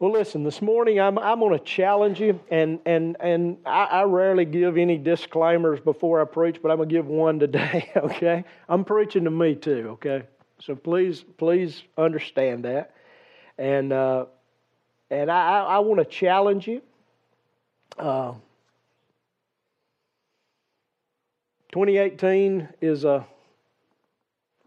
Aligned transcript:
Well, 0.00 0.12
listen, 0.12 0.44
this 0.44 0.62
morning 0.62 1.00
I'm, 1.00 1.18
I'm 1.18 1.40
going 1.40 1.58
to 1.58 1.64
challenge 1.64 2.20
you, 2.20 2.38
and, 2.52 2.78
and, 2.86 3.16
and 3.18 3.58
I, 3.66 3.84
I 3.84 4.02
rarely 4.04 4.44
give 4.44 4.76
any 4.76 4.96
disclaimers 4.96 5.80
before 5.80 6.20
I 6.20 6.24
preach, 6.24 6.62
but 6.62 6.70
I'm 6.70 6.76
going 6.76 6.88
to 6.88 6.94
give 6.94 7.06
one 7.06 7.40
today, 7.40 7.90
okay? 7.96 8.44
I'm 8.68 8.84
preaching 8.84 9.24
to 9.24 9.30
me 9.32 9.56
too, 9.56 9.88
okay? 9.94 10.22
So 10.60 10.76
please, 10.76 11.24
please 11.36 11.82
understand 11.96 12.64
that. 12.64 12.94
And, 13.58 13.92
uh, 13.92 14.26
and 15.10 15.32
I, 15.32 15.62
I 15.62 15.78
want 15.80 15.98
to 15.98 16.04
challenge 16.04 16.68
you. 16.68 16.80
Uh, 17.98 18.34
2018 21.72 22.68
is 22.80 23.04
a 23.04 23.26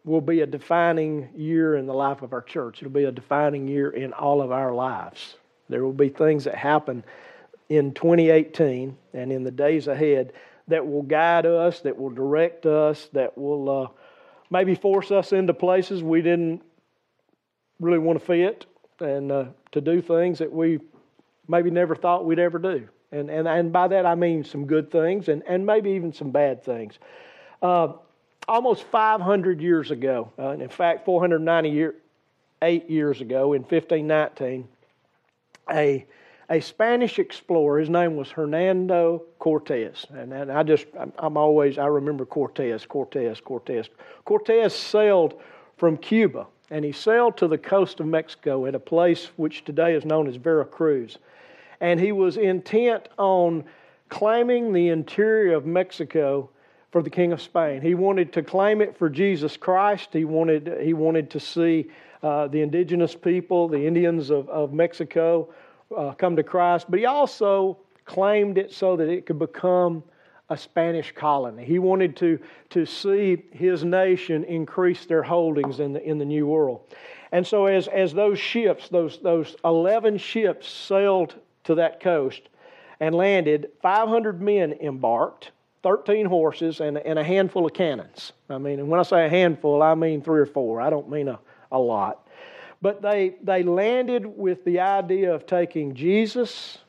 will 0.04 0.22
be 0.22 0.42
a 0.42 0.46
defining 0.46 1.30
year 1.36 1.76
in 1.76 1.86
the 1.86 1.94
life 1.94 2.22
of 2.22 2.34
our 2.34 2.42
church. 2.42 2.82
It'll 2.82 2.92
be 2.92 3.04
a 3.04 3.12
defining 3.12 3.68
year 3.68 3.90
in 3.90 4.14
all 4.14 4.42
of 4.42 4.52
our 4.52 4.74
lives. 4.74 5.36
There 5.70 5.84
will 5.84 5.94
be 5.94 6.10
things 6.10 6.46
that 6.46 6.56
happen 6.56 7.04
in 7.70 7.94
2018 7.94 8.98
and 9.14 9.32
in 9.32 9.44
the 9.44 9.52
days 9.52 9.88
ahead 9.88 10.34
that 10.68 10.86
will 10.86 11.04
guide 11.04 11.46
us, 11.46 11.82
that 11.82 11.98
will 11.98 12.10
direct 12.10 12.66
us, 12.66 13.10
that 13.14 13.38
will 13.38 13.70
uh, 13.70 13.88
maybe 14.50 14.76
force 14.76 15.12
us 15.12 15.32
into 15.32 15.54
places 15.54 16.04
we 16.04 16.22
didn't 16.22 16.62
really 17.80 18.00
want 18.00 18.20
to 18.20 18.26
fit 18.26 18.66
and 19.00 19.32
uh, 19.32 19.46
to 19.72 19.82
do 19.82 20.02
things 20.02 20.40
that 20.40 20.52
we 20.52 20.80
maybe 21.48 21.70
never 21.70 21.96
thought 21.96 22.26
we'd 22.26 22.40
ever 22.40 22.60
do. 22.60 22.88
And, 23.12 23.30
and, 23.30 23.48
and 23.48 23.74
by 23.74 23.88
that 23.90 24.06
I 24.06 24.16
mean 24.16 24.44
some 24.44 24.66
good 24.66 24.92
things 24.92 25.28
and, 25.28 25.44
and 25.48 25.66
maybe 25.66 25.92
even 25.92 26.14
some 26.14 26.32
bad 26.32 26.64
things. 26.64 27.00
Uh, 27.62 27.94
almost 28.48 28.84
500 28.84 29.62
years 29.62 29.92
ago, 29.92 30.32
uh, 30.40 30.52
in 30.52 30.70
fact, 30.70 31.06
498 31.06 32.90
years 32.90 33.22
ago, 33.22 33.54
in 33.54 33.62
1519, 33.62 34.68
a, 35.70 36.06
a 36.50 36.60
Spanish 36.60 37.20
explorer, 37.20 37.80
his 37.80 37.90
name 37.90 38.16
was 38.16 38.30
Hernando 38.30 39.24
Cortez. 39.40 40.06
And, 40.10 40.34
and 40.34 40.52
I 40.52 40.64
just, 40.64 40.88
I'm, 41.00 41.14
I'm 41.18 41.38
always, 41.38 41.78
I 41.78 41.86
remember 41.86 42.26
Cortez, 42.26 42.86
Cortez, 42.86 43.40
Cortez. 43.40 43.90
Cortez 44.26 44.74
sailed 44.74 45.40
from 45.78 45.98
Cuba 45.98 46.48
and 46.72 46.86
he 46.86 46.92
sailed 46.94 47.38
to 47.38 47.48
the 47.48 47.58
coast 47.58 48.00
of 48.00 48.08
Mexico 48.08 48.66
at 48.66 48.76
a 48.76 48.80
place 48.80 49.30
which 49.36 49.66
today 49.66 49.94
is 49.94 50.06
known 50.06 50.28
as 50.28 50.38
Veracruz. 50.38 51.18
And 51.82 52.00
he 52.00 52.14
was 52.14 52.38
intent 52.38 53.10
on 53.18 53.66
claiming 54.10 54.72
the 54.72 54.90
interior 54.90 55.56
of 55.56 55.66
Mexico 55.66 56.50
for 56.92 57.02
the 57.02 57.10
King 57.10 57.32
of 57.32 57.42
Spain. 57.42 57.82
He 57.82 57.96
wanted 57.96 58.34
to 58.34 58.44
claim 58.44 58.82
it 58.82 58.98
for 58.98 59.10
Jesus 59.10 59.56
Christ. 59.58 60.10
He 60.12 60.26
wanted, 60.26 60.80
he 60.82 60.94
wanted 60.94 61.30
to 61.32 61.40
see 61.40 61.90
uh, 62.22 62.48
the 62.48 62.62
indigenous 62.62 63.16
people, 63.16 63.68
the 63.68 63.86
Indians 63.86 64.30
of, 64.30 64.50
of 64.50 64.74
Mexico, 64.74 65.54
uh, 65.96 66.12
come 66.14 66.36
to 66.36 66.44
Christ. 66.44 66.88
But 66.90 67.00
he 67.00 67.06
also 67.06 67.78
claimed 68.06 68.58
it 68.58 68.74
so 68.74 68.98
that 68.98 69.08
it 69.08 69.26
could 69.26 69.40
become 69.40 70.04
a 70.50 70.58
Spanish 70.58 71.14
colony. 71.16 71.64
He 71.64 71.80
wanted 71.80 72.18
to, 72.18 72.38
to 72.72 72.86
see 72.86 73.42
his 73.52 73.86
nation 73.86 74.44
increase 74.44 75.06
their 75.06 75.24
holdings 75.24 75.80
in 75.80 75.94
the, 75.94 76.04
in 76.04 76.18
the 76.18 76.26
New 76.26 76.46
World. 76.46 76.82
And 77.32 77.48
so, 77.48 77.68
as, 77.68 77.88
as 77.88 78.14
those 78.14 78.38
ships, 78.38 78.90
those, 78.90 79.20
those 79.20 79.56
11 79.64 80.18
ships 80.18 80.70
sailed 80.70 81.36
to 81.64 81.76
that 81.76 82.02
coast 82.02 82.50
and 83.00 83.16
landed, 83.16 83.70
500 83.82 84.42
men 84.42 84.74
embarked 84.74 85.52
13 85.84 86.26
horses 86.26 86.80
and, 86.80 86.98
and 86.98 87.18
a 87.18 87.24
handful 87.24 87.66
of 87.66 87.74
cannons. 87.74 88.34
I 88.50 88.58
mean, 88.58 88.80
and 88.80 88.90
when 88.90 89.00
I 89.00 89.04
say 89.04 89.26
a 89.26 89.30
handful, 89.30 89.82
I 89.82 89.96
mean 89.96 90.22
three 90.22 90.40
or 90.40 90.46
four. 90.46 90.82
I 90.82 90.90
don't 90.90 91.10
mean 91.10 91.28
a, 91.28 91.40
a 91.72 91.80
lot. 91.80 92.28
But 92.82 93.02
they, 93.02 93.36
they 93.44 93.64
landed 93.64 94.26
with 94.26 94.64
the 94.66 94.80
idea 94.80 95.34
of 95.34 95.46
taking 95.46 95.94
Jesus 95.94 96.80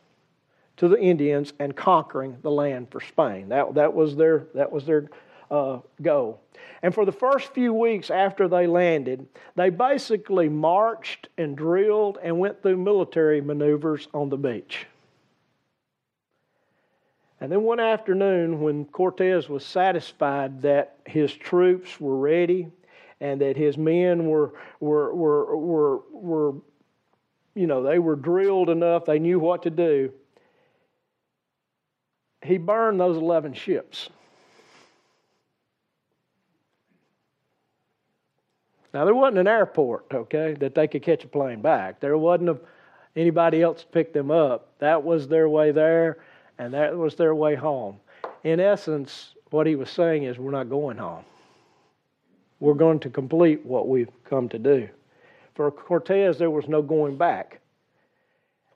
to 0.79 0.89
the 0.89 0.99
Indians 0.99 1.53
and 1.59 1.77
conquering 1.77 2.39
the 2.43 2.51
land 2.51 2.91
for 2.91 3.01
Spain. 3.01 3.51
That, 3.51 3.75
that 3.75 3.93
was 3.93 4.17
their, 4.17 4.47
that 4.55 4.73
was 4.73 4.85
their 4.85 5.09
uh, 5.51 5.81
goal. 6.01 6.41
And 6.83 6.95
for 6.95 7.05
the 7.05 7.13
first 7.13 7.53
few 7.53 7.73
weeks 7.73 8.11
after 8.11 8.49
they 8.49 8.67
landed, 8.67 9.27
they 9.55 9.71
basically 9.71 10.49
marched 10.49 11.29
and 11.39 11.57
drilled 11.57 12.19
and 12.23 12.39
went 12.39 12.63
through 12.63 12.79
military 12.79 13.41
maneuvers 13.41 14.09
on 14.15 14.31
the 14.31 14.37
beach. 14.37 14.87
And 17.43 17.51
then 17.51 17.65
one 17.65 17.81
afternoon, 17.81 18.61
when 18.61 18.85
Cortez 18.85 19.49
was 19.49 19.67
satisfied 19.67 20.63
that 20.63 20.99
his 21.05 21.33
troops 21.33 22.01
were 22.01 22.17
ready 22.17 22.69
and 23.21 23.41
that 23.41 23.57
his 23.57 23.77
men 23.77 24.27
were, 24.27 24.55
were, 24.79 25.13
were, 25.13 25.57
were, 25.57 25.99
were 26.13 26.55
you 27.57 27.67
know, 27.67 27.83
they 27.83 27.99
were 27.99 28.15
drilled 28.15 28.71
enough, 28.71 29.07
they 29.07 29.19
knew 29.19 29.41
what 29.41 29.65
to 29.65 29.71
do, 29.71 30.13
he 32.43 32.59
burned 32.59 33.01
those 33.01 33.17
11 33.17 33.55
ships. 33.55 34.09
Now, 38.95 39.05
there 39.05 39.17
wasn't 39.17 39.39
an 39.39 39.49
airport, 39.49 40.07
okay, 40.15 40.55
that 40.61 40.77
they 40.77 40.87
could 40.87 41.03
catch 41.03 41.25
a 41.25 41.29
plane 41.29 41.61
back. 41.61 41.99
There 41.99 42.17
wasn't 42.17 42.51
a, 42.51 42.59
anybody 43.17 43.63
else 43.63 43.81
to 43.81 43.87
pick 43.89 44.13
them 44.13 44.31
up. 44.31 44.79
That 44.79 45.03
was 45.03 45.27
their 45.27 45.49
way 45.49 45.73
there 45.73 46.19
and 46.59 46.75
that 46.75 46.97
was 46.97 47.15
their 47.15 47.35
way 47.35 47.55
home. 47.55 47.99
In 48.45 48.61
essence, 48.61 49.35
what 49.51 49.67
he 49.67 49.77
was 49.77 49.91
saying 49.91 50.25
is, 50.25 50.39
we're 50.39 50.51
not 50.51 50.69
going 50.69 50.97
home. 50.97 51.25
We're 52.61 52.75
going 52.75 53.01
to 53.01 53.11
complete 53.11 53.65
what 53.65 53.89
we've 53.89 54.11
come 54.25 54.49
to 54.51 54.59
do. 54.59 54.89
For 55.55 55.71
Cortez, 55.71 56.39
there 56.39 56.51
was 56.51 56.69
no 56.69 56.81
going 56.81 57.17
back. 57.17 57.61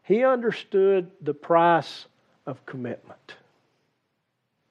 He 0.02 0.24
understood 0.24 1.10
the 1.20 1.34
price 1.34 2.06
of 2.46 2.64
commitment, 2.66 3.34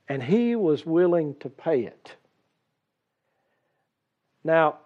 and 0.07 0.21
he 0.21 0.55
was 0.55 0.85
willing 0.85 1.35
to 1.41 1.49
pay 1.49 1.81
it. 1.81 2.15
Now, 4.43 4.77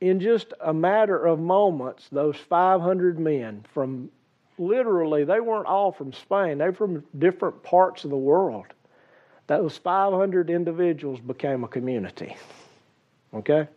in 0.00 0.20
just 0.20 0.52
a 0.60 0.74
matter 0.74 1.24
of 1.24 1.38
moments, 1.38 2.08
those 2.12 2.36
500 2.36 3.18
men 3.18 3.64
from 3.72 4.10
literally, 4.58 5.24
they 5.24 5.40
weren't 5.40 5.66
all 5.66 5.92
from 5.92 6.12
Spain, 6.12 6.58
they 6.58 6.66
were 6.66 6.72
from 6.72 7.04
different 7.18 7.62
parts 7.62 8.04
of 8.04 8.10
the 8.10 8.16
world. 8.16 8.66
Those 9.46 9.76
500 9.76 10.50
individuals 10.50 11.20
became 11.20 11.64
a 11.64 11.68
community. 11.68 12.36
Okay? 13.34 13.68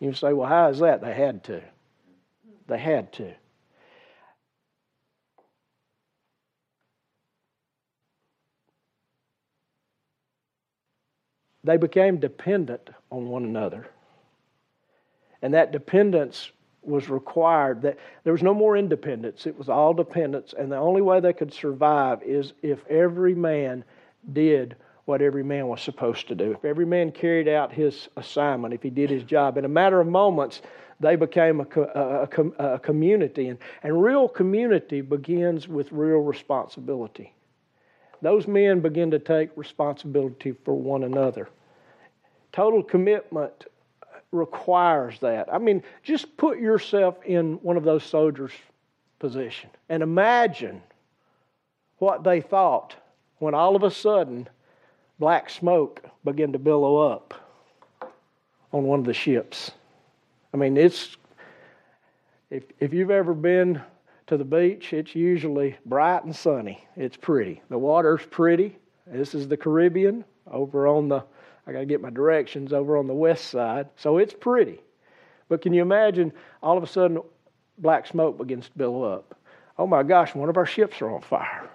You 0.00 0.12
say, 0.12 0.32
well, 0.32 0.48
how 0.48 0.68
is 0.68 0.80
that? 0.80 1.00
They 1.00 1.14
had 1.14 1.44
to. 1.44 1.62
They 2.66 2.78
had 2.78 3.12
to. 3.14 3.32
They 11.62 11.78
became 11.78 12.18
dependent 12.18 12.90
on 13.10 13.28
one 13.28 13.44
another. 13.44 13.88
And 15.40 15.54
that 15.54 15.72
dependence 15.72 16.50
was 16.86 17.08
required 17.08 17.82
that 17.82 17.98
there 18.24 18.32
was 18.32 18.42
no 18.42 18.54
more 18.54 18.76
independence. 18.76 19.46
It 19.46 19.56
was 19.56 19.68
all 19.68 19.94
dependence. 19.94 20.54
And 20.56 20.70
the 20.70 20.76
only 20.76 21.02
way 21.02 21.20
they 21.20 21.32
could 21.32 21.52
survive 21.52 22.22
is 22.22 22.52
if 22.62 22.86
every 22.86 23.34
man 23.34 23.84
did 24.32 24.76
what 25.04 25.20
every 25.20 25.44
man 25.44 25.68
was 25.68 25.82
supposed 25.82 26.28
to 26.28 26.34
do. 26.34 26.52
If 26.52 26.64
every 26.64 26.86
man 26.86 27.12
carried 27.12 27.48
out 27.48 27.72
his 27.72 28.08
assignment 28.16 28.72
if 28.74 28.82
he 28.82 28.90
did 28.90 29.10
his 29.10 29.22
job 29.22 29.58
in 29.58 29.64
a 29.64 29.68
matter 29.68 30.00
of 30.00 30.06
moments 30.06 30.62
they 31.00 31.16
became 31.16 31.60
a, 31.60 31.80
a, 31.80 32.28
a, 32.58 32.74
a 32.74 32.78
community. 32.78 33.48
And, 33.48 33.58
and 33.82 34.02
real 34.02 34.28
community 34.28 35.00
begins 35.00 35.68
with 35.68 35.90
real 35.92 36.18
responsibility. 36.18 37.34
Those 38.22 38.46
men 38.46 38.80
begin 38.80 39.10
to 39.10 39.18
take 39.18 39.50
responsibility 39.56 40.54
for 40.64 40.74
one 40.74 41.04
another. 41.04 41.48
Total 42.52 42.82
commitment 42.82 43.66
requires 44.34 45.18
that. 45.20 45.52
I 45.52 45.58
mean, 45.58 45.82
just 46.02 46.36
put 46.36 46.58
yourself 46.58 47.16
in 47.24 47.54
one 47.62 47.76
of 47.76 47.84
those 47.84 48.04
soldiers' 48.04 48.52
position 49.18 49.70
and 49.88 50.02
imagine 50.02 50.82
what 51.98 52.24
they 52.24 52.40
thought 52.40 52.96
when 53.38 53.54
all 53.54 53.76
of 53.76 53.82
a 53.82 53.90
sudden 53.90 54.48
black 55.18 55.48
smoke 55.48 56.02
began 56.24 56.52
to 56.52 56.58
billow 56.58 56.96
up 56.96 57.34
on 58.72 58.84
one 58.84 58.98
of 58.98 59.06
the 59.06 59.14
ships. 59.14 59.70
I 60.52 60.56
mean, 60.56 60.76
it's 60.76 61.16
if 62.50 62.64
if 62.80 62.92
you've 62.92 63.10
ever 63.10 63.34
been 63.34 63.80
to 64.26 64.36
the 64.36 64.44
beach, 64.44 64.92
it's 64.92 65.14
usually 65.14 65.76
bright 65.86 66.24
and 66.24 66.34
sunny. 66.34 66.86
It's 66.96 67.16
pretty. 67.16 67.62
The 67.68 67.78
water's 67.78 68.24
pretty. 68.26 68.78
This 69.06 69.34
is 69.34 69.48
the 69.48 69.56
Caribbean 69.56 70.24
over 70.50 70.86
on 70.86 71.08
the 71.08 71.24
I 71.66 71.72
got 71.72 71.80
to 71.80 71.86
get 71.86 72.00
my 72.00 72.10
directions 72.10 72.72
over 72.72 72.96
on 72.96 73.06
the 73.06 73.14
west 73.14 73.48
side. 73.48 73.88
So 73.96 74.18
it's 74.18 74.34
pretty. 74.34 74.80
But 75.48 75.62
can 75.62 75.72
you 75.72 75.82
imagine 75.82 76.32
all 76.62 76.76
of 76.76 76.82
a 76.82 76.86
sudden 76.86 77.20
black 77.78 78.06
smoke 78.06 78.38
begins 78.38 78.66
to 78.66 78.78
billow 78.78 79.04
up? 79.04 79.34
Oh 79.78 79.86
my 79.86 80.02
gosh, 80.02 80.34
one 80.34 80.48
of 80.48 80.56
our 80.56 80.66
ships 80.66 81.00
are 81.00 81.10
on 81.10 81.20
fire. 81.20 81.68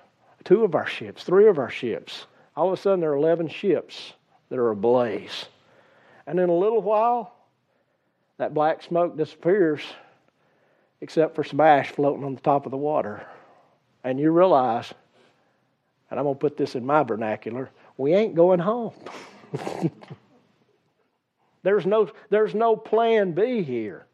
Two 0.44 0.63
of 0.63 0.75
our 0.75 0.88
ships, 0.88 1.24
three 1.24 1.47
of 1.47 1.57
our 1.57 1.69
ships. 1.69 2.27
All 2.56 2.68
of 2.68 2.74
a 2.74 2.81
sudden 2.81 3.01
there 3.01 3.12
are 3.12 3.18
11 3.18 3.50
ships 3.50 4.13
that 4.50 4.57
are 4.57 4.71
ablaze. 4.71 5.45
And 6.27 6.39
in 6.39 6.50
a 6.50 6.56
little 6.56 6.81
while, 6.81 7.33
that 8.38 8.53
black 8.53 8.83
smoke 8.83 9.18
disappears 9.18 9.81
except 11.01 11.36
for 11.36 11.44
some 11.44 11.59
ash 11.59 11.91
floating 11.91 12.24
on 12.24 12.36
the 12.36 12.41
top 12.41 12.65
of 12.65 12.71
the 12.71 12.77
water. 12.77 13.25
And 14.03 14.19
you 14.19 14.31
realize, 14.31 14.94
and 16.09 16.19
I'm 16.19 16.25
going 16.25 16.36
to 16.36 16.39
put 16.39 16.57
this 16.57 16.75
in 16.75 16.86
my 16.86 17.03
vernacular, 17.03 17.69
we 17.97 18.13
ain't 18.13 18.36
going 18.36 18.59
home. 18.59 18.94
there's, 21.63 21.86
no, 21.86 22.10
there's 22.30 22.54
no 22.56 22.75
plan 22.75 23.31
B 23.31 23.63
here. 23.63 24.06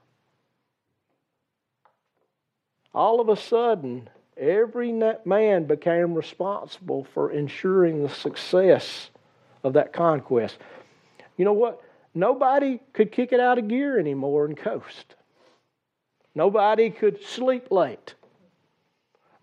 All 2.93 3.19
of 3.19 3.29
a 3.29 3.35
sudden, 3.35 4.09
every 4.37 4.93
man 5.25 5.65
became 5.65 6.13
responsible 6.13 7.05
for 7.13 7.31
ensuring 7.31 8.03
the 8.03 8.09
success 8.09 9.09
of 9.63 9.73
that 9.73 9.91
conquest. 9.91 10.57
You 11.37 11.45
know 11.45 11.53
what? 11.53 11.81
Nobody 12.13 12.79
could 12.93 13.11
kick 13.11 13.33
it 13.33 13.41
out 13.41 13.57
of 13.57 13.67
gear 13.67 13.99
anymore 13.99 14.45
and 14.45 14.55
coast. 14.55 15.15
Nobody 16.33 16.89
could 16.89 17.21
sleep 17.23 17.71
late. 17.71 18.15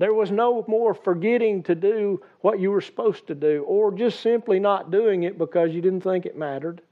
There 0.03 0.13
was 0.13 0.33
no 0.33 0.65
more 0.67 0.95
forgetting 0.95 1.63
to 1.63 1.77
do 1.77 2.25
what 2.41 2.59
you 2.59 2.73
were 2.73 2.81
supposed 2.81 3.29
to 3.29 3.37
do 3.37 3.63
or 3.63 3.93
just 3.93 4.19
simply 4.19 4.59
not 4.59 4.91
doing 4.91 5.23
it 5.23 5.39
because 5.39 5.71
you 5.71 5.81
didn't 5.81 6.01
think 6.01 6.27
it 6.27 6.37
mattered. 6.37 6.83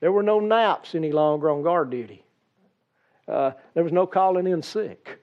There 0.00 0.12
were 0.12 0.22
no 0.22 0.40
naps 0.40 0.94
any 0.94 1.12
longer 1.12 1.50
on 1.50 1.62
guard 1.62 1.90
duty. 1.90 2.24
Uh, 3.28 3.50
there 3.74 3.84
was 3.84 3.92
no 3.92 4.06
calling 4.06 4.46
in 4.46 4.62
sick. 4.62 5.22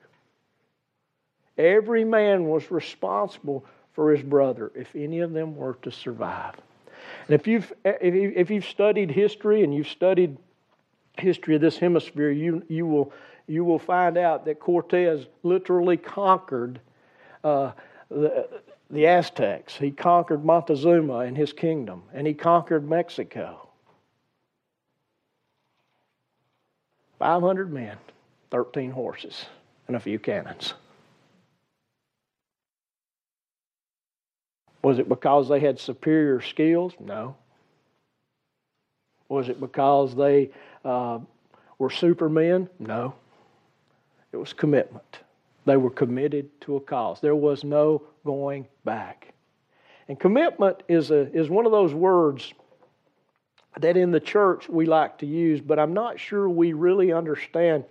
Every 1.58 2.04
man 2.04 2.46
was 2.46 2.70
responsible 2.70 3.66
for 3.94 4.12
his 4.12 4.22
brother 4.22 4.72
if 4.76 4.96
any 4.96 5.22
of 5.22 5.34
them 5.34 5.56
were 5.56 5.80
to 5.82 5.92
survive. 5.92 6.54
And 7.28 7.34
if 7.34 7.48
you've, 7.48 7.74
if 7.84 8.52
you've 8.52 8.66
studied 8.66 9.10
history 9.10 9.64
and 9.64 9.74
you've 9.74 9.88
studied 9.88 10.38
history 11.18 11.56
of 11.56 11.62
this 11.62 11.80
hemisphere, 11.80 12.30
you, 12.30 12.62
you, 12.70 12.86
will, 12.86 13.12
you 13.48 13.66
will 13.66 13.80
find 13.80 14.16
out 14.16 14.46
that 14.46 14.60
Cortez 14.60 15.26
literally 15.42 15.98
conquered 15.98 16.80
uh, 17.46 17.72
the, 18.10 18.50
the 18.90 19.06
Aztecs. 19.06 19.78
He 19.78 19.92
conquered 19.92 20.44
Montezuma 20.44 21.20
and 21.20 21.38
his 21.38 21.54
kingdom, 21.54 22.04
and 22.14 22.26
he 22.26 22.34
conquered 22.34 22.90
Mexico. 22.90 23.70
500 27.20 27.72
men, 27.72 27.98
13 28.52 28.92
horses, 28.92 29.46
and 29.88 29.96
a 29.96 30.00
few 30.00 30.20
cannons. 30.20 30.74
Was 34.82 35.00
it 35.00 35.08
because 35.08 35.48
they 35.48 35.60
had 35.60 35.80
superior 35.80 36.42
skills? 36.42 36.94
No. 37.00 37.36
Was 39.30 39.50
it 39.50 39.60
because 39.60 40.16
they 40.16 40.52
uh, 40.84 41.20
were 41.80 41.90
supermen? 41.90 42.70
No. 42.80 43.16
It 44.32 44.38
was 44.38 44.54
commitment. 44.54 45.20
They 45.66 45.78
were 45.78 45.90
committed 45.90 46.50
to 46.62 46.76
a 46.76 46.80
cause. 46.80 47.20
There 47.20 47.36
was 47.36 47.64
no 47.64 48.04
going 48.24 48.68
back. 48.84 49.34
And 50.08 50.20
commitment 50.20 50.84
is, 50.88 51.12
a, 51.12 51.32
is 51.36 51.50
one 51.50 51.66
of 51.66 51.72
those 51.72 51.94
words 51.94 52.54
that 53.80 53.98
in 53.98 54.12
the 54.12 54.20
church 54.20 54.70
we 54.70 54.86
like 54.86 55.18
to 55.20 55.26
use, 55.26 55.60
but 55.62 55.80
I'm 55.80 55.94
not 55.94 56.20
sure 56.20 56.48
we 56.48 56.74
really 56.74 57.12
understand 57.12 57.84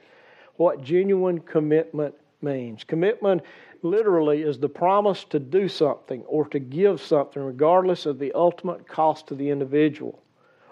what 0.56 0.82
genuine 0.82 1.40
commitment 1.40 2.14
means. 2.40 2.84
Commitment 2.84 3.42
literally 3.82 4.42
is 4.42 4.58
the 4.58 4.68
promise 4.68 5.24
to 5.24 5.38
do 5.38 5.68
something 5.68 6.22
or 6.22 6.46
to 6.48 6.58
give 6.58 7.02
something, 7.02 7.42
regardless 7.42 8.06
of 8.06 8.18
the 8.18 8.32
ultimate 8.32 8.86
cost 8.86 9.26
to 9.26 9.34
the 9.34 9.50
individual 9.50 10.22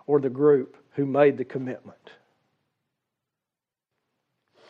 or 0.07 0.21
the 0.21 0.31
group 0.31 0.77
who 0.93 1.05
made 1.05 1.37
the 1.37 1.45
commitment. 1.45 2.13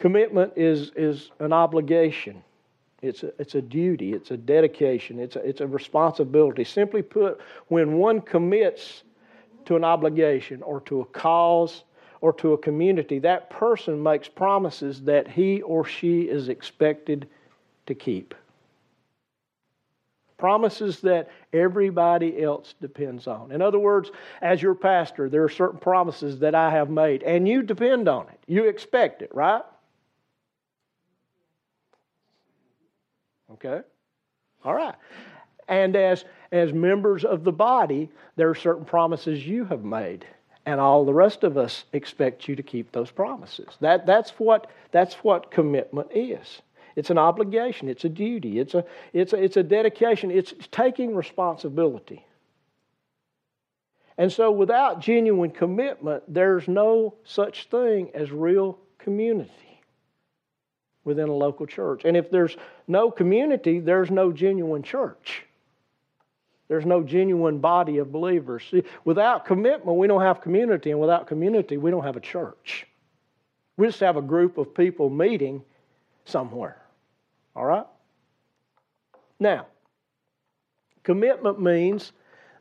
Commitment 0.02 0.52
is, 0.56 0.90
is 0.96 1.30
an 1.38 1.52
obligation. 1.52 2.42
It's 3.02 3.22
a, 3.22 3.32
it's 3.38 3.54
a 3.54 3.62
duty. 3.62 4.14
It's 4.14 4.32
a 4.32 4.36
dedication. 4.36 5.20
It's 5.20 5.36
a, 5.36 5.48
it's 5.48 5.60
a 5.60 5.66
responsibility. 5.68 6.64
Simply 6.64 7.02
put, 7.02 7.40
when 7.68 7.92
one 7.92 8.20
commits 8.20 9.04
to 9.66 9.76
an 9.76 9.84
obligation 9.84 10.60
or 10.64 10.80
to 10.80 11.02
a 11.02 11.04
cause 11.04 11.84
or 12.20 12.32
to 12.32 12.52
a 12.52 12.58
community, 12.58 13.20
that 13.20 13.48
person 13.48 14.02
makes 14.02 14.26
promises 14.26 15.02
that 15.02 15.28
he 15.28 15.62
or 15.62 15.84
she 15.84 16.22
is 16.22 16.48
expected 16.48 17.28
to 17.86 17.94
keep. 17.94 18.34
Promises 20.36 21.00
that 21.02 21.30
everybody 21.52 22.42
else 22.42 22.74
depends 22.80 23.28
on. 23.28 23.52
In 23.52 23.62
other 23.62 23.78
words, 23.78 24.10
as 24.40 24.60
your 24.60 24.74
pastor, 24.74 25.28
there 25.28 25.44
are 25.44 25.48
certain 25.48 25.78
promises 25.78 26.40
that 26.40 26.56
I 26.56 26.72
have 26.72 26.90
made, 26.90 27.22
and 27.22 27.46
you 27.46 27.62
depend 27.62 28.08
on 28.08 28.26
it. 28.26 28.40
You 28.48 28.64
expect 28.64 29.22
it, 29.22 29.32
right? 29.32 29.62
Okay? 33.52 33.80
All 34.64 34.74
right. 34.74 34.94
And 35.68 35.96
as, 35.96 36.24
as 36.50 36.72
members 36.72 37.24
of 37.24 37.44
the 37.44 37.52
body, 37.52 38.10
there 38.36 38.48
are 38.48 38.54
certain 38.54 38.84
promises 38.84 39.46
you 39.46 39.64
have 39.66 39.84
made. 39.84 40.26
And 40.64 40.80
all 40.80 41.04
the 41.04 41.14
rest 41.14 41.44
of 41.44 41.56
us 41.56 41.84
expect 41.92 42.46
you 42.46 42.56
to 42.56 42.62
keep 42.62 42.92
those 42.92 43.10
promises. 43.10 43.68
That, 43.80 44.06
that's, 44.06 44.30
what, 44.32 44.70
that's 44.92 45.14
what 45.16 45.50
commitment 45.50 46.08
is. 46.14 46.62
It's 46.94 47.10
an 47.10 47.18
obligation, 47.18 47.88
it's 47.88 48.04
a 48.04 48.08
duty, 48.08 48.58
it's 48.58 48.74
a, 48.74 48.84
it's 49.12 49.32
a, 49.32 49.42
it's 49.42 49.56
a 49.56 49.62
dedication, 49.62 50.30
it's 50.30 50.52
taking 50.70 51.14
responsibility. 51.14 52.26
And 54.18 54.30
so, 54.30 54.50
without 54.50 55.00
genuine 55.00 55.50
commitment, 55.50 56.22
there's 56.28 56.68
no 56.68 57.14
such 57.24 57.70
thing 57.70 58.10
as 58.12 58.30
real 58.30 58.78
community 58.98 59.71
within 61.04 61.28
a 61.28 61.34
local 61.34 61.66
church. 61.66 62.02
And 62.04 62.16
if 62.16 62.30
there's 62.30 62.56
no 62.86 63.10
community, 63.10 63.80
there's 63.80 64.10
no 64.10 64.32
genuine 64.32 64.82
church. 64.82 65.44
There's 66.68 66.86
no 66.86 67.02
genuine 67.02 67.58
body 67.58 67.98
of 67.98 68.12
believers. 68.12 68.64
See, 68.70 68.84
without 69.04 69.44
commitment, 69.44 69.98
we 69.98 70.06
don't 70.06 70.22
have 70.22 70.40
community, 70.40 70.90
and 70.90 71.00
without 71.00 71.26
community, 71.26 71.76
we 71.76 71.90
don't 71.90 72.04
have 72.04 72.16
a 72.16 72.20
church. 72.20 72.86
We 73.76 73.86
just 73.86 74.00
have 74.00 74.16
a 74.16 74.22
group 74.22 74.58
of 74.58 74.74
people 74.74 75.10
meeting 75.10 75.62
somewhere. 76.24 76.80
All 77.54 77.66
right? 77.66 77.86
Now, 79.38 79.66
commitment 81.02 81.60
means 81.60 82.12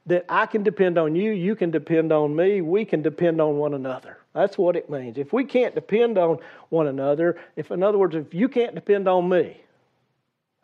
that 0.07 0.25
I 0.29 0.45
can 0.45 0.63
depend 0.63 0.97
on 0.97 1.15
you, 1.15 1.31
you 1.31 1.55
can 1.55 1.71
depend 1.71 2.11
on 2.11 2.35
me, 2.35 2.61
we 2.61 2.85
can 2.85 3.01
depend 3.01 3.39
on 3.39 3.57
one 3.57 3.73
another. 3.73 4.17
That's 4.33 4.57
what 4.57 4.75
it 4.75 4.89
means. 4.89 5.17
If 5.17 5.31
we 5.31 5.43
can't 5.43 5.75
depend 5.75 6.17
on 6.17 6.39
one 6.69 6.87
another, 6.87 7.37
if 7.55 7.71
in 7.71 7.83
other 7.83 7.97
words, 7.97 8.15
if 8.15 8.33
you 8.33 8.47
can't 8.47 8.73
depend 8.73 9.07
on 9.07 9.29
me, 9.29 9.61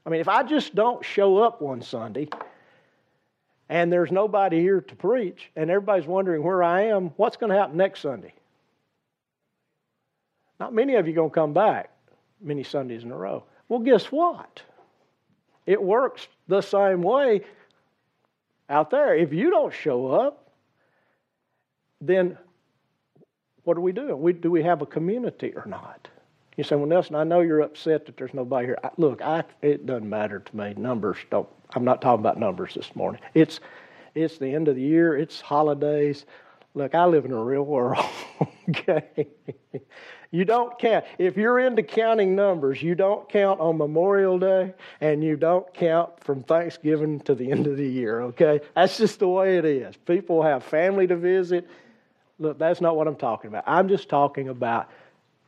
I 0.05 0.09
mean, 0.09 0.21
if 0.21 0.27
I 0.27 0.43
just 0.43 0.73
don't 0.73 1.03
show 1.05 1.37
up 1.37 1.61
one 1.61 1.81
Sunday 1.81 2.29
and 3.69 3.91
there's 3.91 4.11
nobody 4.11 4.59
here 4.59 4.81
to 4.81 4.95
preach 4.95 5.51
and 5.55 5.69
everybody's 5.69 6.07
wondering 6.07 6.41
where 6.43 6.63
I 6.63 6.83
am, 6.83 7.09
what's 7.17 7.37
going 7.37 7.51
to 7.51 7.57
happen 7.57 7.77
next 7.77 8.01
Sunday? 8.01 8.33
Not 10.59 10.73
many 10.73 10.95
of 10.95 11.07
you 11.07 11.13
going 11.13 11.29
to 11.29 11.33
come 11.33 11.53
back 11.53 11.91
many 12.41 12.63
Sundays 12.63 13.03
in 13.03 13.11
a 13.11 13.17
row. 13.17 13.43
Well, 13.69 13.79
guess 13.79 14.05
what? 14.05 14.61
It 15.65 15.81
works 15.81 16.27
the 16.47 16.61
same 16.61 17.01
way 17.01 17.41
out 18.69 18.89
there. 18.89 19.15
If 19.15 19.33
you 19.33 19.49
don't 19.49 19.73
show 19.73 20.07
up, 20.07 20.51
then 22.01 22.37
what 23.63 23.77
are 23.77 23.81
we 23.81 23.91
doing? 23.91 24.21
We, 24.21 24.33
do 24.33 24.51
we 24.51 24.63
have 24.63 24.81
a 24.81 24.85
community 24.85 25.53
or 25.55 25.65
not? 25.65 26.07
You 26.55 26.63
say, 26.63 26.75
well, 26.75 26.87
Nelson, 26.87 27.15
I 27.15 27.23
know 27.23 27.41
you're 27.41 27.61
upset 27.61 28.05
that 28.05 28.17
there's 28.17 28.33
nobody 28.33 28.67
here. 28.67 28.77
I, 28.83 28.89
look, 28.97 29.21
I, 29.21 29.43
it 29.61 29.85
doesn't 29.85 30.09
matter 30.09 30.39
to 30.39 30.57
me. 30.57 30.73
Numbers 30.75 31.17
don't. 31.29 31.47
I'm 31.75 31.83
not 31.83 32.01
talking 32.01 32.21
about 32.21 32.39
numbers 32.39 32.73
this 32.73 32.95
morning. 32.95 33.21
It's, 33.33 33.59
it's 34.15 34.37
the 34.37 34.47
end 34.47 34.67
of 34.67 34.75
the 34.75 34.81
year. 34.81 35.17
It's 35.17 35.39
holidays. 35.39 36.25
Look, 36.73 36.93
I 36.93 37.05
live 37.05 37.25
in 37.25 37.31
a 37.31 37.43
real 37.43 37.63
world. 37.63 38.05
okay, 38.69 39.27
you 40.31 40.45
don't 40.45 40.77
count. 40.77 41.05
If 41.17 41.37
you're 41.37 41.59
into 41.59 41.83
counting 41.83 42.35
numbers, 42.35 42.81
you 42.83 42.95
don't 42.95 43.27
count 43.29 43.59
on 43.59 43.77
Memorial 43.77 44.37
Day 44.37 44.73
and 45.01 45.23
you 45.23 45.37
don't 45.37 45.71
count 45.73 46.23
from 46.23 46.43
Thanksgiving 46.43 47.19
to 47.21 47.33
the 47.33 47.51
end 47.51 47.67
of 47.67 47.77
the 47.77 47.87
year, 47.87 48.21
okay? 48.21 48.59
That's 48.75 48.97
just 48.97 49.19
the 49.19 49.27
way 49.27 49.57
it 49.57 49.65
is. 49.65 49.95
People 49.95 50.43
have 50.43 50.63
family 50.63 51.07
to 51.07 51.15
visit. 51.15 51.67
Look, 52.39 52.59
that's 52.59 52.81
not 52.81 52.95
what 52.95 53.07
I'm 53.07 53.15
talking 53.15 53.47
about. 53.47 53.63
I'm 53.65 53.87
just 53.87 54.09
talking 54.09 54.49
about 54.49 54.89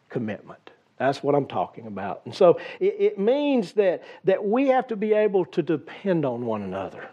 commitment. 0.10 0.72
That's 0.98 1.22
what 1.24 1.36
I'm 1.36 1.46
talking 1.46 1.88
about. 1.88 2.22
And 2.26 2.36
so 2.36 2.60
it, 2.80 2.96
it 3.00 3.20
means 3.20 3.74
that, 3.74 4.04
that 4.26 4.44
we 4.44 4.68
have 4.68 4.88
to 4.88 4.96
be 4.96 5.14
able 5.14 5.46
to 5.46 5.62
depend 5.62 6.26
on 6.26 6.46
one 6.46 6.62
another. 6.62 7.10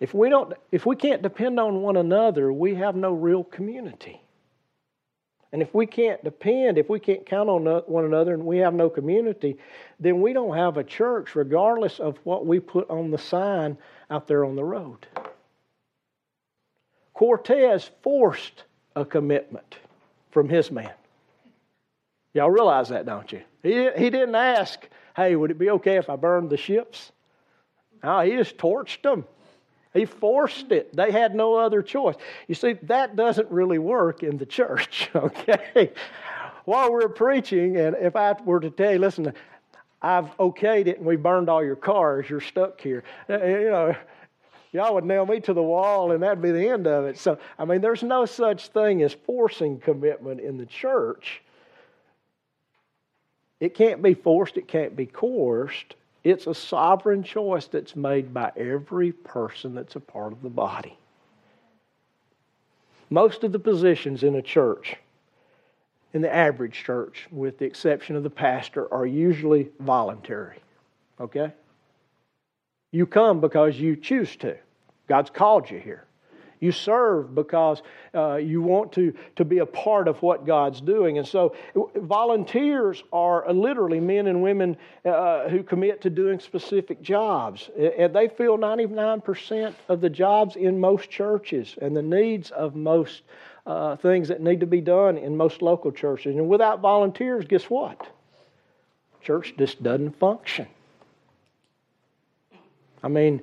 If 0.00 0.14
we, 0.14 0.28
don't, 0.28 0.54
if 0.70 0.86
we 0.86 0.94
can't 0.94 1.22
depend 1.22 1.58
on 1.58 1.82
one 1.82 1.96
another, 1.96 2.52
we 2.52 2.74
have 2.76 2.94
no 2.94 3.12
real 3.12 3.42
community. 3.42 4.22
And 5.52 5.62
if 5.62 5.74
we 5.74 5.86
can't 5.86 6.22
depend, 6.22 6.76
if 6.78 6.88
we 6.88 7.00
can't 7.00 7.24
count 7.24 7.48
on 7.48 7.64
one 7.64 8.04
another 8.04 8.34
and 8.34 8.44
we 8.44 8.58
have 8.58 8.74
no 8.74 8.90
community, 8.90 9.56
then 9.98 10.20
we 10.20 10.32
don't 10.32 10.56
have 10.56 10.76
a 10.76 10.84
church, 10.84 11.34
regardless 11.34 12.00
of 12.00 12.18
what 12.24 12.46
we 12.46 12.60
put 12.60 12.88
on 12.90 13.10
the 13.10 13.18
sign 13.18 13.78
out 14.10 14.28
there 14.28 14.44
on 14.44 14.56
the 14.56 14.64
road. 14.64 15.06
Cortez 17.14 17.90
forced 18.02 18.64
a 18.94 19.04
commitment 19.04 19.78
from 20.30 20.48
his 20.48 20.70
man. 20.70 20.92
Y'all 22.34 22.50
realize 22.50 22.90
that, 22.90 23.06
don't 23.06 23.32
you? 23.32 23.40
He, 23.62 23.90
he 23.96 24.10
didn't 24.10 24.34
ask, 24.34 24.86
hey, 25.16 25.34
would 25.34 25.50
it 25.50 25.58
be 25.58 25.70
okay 25.70 25.96
if 25.96 26.10
I 26.10 26.16
burned 26.16 26.50
the 26.50 26.56
ships? 26.56 27.10
No, 28.04 28.20
he 28.20 28.36
just 28.36 28.58
torched 28.58 29.02
them. 29.02 29.24
He 29.94 30.04
forced 30.04 30.70
it. 30.70 30.94
They 30.94 31.10
had 31.10 31.34
no 31.34 31.54
other 31.54 31.82
choice. 31.82 32.16
You 32.46 32.54
see, 32.54 32.74
that 32.84 33.16
doesn't 33.16 33.50
really 33.50 33.78
work 33.78 34.22
in 34.22 34.36
the 34.36 34.46
church, 34.46 35.10
okay? 35.14 35.92
While 36.64 36.92
we're 36.92 37.08
preaching, 37.08 37.78
and 37.78 37.96
if 37.96 38.14
I 38.14 38.34
were 38.44 38.60
to 38.60 38.70
tell 38.70 38.92
you, 38.92 38.98
listen, 38.98 39.32
I've 40.02 40.36
okayed 40.36 40.86
it 40.86 40.98
and 40.98 41.06
we 41.06 41.16
burned 41.16 41.48
all 41.48 41.64
your 41.64 41.76
cars, 41.76 42.28
you're 42.28 42.40
stuck 42.40 42.80
here. 42.80 43.02
Uh, 43.28 43.44
you 43.44 43.70
know, 43.70 43.96
y'all 44.72 44.94
would 44.94 45.04
nail 45.04 45.26
me 45.26 45.40
to 45.40 45.52
the 45.52 45.62
wall 45.62 46.12
and 46.12 46.22
that'd 46.22 46.42
be 46.42 46.52
the 46.52 46.68
end 46.68 46.86
of 46.86 47.06
it. 47.06 47.18
So, 47.18 47.38
I 47.58 47.64
mean, 47.64 47.80
there's 47.80 48.02
no 48.02 48.26
such 48.26 48.68
thing 48.68 49.02
as 49.02 49.14
forcing 49.14 49.78
commitment 49.78 50.40
in 50.40 50.58
the 50.58 50.66
church. 50.66 51.42
It 53.60 53.74
can't 53.74 54.02
be 54.02 54.14
forced, 54.14 54.56
it 54.56 54.68
can't 54.68 54.94
be 54.94 55.06
coerced. 55.06 55.96
It's 56.24 56.46
a 56.46 56.54
sovereign 56.54 57.22
choice 57.22 57.66
that's 57.66 57.94
made 57.94 58.34
by 58.34 58.52
every 58.56 59.12
person 59.12 59.74
that's 59.74 59.96
a 59.96 60.00
part 60.00 60.32
of 60.32 60.42
the 60.42 60.50
body. 60.50 60.98
Most 63.10 63.44
of 63.44 63.52
the 63.52 63.58
positions 63.58 64.22
in 64.22 64.34
a 64.34 64.42
church, 64.42 64.96
in 66.12 66.20
the 66.20 66.34
average 66.34 66.84
church, 66.84 67.26
with 67.30 67.58
the 67.58 67.64
exception 67.64 68.16
of 68.16 68.22
the 68.22 68.30
pastor, 68.30 68.92
are 68.92 69.06
usually 69.06 69.70
voluntary. 69.80 70.58
Okay? 71.20 71.52
You 72.90 73.06
come 73.06 73.40
because 73.40 73.78
you 73.78 73.96
choose 73.96 74.36
to. 74.36 74.56
God's 75.06 75.30
called 75.30 75.70
you 75.70 75.78
here. 75.78 76.04
You 76.60 76.72
serve 76.72 77.34
because 77.34 77.82
uh, 78.14 78.36
you 78.36 78.62
want 78.62 78.92
to, 78.92 79.14
to 79.36 79.44
be 79.44 79.58
a 79.58 79.66
part 79.66 80.08
of 80.08 80.20
what 80.22 80.46
God's 80.46 80.80
doing. 80.80 81.18
And 81.18 81.26
so, 81.26 81.54
volunteers 81.94 83.02
are 83.12 83.52
literally 83.52 84.00
men 84.00 84.26
and 84.26 84.42
women 84.42 84.76
uh, 85.04 85.48
who 85.48 85.62
commit 85.62 86.02
to 86.02 86.10
doing 86.10 86.40
specific 86.40 87.02
jobs. 87.02 87.70
And 87.78 88.14
they 88.14 88.28
fill 88.28 88.58
99% 88.58 89.74
of 89.88 90.00
the 90.00 90.10
jobs 90.10 90.56
in 90.56 90.80
most 90.80 91.10
churches 91.10 91.76
and 91.80 91.96
the 91.96 92.02
needs 92.02 92.50
of 92.50 92.74
most 92.74 93.22
uh, 93.66 93.96
things 93.96 94.28
that 94.28 94.40
need 94.40 94.60
to 94.60 94.66
be 94.66 94.80
done 94.80 95.18
in 95.18 95.36
most 95.36 95.62
local 95.62 95.92
churches. 95.92 96.34
And 96.34 96.48
without 96.48 96.80
volunteers, 96.80 97.44
guess 97.44 97.64
what? 97.64 98.06
Church 99.22 99.54
just 99.58 99.82
doesn't 99.82 100.18
function. 100.18 100.66
I 103.02 103.08
mean, 103.08 103.42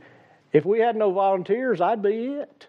if 0.52 0.66
we 0.66 0.80
had 0.80 0.96
no 0.96 1.12
volunteers, 1.12 1.80
I'd 1.80 2.02
be 2.02 2.28
it. 2.28 2.68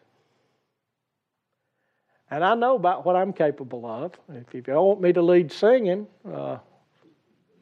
And 2.30 2.44
I 2.44 2.54
know 2.54 2.74
about 2.74 3.06
what 3.06 3.14
I'm 3.16 3.32
capable 3.32 3.86
of. 3.86 4.12
If, 4.28 4.52
you 4.54 4.62
want 4.74 5.00
me 5.00 5.12
to 5.12 5.22
lead 5.22 5.52
singing, 5.52 6.06
uh, 6.28 6.58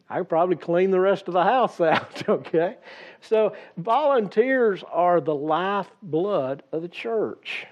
I 0.09 0.19
could 0.19 0.29
probably 0.29 0.57
clean 0.57 0.91
the 0.91 1.01
rest 1.01 1.29
of 1.29 1.35
the 1.35 1.43
house 1.43 1.81
out, 1.81 2.29
okay? 2.29 2.77
So, 3.21 3.55
volunteers 3.77 4.83
are 4.91 5.21
the 5.21 5.35
lifeblood 5.35 6.63
of 6.73 6.83
the 6.83 6.89
church. 6.89 7.67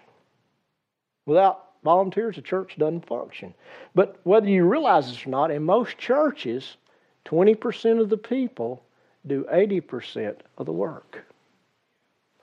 Without 1.25 1.71
volunteers, 1.85 2.37
the 2.37 2.43
church 2.43 2.77
doesn't 2.79 3.07
function. 3.07 3.55
But 3.95 4.21
whether 4.25 4.49
you 4.49 4.65
realize 4.65 5.09
this 5.09 5.27
or 5.27 5.31
not, 5.31 5.51
in 5.51 5.63
most 5.63 5.97
churches, 5.97 6.77
20% 7.25 8.01
of 8.01 8.11
the 8.11 8.17
people 8.19 8.83
do 9.27 9.47
80% 9.51 10.37
of 10.59 10.67
the 10.67 10.73
work. 10.73 11.25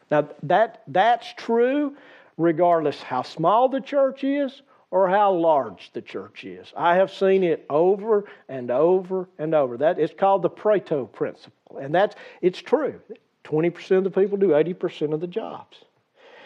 Now, 0.10 0.28
that, 0.44 0.82
that's 0.88 1.34
true 1.34 1.96
regardless 2.40 3.04
how 3.04 3.22
small 3.22 3.68
the 3.70 3.82
church 3.82 4.24
is 4.24 4.64
or 4.92 5.08
how 5.08 5.32
large 5.32 5.92
the 5.94 6.02
church 6.02 6.46
is. 6.46 6.74
I 6.76 6.96
have 6.96 7.12
seen 7.12 7.44
it 7.44 7.66
over 7.70 8.26
and 8.48 8.72
over 8.72 9.30
and 9.38 9.54
over. 9.54 9.78
That 9.78 10.00
it's 10.00 10.14
called 10.18 10.42
the 10.42 10.50
Pareto 10.50 11.12
principle, 11.12 11.78
and 11.78 11.94
that's 11.94 12.16
it's 12.42 12.60
true. 12.60 13.00
Twenty 13.44 13.70
percent 13.70 14.00
of 14.00 14.04
the 14.12 14.22
people 14.22 14.38
do 14.38 14.56
eighty 14.56 14.74
percent 14.74 15.14
of 15.14 15.20
the 15.20 15.28
jobs, 15.28 15.84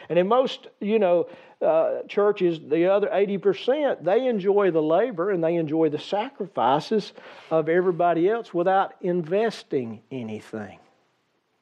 and 0.10 0.20
in 0.20 0.28
most 0.28 0.68
you 0.82 1.00
know 1.00 1.28
uh, 1.62 2.02
churches, 2.10 2.60
the 2.60 2.92
other 2.92 3.10
eighty 3.14 3.38
percent 3.38 4.04
they 4.04 4.28
enjoy 4.28 4.72
the 4.72 4.82
labor 4.82 5.32
and 5.32 5.44
they 5.44 5.56
enjoy 5.56 5.90
the 5.90 6.00
sacrifices 6.00 7.14
of 7.50 7.70
everybody 7.70 8.28
else 8.28 8.54
without 8.54 8.96
investing 9.02 10.02
anything. 10.12 10.80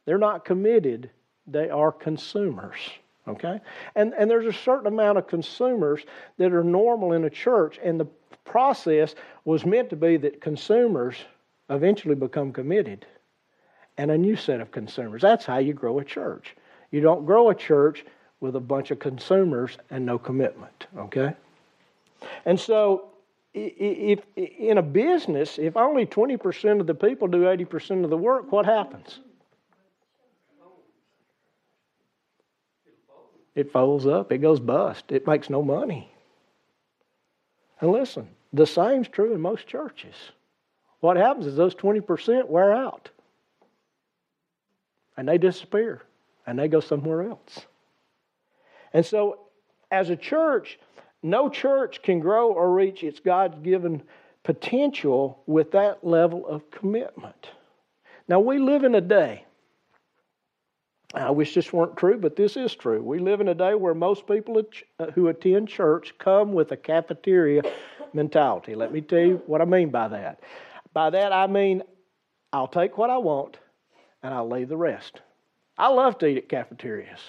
They're 0.05 0.17
not 0.17 0.45
committed; 0.45 1.11
they 1.45 1.69
are 1.69 1.91
consumers. 1.91 2.77
Okay? 3.27 3.59
And, 3.95 4.13
and 4.17 4.29
there's 4.29 4.47
a 4.47 4.57
certain 4.57 4.87
amount 4.87 5.17
of 5.17 5.27
consumers 5.27 6.01
that 6.37 6.53
are 6.53 6.63
normal 6.63 7.13
in 7.13 7.25
a 7.25 7.29
church, 7.29 7.79
and 7.83 7.99
the 7.99 8.07
process 8.45 9.15
was 9.45 9.65
meant 9.65 9.89
to 9.91 9.95
be 9.95 10.17
that 10.17 10.41
consumers 10.41 11.15
eventually 11.69 12.15
become 12.15 12.51
committed 12.51 13.05
and 13.97 14.11
a 14.11 14.17
new 14.17 14.35
set 14.35 14.59
of 14.59 14.71
consumers. 14.71 15.21
That's 15.21 15.45
how 15.45 15.59
you 15.59 15.73
grow 15.73 15.99
a 15.99 16.03
church. 16.03 16.55
You 16.91 17.01
don't 17.01 17.25
grow 17.25 17.49
a 17.49 17.55
church 17.55 18.05
with 18.39 18.55
a 18.55 18.59
bunch 18.59 18.91
of 18.91 18.99
consumers 18.99 19.77
and 19.89 20.05
no 20.05 20.17
commitment, 20.17 20.87
okay? 20.97 21.33
And 22.45 22.59
so, 22.59 23.09
if 23.53 24.19
in 24.35 24.77
a 24.77 24.81
business, 24.81 25.59
if 25.59 25.77
only 25.77 26.05
20% 26.05 26.79
of 26.79 26.87
the 26.87 26.95
people 26.95 27.27
do 27.27 27.43
80% 27.43 28.03
of 28.03 28.09
the 28.09 28.17
work, 28.17 28.51
what 28.51 28.65
happens? 28.65 29.19
It 33.55 33.71
folds 33.71 34.05
up, 34.05 34.31
it 34.31 34.37
goes 34.39 34.59
bust, 34.59 35.05
it 35.09 35.27
makes 35.27 35.49
no 35.49 35.61
money. 35.61 36.11
And 37.79 37.91
listen, 37.91 38.29
the 38.53 38.65
same's 38.65 39.07
true 39.07 39.33
in 39.33 39.41
most 39.41 39.67
churches. 39.67 40.15
What 40.99 41.17
happens 41.17 41.47
is 41.47 41.55
those 41.55 41.75
20% 41.75 42.47
wear 42.47 42.71
out 42.71 43.09
and 45.17 45.27
they 45.27 45.37
disappear 45.37 46.01
and 46.45 46.57
they 46.57 46.67
go 46.67 46.79
somewhere 46.79 47.23
else. 47.23 47.65
And 48.93 49.05
so, 49.05 49.39
as 49.89 50.09
a 50.09 50.15
church, 50.15 50.79
no 51.23 51.49
church 51.49 52.01
can 52.01 52.19
grow 52.19 52.51
or 52.51 52.73
reach 52.73 53.03
its 53.03 53.19
God 53.19 53.63
given 53.63 54.03
potential 54.43 55.41
with 55.45 55.71
that 55.71 56.03
level 56.03 56.45
of 56.47 56.69
commitment. 56.71 57.49
Now, 58.27 58.39
we 58.39 58.59
live 58.59 58.83
in 58.83 58.95
a 58.95 59.01
day 59.01 59.45
I 61.13 61.29
wish 61.29 61.53
this 61.53 61.73
weren't 61.73 61.97
true, 61.97 62.17
but 62.17 62.35
this 62.35 62.55
is 62.55 62.73
true. 62.73 63.03
We 63.03 63.19
live 63.19 63.41
in 63.41 63.49
a 63.49 63.55
day 63.55 63.75
where 63.75 63.93
most 63.93 64.27
people 64.27 64.61
uh, 64.99 65.11
who 65.11 65.27
attend 65.27 65.67
church 65.67 66.13
come 66.17 66.53
with 66.53 66.71
a 66.71 66.77
cafeteria 66.77 67.63
mentality. 68.13 68.75
Let 68.75 68.93
me 68.93 69.01
tell 69.01 69.19
you 69.19 69.41
what 69.45 69.61
I 69.61 69.65
mean 69.65 69.89
by 69.89 70.07
that. 70.07 70.39
By 70.93 71.09
that, 71.09 71.33
I 71.33 71.47
mean 71.47 71.83
I'll 72.53 72.67
take 72.67 72.97
what 72.97 73.09
I 73.09 73.17
want 73.17 73.57
and 74.23 74.33
I'll 74.33 74.49
leave 74.49 74.69
the 74.69 74.77
rest. 74.77 75.21
I 75.77 75.87
love 75.89 76.17
to 76.19 76.27
eat 76.27 76.37
at 76.37 76.49
cafeterias 76.49 77.19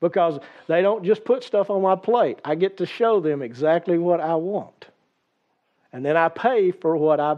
because 0.00 0.40
they 0.66 0.82
don't 0.82 1.04
just 1.04 1.24
put 1.24 1.44
stuff 1.44 1.70
on 1.70 1.82
my 1.82 1.96
plate. 1.96 2.40
I 2.44 2.54
get 2.54 2.78
to 2.78 2.86
show 2.86 3.20
them 3.20 3.42
exactly 3.42 3.98
what 3.98 4.20
I 4.20 4.34
want. 4.34 4.86
And 5.92 6.04
then 6.04 6.16
I 6.16 6.28
pay 6.28 6.70
for 6.70 6.96
what 6.96 7.20
I, 7.20 7.36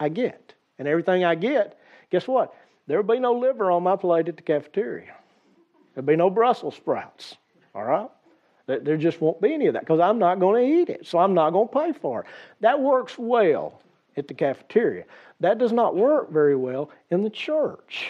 I 0.00 0.08
get. 0.08 0.54
And 0.78 0.88
everything 0.88 1.24
I 1.24 1.34
get, 1.34 1.78
guess 2.10 2.26
what? 2.26 2.54
There'll 2.86 3.04
be 3.04 3.18
no 3.18 3.32
liver 3.32 3.70
on 3.70 3.82
my 3.82 3.96
plate 3.96 4.28
at 4.28 4.36
the 4.36 4.42
cafeteria. 4.42 5.14
There'll 5.94 6.06
be 6.06 6.16
no 6.16 6.30
Brussels 6.30 6.76
sprouts. 6.76 7.36
All 7.74 7.84
right? 7.84 8.08
There 8.66 8.96
just 8.96 9.20
won't 9.20 9.40
be 9.40 9.54
any 9.54 9.66
of 9.66 9.74
that 9.74 9.82
because 9.82 10.00
I'm 10.00 10.18
not 10.18 10.40
going 10.40 10.64
to 10.64 10.80
eat 10.80 10.88
it. 10.88 11.06
So 11.06 11.18
I'm 11.18 11.34
not 11.34 11.50
going 11.50 11.68
to 11.68 11.74
pay 11.74 11.92
for 12.00 12.20
it. 12.20 12.26
That 12.60 12.80
works 12.80 13.16
well 13.16 13.80
at 14.16 14.28
the 14.28 14.34
cafeteria. 14.34 15.04
That 15.40 15.58
does 15.58 15.72
not 15.72 15.94
work 15.94 16.32
very 16.32 16.56
well 16.56 16.90
in 17.10 17.22
the 17.22 17.30
church. 17.30 18.08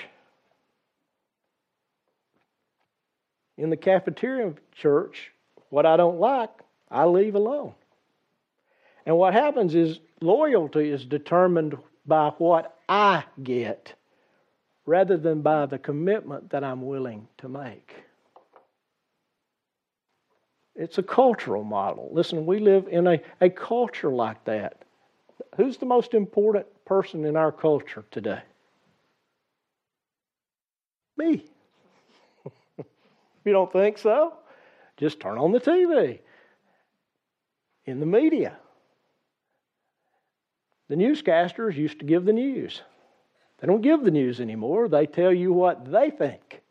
In 3.58 3.70
the 3.70 3.76
cafeteria 3.76 4.54
church, 4.74 5.32
what 5.70 5.84
I 5.86 5.96
don't 5.96 6.18
like, 6.18 6.50
I 6.90 7.04
leave 7.04 7.34
alone. 7.34 7.74
And 9.04 9.16
what 9.16 9.34
happens 9.34 9.74
is 9.74 10.00
loyalty 10.20 10.90
is 10.90 11.04
determined 11.04 11.76
by 12.06 12.30
what 12.38 12.78
I 12.88 13.24
get 13.42 13.94
rather 14.86 15.16
than 15.16 15.42
by 15.42 15.66
the 15.66 15.78
commitment 15.78 16.50
that 16.50 16.62
I'm 16.62 16.86
willing 16.86 17.26
to 17.38 17.48
make. 17.48 17.94
It's 20.76 20.98
a 20.98 21.02
cultural 21.02 21.64
model. 21.64 22.10
Listen, 22.12 22.46
we 22.46 22.60
live 22.60 22.86
in 22.88 23.06
a, 23.06 23.20
a 23.40 23.50
culture 23.50 24.10
like 24.10 24.44
that. 24.44 24.82
Who's 25.56 25.78
the 25.78 25.86
most 25.86 26.14
important 26.14 26.66
person 26.84 27.24
in 27.24 27.36
our 27.36 27.50
culture 27.50 28.04
today? 28.10 28.42
Me. 31.16 31.44
you 33.44 33.52
don't 33.52 33.72
think 33.72 33.96
so? 33.98 34.34
Just 34.98 35.18
turn 35.18 35.38
on 35.38 35.50
the 35.50 35.60
TV. 35.60 36.20
In 37.86 38.00
the 38.00 38.06
media. 38.06 38.56
The 40.88 40.94
newscasters 40.94 41.74
used 41.74 41.98
to 42.00 42.04
give 42.04 42.26
the 42.26 42.32
news. 42.32 42.82
They 43.58 43.66
don't 43.66 43.82
give 43.82 44.04
the 44.04 44.10
news 44.10 44.40
anymore, 44.40 44.88
they 44.88 45.06
tell 45.06 45.32
you 45.32 45.52
what 45.52 45.90
they 45.90 46.10
think. 46.10 46.62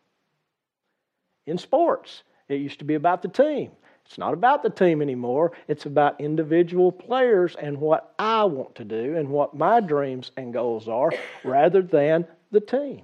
In 1.45 1.57
sports, 1.57 2.23
it 2.47 2.55
used 2.55 2.79
to 2.79 2.85
be 2.85 2.95
about 2.95 3.21
the 3.21 3.27
team. 3.27 3.71
It's 4.05 4.17
not 4.19 4.33
about 4.33 4.61
the 4.61 4.69
team 4.69 5.01
anymore. 5.01 5.53
It's 5.67 5.87
about 5.87 6.21
individual 6.21 6.91
players 6.91 7.55
and 7.55 7.79
what 7.79 8.13
I 8.19 8.43
want 8.43 8.75
to 8.75 8.83
do 8.83 9.17
and 9.17 9.29
what 9.29 9.55
my 9.55 9.79
dreams 9.79 10.31
and 10.37 10.53
goals 10.53 10.87
are 10.87 11.11
rather 11.43 11.81
than 11.81 12.27
the 12.51 12.59
team. 12.59 13.01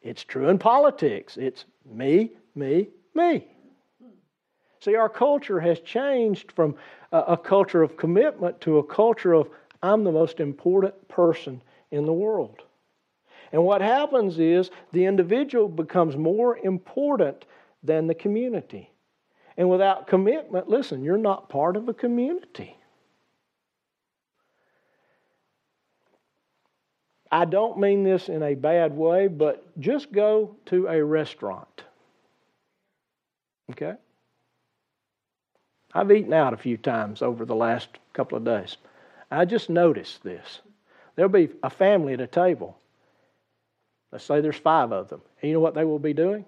It's 0.00 0.22
true 0.22 0.48
in 0.48 0.58
politics. 0.58 1.36
It's 1.36 1.64
me, 1.84 2.32
me, 2.54 2.88
me. 3.14 3.48
See, 4.80 4.96
our 4.96 5.08
culture 5.08 5.58
has 5.60 5.80
changed 5.80 6.52
from 6.52 6.76
a, 7.10 7.36
culture 7.36 7.82
of 7.82 7.96
commitment 7.96 8.60
to 8.60 8.78
a 8.78 8.84
culture 8.84 9.32
of 9.32 9.48
I'm 9.82 10.04
the 10.04 10.12
most 10.12 10.40
important 10.40 11.08
person 11.08 11.62
in 11.90 12.04
the 12.04 12.12
world. 12.12 12.63
And 13.54 13.64
what 13.64 13.80
happens 13.80 14.40
is 14.40 14.72
the 14.90 15.04
individual 15.04 15.68
becomes 15.68 16.16
more 16.16 16.58
important 16.58 17.44
than 17.84 18.08
the 18.08 18.14
community. 18.14 18.90
And 19.56 19.70
without 19.70 20.08
commitment, 20.08 20.68
listen, 20.68 21.04
you're 21.04 21.16
not 21.16 21.48
part 21.48 21.76
of 21.76 21.88
a 21.88 21.94
community. 21.94 22.76
I 27.30 27.44
don't 27.44 27.78
mean 27.78 28.02
this 28.02 28.28
in 28.28 28.42
a 28.42 28.56
bad 28.56 28.92
way, 28.92 29.28
but 29.28 29.78
just 29.78 30.10
go 30.10 30.56
to 30.66 30.88
a 30.88 31.04
restaurant. 31.04 31.84
Okay? 33.70 33.94
I've 35.92 36.10
eaten 36.10 36.32
out 36.32 36.54
a 36.54 36.56
few 36.56 36.76
times 36.76 37.22
over 37.22 37.44
the 37.44 37.54
last 37.54 37.88
couple 38.14 38.36
of 38.36 38.44
days. 38.44 38.78
I 39.30 39.44
just 39.44 39.70
noticed 39.70 40.24
this. 40.24 40.58
There'll 41.14 41.30
be 41.30 41.50
a 41.62 41.70
family 41.70 42.14
at 42.14 42.20
a 42.20 42.26
table, 42.26 42.80
Let's 44.14 44.24
say 44.26 44.40
there's 44.40 44.54
five 44.54 44.92
of 44.92 45.08
them. 45.08 45.20
And 45.42 45.48
you 45.48 45.54
know 45.54 45.60
what 45.60 45.74
they 45.74 45.84
will 45.84 45.98
be 45.98 46.12
doing? 46.12 46.44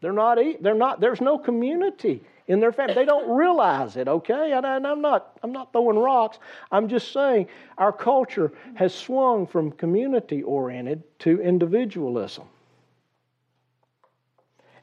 They're 0.00 0.12
not, 0.12 0.38
they're 0.60 0.74
not, 0.74 0.98
there's 1.00 1.20
no 1.20 1.38
community 1.38 2.20
in 2.48 2.58
their 2.58 2.72
family. 2.72 2.94
They 2.94 3.04
don't 3.04 3.30
realize 3.30 3.96
it, 3.96 4.08
okay? 4.08 4.50
And, 4.50 4.66
I'm, 4.66 5.00
not, 5.00 5.38
I'm 5.44 5.52
not 5.52 5.70
throwing 5.70 5.96
rocks. 5.96 6.40
I'm 6.72 6.88
just 6.88 7.12
saying 7.12 7.46
our 7.78 7.92
culture 7.92 8.52
has 8.74 8.92
swung 8.92 9.46
from 9.46 9.70
community 9.70 10.42
oriented 10.42 11.04
to 11.20 11.40
individualism. 11.40 12.48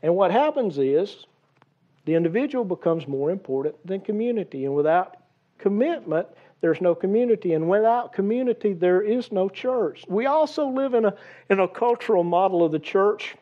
And 0.02 0.16
what 0.16 0.32
happens 0.32 0.78
is 0.78 1.26
the 2.06 2.16
individual 2.16 2.64
becomes 2.64 3.06
more 3.06 3.32
important 3.32 3.76
than 3.86 4.00
community. 4.00 4.64
And 4.64 4.74
without 4.74 5.18
commitment, 5.58 6.30
there's 6.62 6.82
no 6.82 6.96
community. 6.96 7.54
And 7.54 7.70
without 7.70 8.14
community, 8.14 8.74
there 8.74 9.02
is 9.02 9.32
no 9.32 9.50
church. 9.50 10.04
We 10.08 10.26
also 10.26 10.68
live 10.68 10.94
in 10.94 11.06
a, 11.06 11.14
in 11.50 11.60
a 11.60 11.68
cultural 11.68 12.24
model 12.24 12.64
of 12.64 12.72
the 12.72 12.80
church 12.80 13.36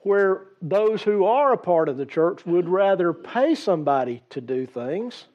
where 0.00 0.46
those 0.60 1.02
who 1.02 1.24
are 1.24 1.52
a 1.52 1.58
part 1.58 1.88
of 1.88 1.96
the 1.96 2.06
church 2.06 2.44
would 2.44 2.68
rather 2.68 3.12
pay 3.12 3.54
somebody 3.54 4.22
to 4.30 4.40
do 4.40 4.66
things 4.66 5.26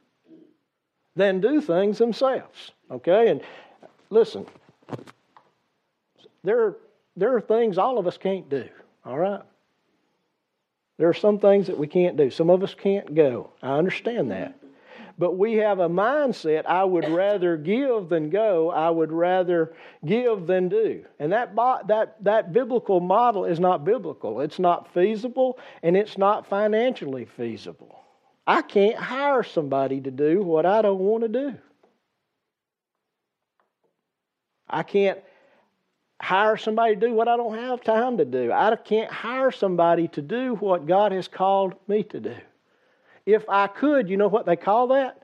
than 1.15 1.41
do 1.41 1.62
things 1.62 1.98
themselves. 1.98 2.72
Okay? 2.91 3.29
And 3.29 3.41
listen, 4.10 4.46
there, 6.44 6.75
there 7.15 7.36
are 7.36 7.41
things 7.41 7.77
all 7.77 7.98
of 7.98 8.08
us 8.08 8.17
can't 8.17 8.50
do. 8.50 8.67
All 9.06 9.17
right? 9.17 9.41
There 10.98 11.08
are 11.08 11.13
some 11.13 11.39
things 11.39 11.67
that 11.67 11.77
we 11.77 11.88
can't 11.88 12.17
do. 12.17 12.29
Some 12.29 12.50
of 12.50 12.63
us 12.63 12.74
can't 12.74 13.13
go. 13.13 13.51
I 13.62 13.77
understand 13.77 14.32
that. 14.32 14.56
But 15.17 15.38
we 15.38 15.53
have 15.55 15.79
a 15.79 15.89
mindset 15.89 16.65
I 16.67 16.83
would 16.83 17.09
rather 17.09 17.57
give 17.57 18.09
than 18.09 18.29
go, 18.29 18.69
I 18.69 18.89
would 18.89 19.12
rather 19.12 19.74
give 20.05 20.45
than 20.45 20.69
do. 20.69 21.03
And 21.19 21.31
that, 21.31 21.55
that, 21.88 22.24
that 22.24 22.53
biblical 22.53 23.00
model 23.00 23.45
is 23.45 23.59
not 23.59 23.83
biblical. 23.83 24.41
It's 24.41 24.59
not 24.59 24.93
feasible, 24.93 25.57
and 25.81 25.97
it's 25.97 26.19
not 26.19 26.47
financially 26.47 27.25
feasible. 27.25 28.00
I 28.45 28.62
can't 28.62 28.97
hire 28.97 29.43
somebody 29.43 30.01
to 30.01 30.12
do 30.12 30.43
what 30.43 30.65
I 30.65 30.83
don't 30.83 31.00
want 31.00 31.24
to 31.24 31.29
do. 31.29 31.55
I 34.69 34.83
can't 34.83 35.19
hire 36.21 36.57
somebody 36.57 36.96
to 36.96 37.07
do 37.07 37.13
what 37.13 37.27
I 37.27 37.37
don't 37.37 37.57
have 37.57 37.81
time 37.81 38.18
to 38.18 38.25
do. 38.25 38.51
I 38.51 38.75
can't 38.75 39.11
hire 39.11 39.51
somebody 39.51 40.07
to 40.09 40.22
do 40.22 40.55
what 40.55 40.85
God 40.85 41.11
has 41.11 41.27
called 41.27 41.74
me 41.87 42.03
to 42.03 42.20
do. 42.20 42.35
If 43.27 43.50
I 43.50 43.68
could, 43.68 44.09
you 44.09 44.16
know 44.16 44.29
what 44.29 44.46
they 44.46 44.55
call 44.55 44.87
that? 44.87 45.22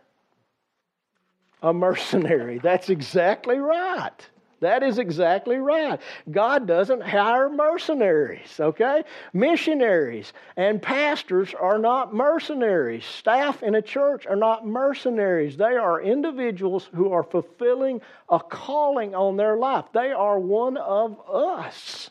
A 1.62 1.74
mercenary. 1.74 2.60
That's 2.60 2.90
exactly 2.90 3.58
right. 3.58 4.12
That 4.60 4.84
is 4.84 4.98
exactly 4.98 5.56
right. 5.56 6.02
God 6.30 6.68
doesn't 6.68 7.02
hire 7.02 7.50
mercenaries, 7.50 8.60
okay? 8.60 9.04
Missionaries 9.32 10.34
and 10.58 10.82
pastors 10.82 11.54
are 11.54 11.78
not 11.78 12.14
mercenaries. 12.14 13.06
Staff 13.06 13.64
in 13.64 13.76
a 13.76 13.82
church 13.82 14.28
are 14.28 14.36
not 14.36 14.68
mercenaries. 14.68 15.56
They 15.56 15.64
are 15.64 16.02
individuals 16.02 16.90
who 16.94 17.14
are 17.14 17.24
fulfilling 17.24 18.02
a 18.28 18.40
calling 18.42 19.16
on 19.16 19.38
their 19.38 19.56
life. 19.56 19.86
They 19.94 20.12
are 20.12 20.40
one 20.40 20.76
of 20.76 21.18
us. 21.30 22.10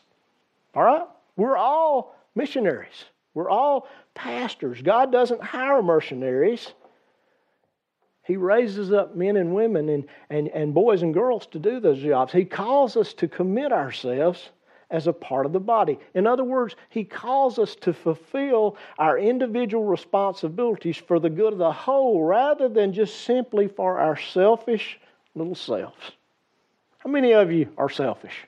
All 0.73 0.83
right? 0.83 1.07
We're 1.35 1.57
all 1.57 2.15
missionaries. 2.33 3.05
We're 3.35 3.49
all 3.49 3.87
pastors. 4.15 4.81
God 4.81 5.11
doesn't 5.11 5.41
hire 5.41 5.81
mercenaries. 5.81 6.73
He 8.23 8.37
raises 8.37 8.93
up 8.93 9.15
men 9.15 9.35
and 9.35 9.53
women 9.53 9.89
and, 9.89 10.05
and, 10.29 10.47
and 10.49 10.73
boys 10.73 11.01
and 11.01 11.13
girls 11.13 11.45
to 11.47 11.59
do 11.59 11.79
those 11.79 12.01
jobs. 12.01 12.31
He 12.31 12.45
calls 12.45 12.95
us 12.95 13.13
to 13.15 13.27
commit 13.27 13.73
ourselves 13.73 14.49
as 14.89 15.07
a 15.07 15.13
part 15.13 15.45
of 15.45 15.51
the 15.51 15.59
body. 15.59 15.99
In 16.13 16.25
other 16.27 16.43
words, 16.43 16.75
He 16.89 17.03
calls 17.03 17.59
us 17.59 17.75
to 17.77 17.91
fulfill 17.91 18.77
our 18.97 19.17
individual 19.17 19.85
responsibilities 19.85 20.97
for 20.97 21.19
the 21.19 21.29
good 21.29 21.53
of 21.53 21.59
the 21.59 21.71
whole 21.71 22.23
rather 22.23 22.69
than 22.69 22.93
just 22.93 23.21
simply 23.21 23.67
for 23.67 23.99
our 23.99 24.15
selfish 24.15 24.99
little 25.35 25.55
selves. 25.55 26.11
How 26.99 27.09
many 27.09 27.33
of 27.33 27.51
you 27.51 27.69
are 27.77 27.89
selfish? 27.89 28.45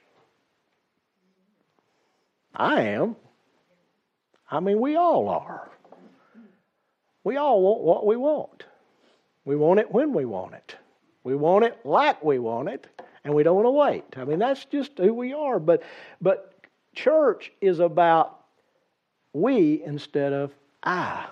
I 2.56 2.82
am. 2.82 3.18
I 4.56 4.62
mean, 4.62 4.80
we 4.80 4.96
all 4.96 5.28
are. 5.28 5.70
We 7.26 7.36
all 7.36 7.62
want 7.62 7.82
what 7.82 8.06
we 8.06 8.16
want. 8.16 8.64
We 9.44 9.58
want 9.58 9.82
it 9.82 9.92
when 9.92 10.14
we 10.14 10.24
want 10.24 10.54
it. 10.54 10.76
We 11.26 11.36
want 11.36 11.66
it 11.66 11.78
like 11.84 12.24
we 12.24 12.40
want 12.40 12.70
it, 12.70 12.88
and 13.26 13.34
we 13.34 13.44
don't 13.44 13.56
want 13.56 13.66
to 13.66 13.72
wait. 13.72 14.06
I 14.16 14.24
mean, 14.24 14.40
that's 14.40 14.64
just 14.66 14.98
who 14.98 15.14
we 15.14 15.34
are. 15.34 15.60
But, 15.60 15.84
but 16.22 16.54
church 16.94 17.52
is 17.60 17.80
about 17.80 18.40
we 19.34 19.84
instead 19.84 20.32
of 20.32 20.52
I. 20.82 21.26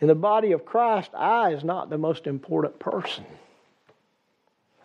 In 0.00 0.08
the 0.08 0.14
body 0.14 0.52
of 0.52 0.64
Christ, 0.64 1.10
I 1.12 1.52
is 1.52 1.62
not 1.62 1.90
the 1.90 1.98
most 1.98 2.26
important 2.26 2.78
person. 2.78 3.26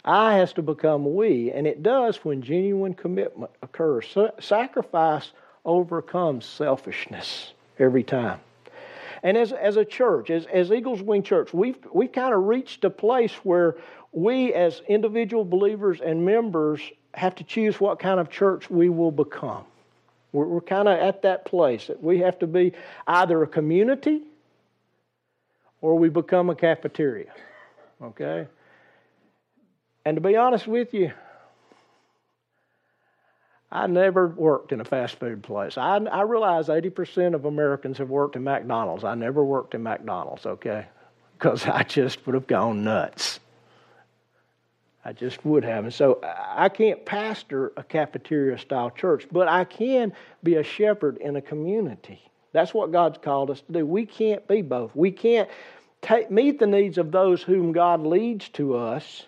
I 0.04 0.36
has 0.38 0.52
to 0.54 0.62
become 0.62 1.16
we, 1.16 1.52
and 1.52 1.66
it 1.66 1.82
does 1.82 2.18
when 2.18 2.42
genuine 2.42 2.96
commitment 2.96 3.52
occurs. 3.62 4.08
So 4.12 4.34
sacrifice 4.42 5.32
overcomes 5.66 6.46
selfishness 6.46 7.54
every 7.80 8.04
time. 8.04 8.40
And 9.24 9.38
as, 9.38 9.54
as 9.54 9.78
a 9.78 9.86
church, 9.86 10.30
as, 10.30 10.46
as 10.48 10.72
Eagles 10.72 11.02
Wing 11.02 11.24
Church, 11.24 11.54
we've, 11.54 11.78
we've 11.94 12.12
kind 12.12 12.34
of 12.34 12.44
reached 12.44 12.84
a 12.84 12.90
place 12.90 13.32
where 13.44 13.78
we, 14.12 14.54
as 14.54 14.82
individual 14.90 15.46
believers 15.46 16.02
and 16.02 16.26
members, 16.26 16.82
have 17.14 17.36
to 17.36 17.44
choose 17.44 17.80
what 17.80 18.00
kind 18.00 18.20
of 18.20 18.30
church 18.30 18.70
we 18.70 18.90
will 18.90 19.12
become. 19.12 19.64
We're, 20.34 20.46
we're 20.46 20.62
kind 20.62 20.90
of 20.90 21.00
at 21.00 21.22
that 21.22 21.46
place 21.46 21.88
that 21.88 22.04
we 22.04 22.20
have 22.20 22.38
to 22.40 22.48
be 22.48 22.74
either 23.08 23.42
a 23.42 23.48
community 23.48 24.22
or 25.82 25.98
we 25.98 26.10
become 26.10 26.50
a 26.50 26.56
cafeteria. 26.56 27.32
Okay? 28.02 28.48
And 30.06 30.18
to 30.18 30.22
be 30.22 30.36
honest 30.36 30.68
with 30.68 30.94
you, 30.94 31.14
I 33.74 33.88
never 33.88 34.28
worked 34.28 34.72
in 34.72 34.80
a 34.82 34.86
fast 34.86 35.16
food 35.20 35.42
place. 35.42 35.80
I, 35.80 35.98
I 35.98 36.22
realize 36.22 36.68
80% 36.68 37.34
of 37.34 37.46
Americans 37.46 37.98
have 37.98 38.10
worked 38.10 38.36
in 38.36 38.44
McDonald's. 38.44 39.04
I 39.04 39.16
never 39.16 39.44
worked 39.44 39.74
in 39.74 39.82
McDonald's, 39.82 40.46
okay? 40.46 40.86
Because 41.38 41.66
I 41.66 41.82
just 41.82 42.24
would 42.28 42.36
have 42.36 42.46
gone 42.46 42.84
nuts. 42.84 43.40
I 45.04 45.12
just 45.12 45.44
would 45.44 45.66
have. 45.66 45.86
And 45.86 45.94
so 45.94 46.20
I 46.24 46.70
can't 46.70 47.04
pastor 47.04 47.74
a 47.76 47.84
cafeteria 47.84 48.60
style 48.60 48.92
church, 48.92 49.26
but 49.32 49.48
I 49.48 49.64
can 49.66 50.14
be 50.44 50.56
a 50.56 50.64
shepherd 50.64 51.18
in 51.18 51.36
a 51.36 51.42
community. 51.42 52.22
That's 52.52 52.76
what 52.76 52.92
God's 52.92 53.18
called 53.18 53.50
us 53.50 53.62
to 53.62 53.74
do. 53.74 53.86
We 53.88 54.06
can't 54.06 54.48
be 54.48 54.62
both. 54.62 54.96
We 54.96 55.10
can't 55.10 55.50
take, 56.04 56.30
meet 56.30 56.60
the 56.60 56.68
needs 56.68 57.00
of 57.00 57.12
those 57.12 57.42
whom 57.42 57.72
God 57.72 58.02
leads 58.02 58.50
to 58.50 58.78
us 58.78 59.24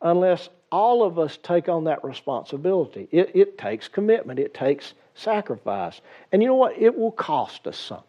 unless 0.00 0.48
all 0.70 1.02
of 1.02 1.18
us 1.18 1.38
take 1.42 1.68
on 1.68 1.84
that 1.84 2.04
responsibility. 2.04 3.08
It, 3.10 3.32
it 3.34 3.58
takes 3.58 3.88
commitment, 3.88 4.38
it 4.38 4.54
takes 4.54 4.94
sacrifice. 5.14 6.00
And 6.32 6.42
you 6.42 6.48
know 6.48 6.54
what? 6.54 6.80
It 6.80 6.96
will 6.96 7.12
cost 7.12 7.66
us 7.66 7.78
something. 7.78 8.06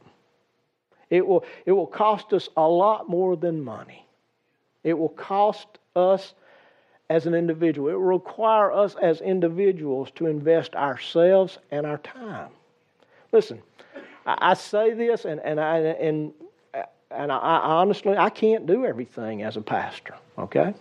It 1.10 1.26
will, 1.28 1.44
it 1.66 1.74
will 1.74 1.88
cost 1.88 2.32
us 2.34 2.48
a 2.56 2.68
lot 2.68 3.10
more 3.10 3.36
than 3.36 3.64
money. 3.64 4.06
It 4.84 4.98
will 4.98 5.10
cost 5.10 5.68
us 5.96 6.34
as 7.10 7.26
an 7.26 7.34
individual. 7.34 7.90
It 7.90 7.94
will 7.94 8.00
require 8.02 8.72
us 8.72 8.96
as 9.02 9.20
individuals 9.20 10.10
to 10.16 10.28
invest 10.28 10.76
ourselves 10.76 11.58
and 11.70 11.86
our 11.86 11.98
time. 11.98 12.52
Listen, 13.34 13.62
I, 14.26 14.38
I 14.52 14.54
say 14.54 14.94
this, 14.94 15.26
and, 15.26 15.42
and, 15.42 15.60
I, 15.60 15.80
and, 15.80 16.32
and 17.12 17.32
I, 17.32 17.38
I 17.38 17.58
honestly, 17.74 18.16
I 18.16 18.30
can't 18.30 18.66
do 18.66 18.86
everything 18.86 19.44
as 19.44 19.58
a 19.58 19.62
pastor, 19.62 20.16
okay? 20.38 20.74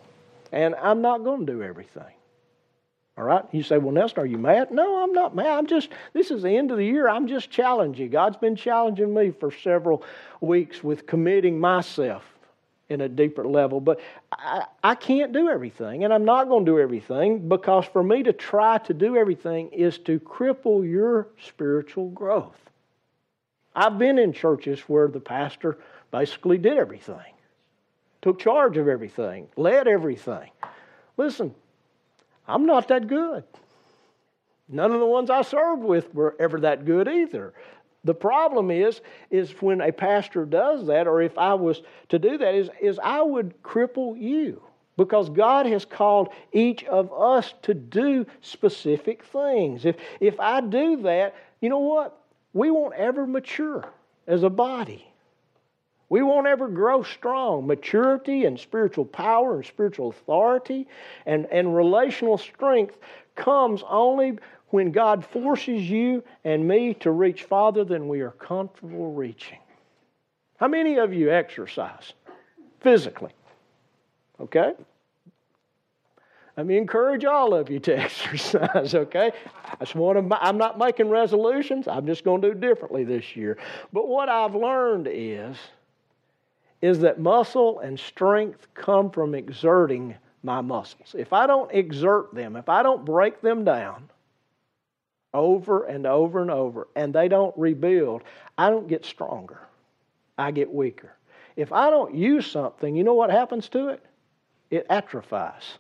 And 0.53 0.75
I'm 0.75 1.01
not 1.03 1.25
going 1.25 1.47
to 1.47 1.53
do 1.53 1.63
everything. 1.63 2.15
All 3.17 3.25
right? 3.25 3.45
You 3.53 3.63
say, 3.63 3.79
well, 3.79 3.93
Nelson, 3.93 4.21
are 4.21 4.27
you 4.27 4.39
mad? 4.39 4.71
No, 4.71 5.03
I'm 5.03 5.13
not 5.13 5.35
mad. 5.35 5.59
I'm 5.59 5.67
just, 5.67 5.91
this 6.13 6.31
is 6.31 6.43
the 6.43 6.57
end 6.57 6.71
of 6.71 6.79
the 6.79 6.85
year. 6.85 7.09
I'm 7.09 7.27
just 7.27 7.51
challenging. 7.51 8.11
God's 8.11 8.37
been 8.37 8.57
challenging 8.57 9.13
me 9.13 9.31
for 9.31 9.51
several 9.53 10.03
weeks 10.41 10.83
with 10.83 11.07
committing 11.07 11.61
myself 11.61 12.25
in 12.89 13.03
a 13.03 13.09
deeper 13.09 13.47
level. 13.47 13.81
But 13.81 14.01
I, 14.33 14.65
I 14.83 14.95
can't 14.95 15.33
do 15.33 15.49
everything, 15.49 16.05
and 16.05 16.13
I'm 16.13 16.25
not 16.25 16.49
going 16.49 16.65
to 16.67 16.71
do 16.71 16.79
everything 16.79 17.49
because 17.49 17.87
for 17.87 18.03
me 18.03 18.23
to 18.25 18.33
try 18.33 18.79
to 18.79 18.93
do 18.93 19.17
everything 19.17 19.69
is 19.69 19.99
to 19.99 20.19
cripple 20.21 20.89
your 20.89 21.29
spiritual 21.47 22.11
growth. 22.11 22.59
I've 23.75 23.99
been 23.99 24.19
in 24.19 24.33
churches 24.33 24.81
where 24.81 25.09
the 25.09 25.21
pastor 25.21 25.79
basically 26.11 26.59
did 26.59 26.77
everything, 26.77 27.33
took 28.23 28.39
charge 28.39 28.77
of 28.77 28.89
everything, 28.89 29.49
led 29.57 29.89
everything. 29.89 30.51
Listen, 31.17 31.55
I'm 32.47 32.67
not 32.67 32.89
that 32.89 33.07
good. 33.07 33.45
None 34.69 34.93
of 34.93 35.01
the 35.01 35.07
ones 35.07 35.31
I 35.31 35.43
served 35.43 35.83
with 35.83 36.15
were 36.15 36.37
ever 36.39 36.61
that 36.61 36.85
good 36.85 37.09
either. 37.09 37.55
The 38.05 38.15
problem 38.15 38.71
is, 38.71 39.01
is 39.31 39.51
when 39.61 39.81
a 39.81 39.93
pastor 39.93 40.45
does 40.45 40.87
that, 40.87 41.07
or 41.07 41.21
if 41.21 41.37
I 41.37 41.55
was 41.55 41.83
to 42.09 42.19
do 42.19 42.39
that, 42.39 42.55
is, 42.55 42.71
is 42.81 42.99
I 43.03 43.21
would 43.21 43.63
cripple 43.63 44.19
you. 44.19 44.63
Because 44.97 45.31
God 45.31 45.67
has 45.67 45.85
called 45.85 46.29
each 46.53 46.85
of 46.85 47.11
us 47.13 47.55
to 47.63 47.73
do 47.73 48.27
specific 48.43 49.25
things. 49.25 49.87
If, 49.87 49.97
if 50.21 50.39
I 50.39 50.61
do 50.61 51.03
that, 51.03 51.35
you 51.61 51.69
know 51.69 51.79
what? 51.79 52.19
We 52.53 52.71
won't 52.71 52.95
ever 52.95 53.27
mature 53.27 53.89
as 54.27 54.43
a 54.43 54.51
body. 54.51 55.10
We 56.11 56.23
won't 56.23 56.49
ever 56.49 56.69
grow 56.69 57.05
strong. 57.05 57.67
Maturity 57.67 58.45
and 58.45 58.59
spiritual 58.59 59.05
power 59.05 59.57
and 59.57 59.65
spiritual 59.65 60.11
authority 60.11 60.89
and, 61.25 61.47
and 61.47 61.75
relational 61.75 62.37
strength 62.37 62.99
comes 63.37 63.83
only 63.89 64.39
when 64.69 64.91
God 64.91 65.25
forces 65.25 65.89
you 65.89 66.23
and 66.45 66.67
me 66.67 66.95
to 66.95 67.13
reach 67.13 67.45
farther 67.45 67.85
than 67.85 68.09
we 68.09 68.21
are 68.21 68.33
comfortable 68.33 69.13
reaching. 69.13 69.59
How 70.59 70.69
many 70.69 70.99
of 70.99 71.15
you 71.15 71.31
exercise 71.31 72.13
physically? 72.81 73.33
Okay? 74.41 74.75
Let 76.57 76.67
me 76.67 76.77
encourage 76.77 77.25
all 77.25 77.55
of 77.55 77.71
you 77.71 77.79
to 77.81 77.97
exercise, 77.99 78.97
okay? 78.97 79.31
I 79.65 79.77
just 79.85 79.95
want 79.95 80.29
to, 80.29 80.45
I'm 80.45 80.59
not 80.59 80.77
making 80.77 81.09
resolutions. 81.09 81.87
I'm 81.87 82.07
just 82.07 82.25
going 82.25 82.43
to 82.43 82.53
do 82.53 82.61
differently 82.61 83.05
this 83.05 83.37
year. 83.37 83.59
But 83.93 84.09
what 84.09 84.29
I've 84.29 84.57
learned 84.57 85.09
is 85.11 85.57
is 86.83 87.01
that 87.01 87.21
muscle 87.21 87.81
and 87.81 87.99
strength 87.99 88.67
come 88.75 89.11
from 89.11 89.35
exerting 89.35 90.17
my 90.43 90.61
muscles. 90.61 91.15
If 91.19 91.33
I 91.33 91.47
don't 91.47 91.71
exert 91.73 92.35
them, 92.35 92.57
if 92.57 92.69
I 92.69 92.83
don't 92.83 93.05
break 93.05 93.41
them 93.41 93.65
down 93.65 94.09
over 95.35 95.85
and 95.85 96.07
over 96.07 96.41
and 96.41 96.51
over, 96.51 96.89
and 96.97 97.15
they 97.15 97.29
don't 97.29 97.57
rebuild, 97.57 98.23
I 98.57 98.71
don't 98.71 98.89
get 98.89 99.05
stronger. 99.05 99.61
I 100.39 100.51
get 100.51 100.73
weaker. 100.73 101.15
If 101.57 101.73
I 101.73 101.91
don't 101.91 102.15
use 102.15 102.51
something, 102.51 102.97
you 102.97 103.05
know 103.05 103.15
what 103.15 103.31
happens 103.31 103.69
to 103.71 103.89
it? 103.89 104.03
It 104.71 104.87
atrophies. 104.89 105.79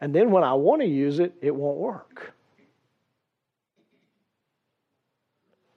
And 0.00 0.14
then 0.14 0.30
when 0.30 0.44
I 0.44 0.54
want 0.54 0.82
to 0.82 0.86
use 0.86 1.18
it, 1.18 1.34
it 1.40 1.54
won't 1.54 1.78
work. 1.78 2.33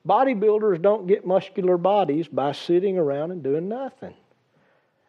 Bodybuilders 0.08 0.82
don't 0.82 1.06
get 1.06 1.28
muscular 1.28 1.78
bodies 1.78 2.28
by 2.28 2.54
sitting 2.54 2.98
around 2.98 3.32
and 3.32 3.44
doing 3.44 3.68
nothing. 3.68 4.14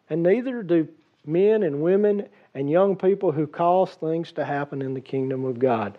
And 0.09 0.21
neither 0.21 0.61
do 0.61 0.87
men 1.25 1.63
and 1.63 1.81
women 1.81 2.27
and 2.53 2.69
young 2.69 2.95
people 2.95 3.31
who 3.31 3.47
cause 3.47 3.93
things 3.93 4.31
to 4.33 4.43
happen 4.43 4.81
in 4.81 4.93
the 4.93 5.01
kingdom 5.01 5.45
of 5.45 5.57
God. 5.57 5.97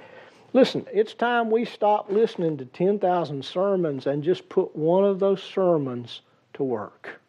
Listen, 0.52 0.86
it's 0.92 1.14
time 1.14 1.50
we 1.50 1.64
stop 1.64 2.10
listening 2.10 2.58
to 2.58 2.64
10,000 2.66 3.44
sermons 3.44 4.06
and 4.06 4.22
just 4.22 4.48
put 4.48 4.74
one 4.76 5.04
of 5.04 5.18
those 5.18 5.42
sermons 5.42 6.20
to 6.54 6.62
work. 6.64 7.20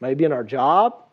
Maybe 0.00 0.24
in 0.24 0.32
our 0.32 0.44
job, 0.44 1.07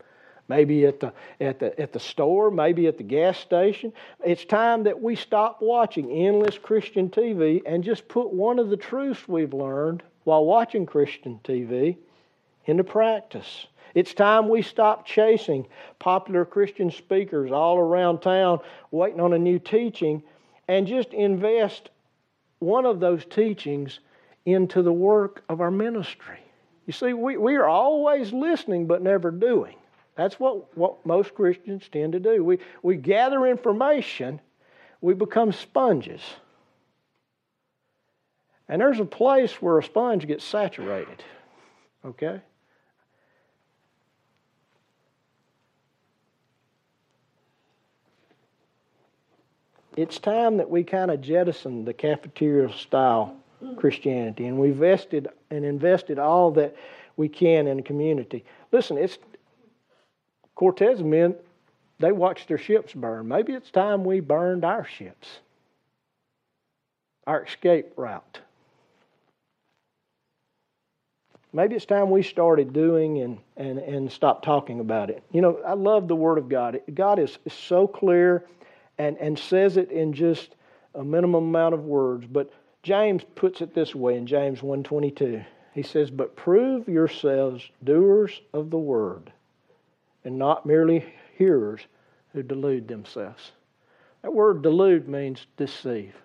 maybe 0.48 0.86
at 0.86 1.00
the, 1.00 1.14
at, 1.40 1.60
the, 1.60 1.80
at 1.80 1.94
the 1.94 2.00
store, 2.00 2.52
maybe 2.52 2.88
at 2.88 2.98
the 2.98 3.04
gas 3.04 3.38
station. 3.38 3.92
It's 4.24 4.46
time 4.46 4.84
that 4.84 5.02
we 5.02 5.16
stop 5.16 5.62
watching 5.62 6.12
endless 6.12 6.58
Christian 6.58 7.10
TV 7.10 7.62
and 7.66 7.84
just 7.84 8.08
put 8.08 8.32
one 8.32 8.60
of 8.60 8.70
the 8.70 8.78
truths 8.78 9.28
we've 9.28 9.54
learned 9.54 10.04
while 10.24 10.46
watching 10.46 10.86
Christian 10.86 11.40
TV 11.44 11.98
into 12.66 12.84
practice. 12.84 13.68
It's 13.94 14.14
time 14.14 14.50
we 14.50 14.62
stop 14.62 15.06
chasing 15.06 15.66
popular 16.00 16.44
Christian 16.44 16.92
speakers 16.92 17.52
all 17.52 17.78
around 17.78 18.20
town 18.20 18.60
waiting 18.92 19.22
on 19.22 19.34
a 19.34 19.40
new 19.40 19.58
teaching 19.58 20.22
and 20.68 20.86
just 20.86 21.14
invest 21.14 21.90
one 22.60 22.86
of 22.86 23.00
those 23.00 23.24
teachings 23.26 24.00
into 24.46 24.82
the 24.82 24.92
work 24.92 25.44
of 25.50 25.62
our 25.62 25.72
ministry. 25.72 26.40
You 26.86 26.94
see, 26.94 27.14
we, 27.14 27.38
we 27.38 27.56
are 27.56 27.68
always 27.68 28.32
listening 28.34 28.86
but 28.86 29.02
never 29.02 29.32
doing. 29.32 29.76
That's 30.16 30.40
what, 30.40 30.76
what 30.78 31.06
most 31.06 31.36
Christians 31.36 31.84
tend 31.92 32.14
to 32.14 32.20
do. 32.20 32.44
We, 32.44 32.60
we 32.82 32.96
gather 32.96 33.46
information, 33.46 34.40
we 35.02 35.14
become 35.14 35.52
sponges. 35.52 36.22
And 38.68 38.82
there's 38.82 39.00
a 39.00 39.06
place 39.06 39.62
where 39.62 39.78
a 39.78 39.84
sponge 39.84 40.26
gets 40.26 40.44
saturated. 40.44 41.24
Okay? 42.04 42.42
It's 49.98 50.18
time 50.18 50.58
that 50.58 50.70
we 50.70 50.84
kind 50.84 51.12
of 51.12 51.22
jettison 51.22 51.86
the 51.86 51.94
cafeteria 51.94 52.72
style 52.74 53.36
Christianity 53.78 54.46
and 54.46 54.58
we 54.60 54.72
vested 54.72 55.28
and 55.50 55.64
invested 55.64 56.20
all 56.20 56.52
that 56.52 56.76
we 57.18 57.30
can 57.30 57.68
in 57.68 57.78
the 57.78 57.84
community. 57.84 58.44
Listen, 58.72 58.98
it's 58.98 59.18
Cortez 60.56 61.04
men, 61.04 61.36
they 62.00 62.12
watched 62.12 62.48
their 62.48 62.58
ships 62.58 62.94
burn. 62.94 63.28
Maybe 63.28 63.54
it's 63.54 63.72
time 63.72 64.04
we 64.04 64.22
burned 64.22 64.66
our 64.66 64.86
ships, 64.86 65.28
our 67.28 67.44
escape 67.44 67.94
route. 67.98 68.40
Maybe 71.52 71.76
it's 71.76 71.86
time 71.86 72.10
we 72.10 72.22
started 72.22 72.74
doing 72.74 73.22
and, 73.22 73.38
and, 73.56 73.80
and 73.80 74.12
stopped 74.12 74.44
talking 74.44 74.82
about 74.82 75.10
it. 75.10 75.24
You 75.32 75.42
know, 75.42 75.62
I 75.66 75.74
love 75.74 76.10
the 76.10 76.16
Word 76.16 76.38
of 76.38 76.50
God. 76.50 76.82
God 76.94 77.18
is, 77.18 77.38
is 77.46 77.54
so 77.54 77.88
clear 77.88 78.46
and, 78.98 79.18
and 79.20 79.40
says 79.40 79.78
it 79.78 79.90
in 79.90 80.12
just 80.12 80.56
a 80.96 81.04
minimum 81.04 81.46
amount 81.46 81.74
of 81.74 81.86
words. 81.86 82.28
But 82.30 82.52
James 82.84 83.24
puts 83.36 83.62
it 83.62 83.74
this 83.74 83.96
way 83.96 84.18
in 84.18 84.28
James 84.28 84.60
1.22. 84.60 85.46
He 85.74 85.82
says, 85.82 86.12
But 86.12 86.36
prove 86.36 86.90
yourselves 86.90 87.70
doers 87.84 88.42
of 88.54 88.70
the 88.70 88.78
Word 88.78 89.32
and 90.26 90.38
not 90.38 90.66
merely 90.66 91.06
hearers 91.38 91.82
who 92.34 92.44
delude 92.44 92.88
themselves. 92.88 93.52
That 94.22 94.34
word 94.34 94.62
delude 94.62 95.08
means 95.08 95.46
deceive. 95.56 96.16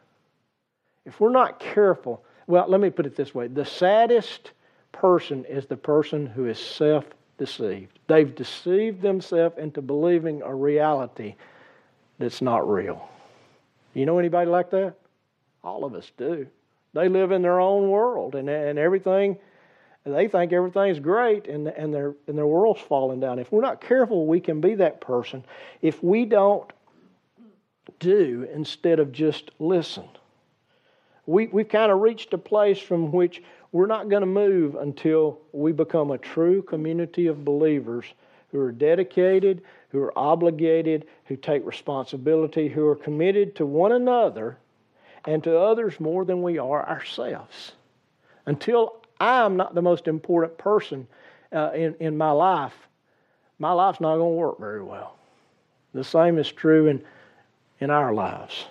If 1.04 1.20
we're 1.20 1.30
not 1.30 1.60
careful, 1.60 2.24
well, 2.46 2.66
let 2.68 2.80
me 2.80 2.90
put 2.90 3.06
it 3.06 3.14
this 3.14 3.34
way 3.34 3.46
the 3.46 3.64
saddest 3.64 4.52
person 4.92 5.44
is 5.44 5.66
the 5.66 5.76
person 5.76 6.26
who 6.26 6.46
is 6.46 6.58
self 6.58 7.04
deceived. 7.38 7.98
They've 8.06 8.34
deceived 8.34 9.02
themselves 9.02 9.56
into 9.58 9.80
believing 9.80 10.42
a 10.42 10.54
reality 10.54 11.36
that's 12.18 12.42
not 12.42 12.68
real. 12.68 13.08
You 13.94 14.06
know 14.06 14.18
anybody 14.18 14.50
like 14.50 14.70
that? 14.70 14.94
All 15.62 15.84
of 15.84 15.94
us 15.94 16.10
do. 16.16 16.46
They 16.92 17.08
live 17.08 17.32
in 17.32 17.42
their 17.42 17.60
own 17.60 17.88
world 17.88 18.34
and, 18.34 18.48
and 18.48 18.78
everything 18.78 19.38
they 20.04 20.28
think 20.28 20.52
everything's 20.52 20.98
great 20.98 21.46
and, 21.46 21.68
and, 21.68 21.92
their, 21.92 22.14
and 22.26 22.36
their 22.36 22.46
world's 22.46 22.80
falling 22.80 23.20
down. 23.20 23.38
If 23.38 23.52
we're 23.52 23.60
not 23.60 23.80
careful, 23.80 24.26
we 24.26 24.40
can 24.40 24.60
be 24.60 24.74
that 24.76 25.00
person 25.00 25.44
if 25.82 26.02
we 26.02 26.24
don't 26.24 26.70
do 27.98 28.48
instead 28.52 28.98
of 28.98 29.12
just 29.12 29.50
listen. 29.58 30.08
We, 31.26 31.48
we've 31.48 31.68
kind 31.68 31.92
of 31.92 32.00
reached 32.00 32.32
a 32.32 32.38
place 32.38 32.78
from 32.78 33.12
which 33.12 33.42
we're 33.72 33.86
not 33.86 34.08
going 34.08 34.22
to 34.22 34.26
move 34.26 34.74
until 34.74 35.38
we 35.52 35.72
become 35.72 36.10
a 36.10 36.18
true 36.18 36.62
community 36.62 37.26
of 37.26 37.44
believers 37.44 38.06
who 38.50 38.60
are 38.60 38.72
dedicated, 38.72 39.62
who 39.90 40.00
are 40.00 40.18
obligated, 40.18 41.06
who 41.26 41.36
take 41.36 41.64
responsibility, 41.64 42.68
who 42.68 42.86
are 42.86 42.96
committed 42.96 43.54
to 43.56 43.66
one 43.66 43.92
another 43.92 44.56
and 45.26 45.44
to 45.44 45.56
others 45.56 46.00
more 46.00 46.24
than 46.24 46.42
we 46.42 46.58
are 46.58 46.88
ourselves. 46.88 47.72
Until 48.46 48.99
I'm 49.20 49.56
not 49.56 49.74
the 49.74 49.82
most 49.82 50.08
important 50.08 50.56
person 50.56 51.06
uh, 51.52 51.70
in, 51.74 51.94
in 52.00 52.16
my 52.16 52.30
life, 52.30 52.74
my 53.58 53.72
life's 53.72 54.00
not 54.00 54.16
going 54.16 54.32
to 54.32 54.40
work 54.40 54.58
very 54.58 54.82
well. 54.82 55.16
The 55.92 56.04
same 56.04 56.38
is 56.38 56.50
true 56.50 56.86
in, 56.86 57.02
in 57.80 57.90
our 57.90 58.14
lives. 58.14 58.66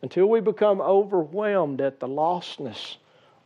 Until 0.00 0.26
we 0.28 0.40
become 0.40 0.80
overwhelmed 0.80 1.80
at 1.80 2.00
the 2.00 2.08
lostness 2.08 2.96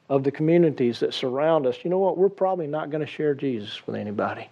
of 0.08 0.24
the 0.24 0.30
communities 0.30 1.00
that 1.00 1.12
surround 1.12 1.66
us, 1.66 1.76
you 1.82 1.90
know 1.90 1.98
what? 1.98 2.16
We're 2.16 2.28
probably 2.30 2.66
not 2.66 2.90
going 2.90 3.04
to 3.04 3.10
share 3.10 3.34
Jesus 3.34 3.86
with 3.86 3.96
anybody. 3.96 4.48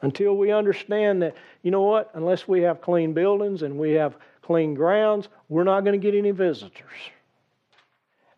Until 0.00 0.36
we 0.36 0.52
understand 0.52 1.22
that, 1.22 1.34
you 1.62 1.70
know 1.70 1.82
what? 1.82 2.10
Unless 2.14 2.48
we 2.48 2.62
have 2.62 2.80
clean 2.80 3.12
buildings 3.12 3.62
and 3.62 3.78
we 3.78 3.92
have 3.92 4.16
clean 4.42 4.74
grounds, 4.74 5.28
we're 5.48 5.64
not 5.64 5.84
going 5.84 5.98
to 5.98 6.02
get 6.02 6.16
any 6.16 6.30
visitors. 6.30 6.90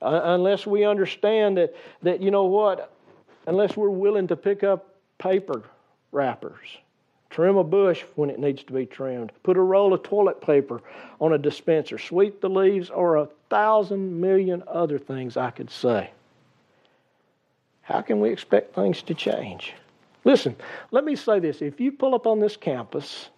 Uh, 0.03 0.21
unless 0.25 0.67
we 0.67 0.85
understand 0.85 1.57
that, 1.57 1.75
that, 2.03 2.21
you 2.21 2.31
know 2.31 2.45
what? 2.45 2.93
Unless 3.47 3.77
we're 3.77 3.91
willing 3.91 4.27
to 4.29 4.37
pick 4.37 4.63
up 4.63 4.95
paper 5.19 5.63
wrappers 6.13 6.79
Trim 7.37 7.59
a 7.59 7.65
bush 7.65 8.03
when 8.15 8.31
it 8.31 8.39
needs 8.39 8.63
to 8.65 8.73
be 8.73 8.87
trimmed. 8.87 9.31
Put 9.43 9.59
a 9.59 9.61
roll 9.61 9.93
of 9.93 10.03
toilet 10.03 10.41
paper 10.41 10.83
on 11.21 11.35
a 11.35 11.39
dispenser. 11.39 11.99
Sweep 11.99 12.41
the 12.41 12.49
leaves, 12.49 12.89
or 12.89 13.17
a 13.17 13.29
thousand 13.51 14.21
million 14.21 14.63
other 14.67 14.99
things 14.99 15.37
I 15.37 15.51
could 15.51 15.71
say. 15.71 16.11
How 17.83 18.01
can 18.01 18.21
we 18.21 18.31
expect 18.31 18.75
things 18.75 19.03
to 19.03 19.15
change? 19.15 19.75
Listen, 20.25 20.57
let 20.91 21.05
me 21.05 21.15
say 21.15 21.39
this. 21.39 21.61
If 21.61 21.79
you 21.79 21.93
pull 21.93 22.15
up 22.15 22.27
on 22.27 22.41
this 22.41 22.57
campus, 22.57 23.29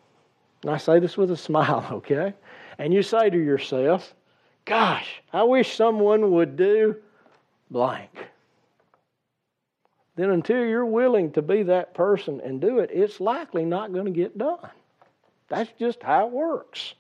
and 0.63 0.71
I 0.71 0.77
say 0.77 1.01
this 1.01 1.17
with 1.17 1.33
a 1.33 1.37
smile, 1.49 1.85
okay, 1.91 2.35
and 2.79 2.95
you 2.95 3.03
say 3.03 3.31
to 3.31 3.37
yourself, 3.37 4.15
Gosh, 4.69 5.23
I 5.33 5.43
wish 5.45 5.75
someone 5.75 6.31
would 6.33 6.57
do 6.57 6.97
blank 7.71 8.11
then 10.19 10.31
until 10.31 10.67
you're 10.67 10.85
willing 10.85 11.31
to 11.31 11.43
be 11.43 11.63
that 11.63 11.95
person 11.95 12.41
and 12.41 12.61
do 12.61 12.81
it, 12.81 12.91
it's 12.93 13.21
likely 13.21 13.65
not 13.65 13.93
going 13.93 14.07
to 14.07 14.11
get 14.11 14.37
done. 14.37 14.69
That's 15.47 15.71
just 15.79 16.03
how 16.03 16.27
it 16.27 16.33
works. 16.33 16.95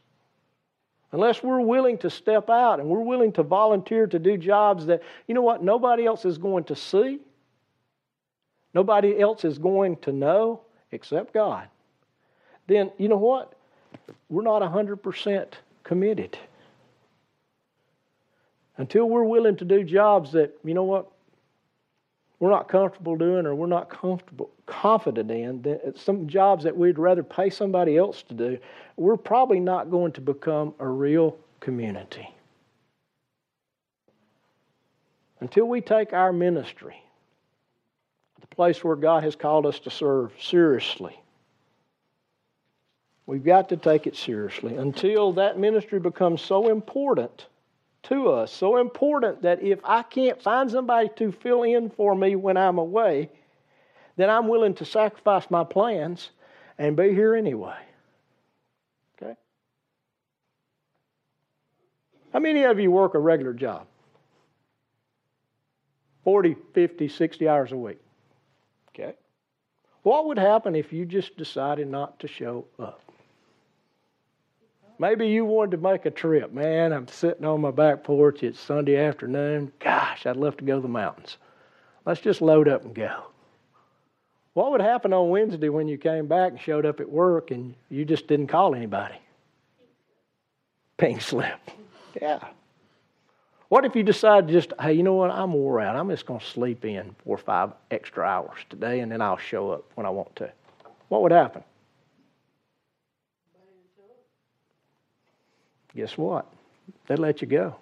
Unless 1.11 1.43
we're 1.43 1.61
willing 1.61 1.99
to 1.99 2.11
step 2.11 2.49
out 2.49 2.79
and 2.79 2.89
we're 2.89 3.01
willing 3.01 3.33
to 3.33 3.43
volunteer 3.43 4.07
to 4.07 4.21
do 4.21 4.37
jobs 4.37 4.87
that, 4.87 5.03
you 5.27 5.35
know 5.35 5.43
what, 5.43 5.65
nobody 5.65 6.07
else 6.07 6.25
is 6.25 6.39
going 6.39 6.63
to 6.65 6.77
see, 6.77 7.19
nobody 8.73 9.19
else 9.19 9.45
is 9.45 9.59
going 9.59 9.97
to 9.97 10.13
know 10.13 10.61
except 10.93 11.35
God, 11.35 11.67
then 12.69 12.93
you 12.99 13.09
know 13.09 13.17
what? 13.17 13.53
We're 14.29 14.43
not 14.43 14.63
100% 14.63 15.55
committed. 15.83 16.39
Until 18.79 19.09
we're 19.09 19.25
willing 19.25 19.57
to 19.57 19.65
do 19.65 19.83
jobs 19.85 20.33
that, 20.33 20.57
you 20.65 20.73
know 20.73 20.85
what, 20.85 21.11
we're 22.39 22.51
not 22.51 22.69
comfortable 22.69 23.17
doing 23.17 23.47
or 23.47 23.55
we're 23.55 23.67
not 23.67 23.91
comfortable 23.91 24.51
confident 24.67 25.31
in 25.31 25.63
that 25.63 25.99
some 25.99 26.29
jobs 26.29 26.65
that 26.65 26.77
we'd 26.77 26.99
rather 26.99 27.23
pay 27.23 27.51
somebody 27.51 27.97
else 27.97 28.23
to 28.23 28.35
do 28.35 28.59
we're 28.97 29.17
probably 29.17 29.59
not 29.59 29.91
going 29.91 30.13
to 30.13 30.21
become 30.21 30.75
a 30.79 30.87
real 30.87 31.37
community. 31.59 32.29
Until 35.41 35.67
we 35.67 35.81
take 35.81 36.13
our 36.13 36.33
ministry 36.33 37.03
the 38.41 38.47
place 38.47 38.85
where 38.85 38.95
god 38.95 39.25
has 39.25 39.35
called 39.35 39.67
us 39.67 39.81
to 39.81 39.91
serve 39.91 40.33
seriously 40.41 41.19
we've 43.27 43.45
got 43.45 43.69
to 43.69 43.77
take 43.77 44.07
it 44.07 44.17
seriously. 44.17 44.77
Until 44.77 45.33
that 45.35 45.59
ministry 45.59 45.99
becomes 45.99 46.41
so 46.41 46.71
important 46.71 47.47
to 48.05 48.31
us, 48.31 48.53
so 48.53 48.79
important 48.79 49.43
that 49.43 49.63
if 49.63 49.81
I 49.85 50.03
can't 50.03 50.41
find 50.43 50.71
somebody 50.71 51.11
to 51.17 51.33
fill 51.33 51.63
in 51.63 51.91
for 51.91 52.15
me 52.15 52.37
when 52.37 52.57
I'm 52.57 52.79
away, 52.79 53.31
then 54.17 54.31
I'm 54.31 54.49
willing 54.49 54.75
to 54.75 54.85
sacrifice 54.85 55.51
my 55.51 55.65
plans 55.65 56.31
and 56.79 56.97
be 56.97 57.13
here 57.13 57.35
anyway. 57.35 57.77
Okay? 59.21 59.35
How 62.33 62.39
many 62.39 62.65
of 62.65 62.79
you 62.79 62.91
work 62.91 63.15
a 63.15 63.19
regular 63.19 63.53
job? 63.53 63.87
40, 66.25 66.57
50, 66.75 67.09
60 67.09 67.49
hours 67.49 67.73
a 67.73 67.77
week. 67.77 68.01
Okay? 68.91 69.15
What 70.03 70.27
would 70.27 70.39
happen 70.39 70.75
if 70.75 70.93
you 70.93 71.05
just 71.05 71.37
decided 71.37 71.89
not 71.89 72.21
to 72.21 72.29
show 72.29 72.67
up? 72.79 73.01
Maybe 75.01 75.29
you 75.29 75.45
wanted 75.45 75.73
to 75.73 75.77
make 75.77 76.07
a 76.07 76.11
trip. 76.11 76.53
Man, 76.53 76.93
I'm 76.93 77.07
sitting 77.07 77.45
on 77.45 77.61
my 77.61 77.71
back 77.71 78.03
porch. 78.03 78.43
It's 78.43 78.59
Sunday 78.59 78.97
afternoon. 78.97 79.71
Gosh, 79.79 80.27
I'd 80.27 80.37
love 80.37 80.57
to 80.57 80.65
go 80.65 80.77
to 80.77 80.83
the 80.83 80.89
mountains. 80.89 81.37
Let's 82.05 82.21
just 82.21 82.43
load 82.43 82.69
up 82.69 82.85
and 82.85 82.95
go. 82.95 83.27
What 84.55 84.73
would 84.73 84.81
happen 84.81 85.13
on 85.13 85.31
Wednesday 85.31 85.69
when 85.69 85.87
you 85.87 85.99
came 85.99 86.27
back 86.27 86.51
and 86.51 86.61
showed 86.61 86.85
up 86.85 86.99
at 86.99 87.09
work 87.09 87.53
and 87.53 87.77
you 87.91 88.05
just 88.05 88.27
didn't 88.27 88.49
call 88.49 88.75
anybody? 88.75 89.15
Pink 90.97 91.21
slip. 91.23 91.59
Yeah. 92.21 92.41
What 93.69 93.85
if 93.85 93.95
you 93.95 94.03
decide 94.03 94.49
just, 94.49 94.73
hey, 94.81 94.95
you 94.95 95.05
know 95.05 95.13
what? 95.13 95.31
I'm 95.31 95.53
wore 95.53 95.79
out. 95.79 95.95
I'm 95.95 96.09
just 96.09 96.27
going 96.27 96.41
to 96.41 96.47
sleep 96.47 96.85
in 96.85 97.15
four 97.23 97.37
or 97.37 97.39
five 97.39 97.73
extra 97.93 98.25
hours 98.25 98.59
today 98.71 99.01
and 99.01 99.13
then 99.13 99.21
I'll 99.21 99.37
show 99.37 99.71
up 99.71 99.85
when 99.95 100.05
I 100.07 100.11
want 100.11 100.35
to? 100.37 100.51
What 101.09 101.23
would 101.23 101.31
happen? 101.31 101.63
Guess 105.99 106.17
what? 106.17 106.47
They'd 107.07 107.19
let 107.19 107.43
you 107.43 107.49
go. 107.49 107.75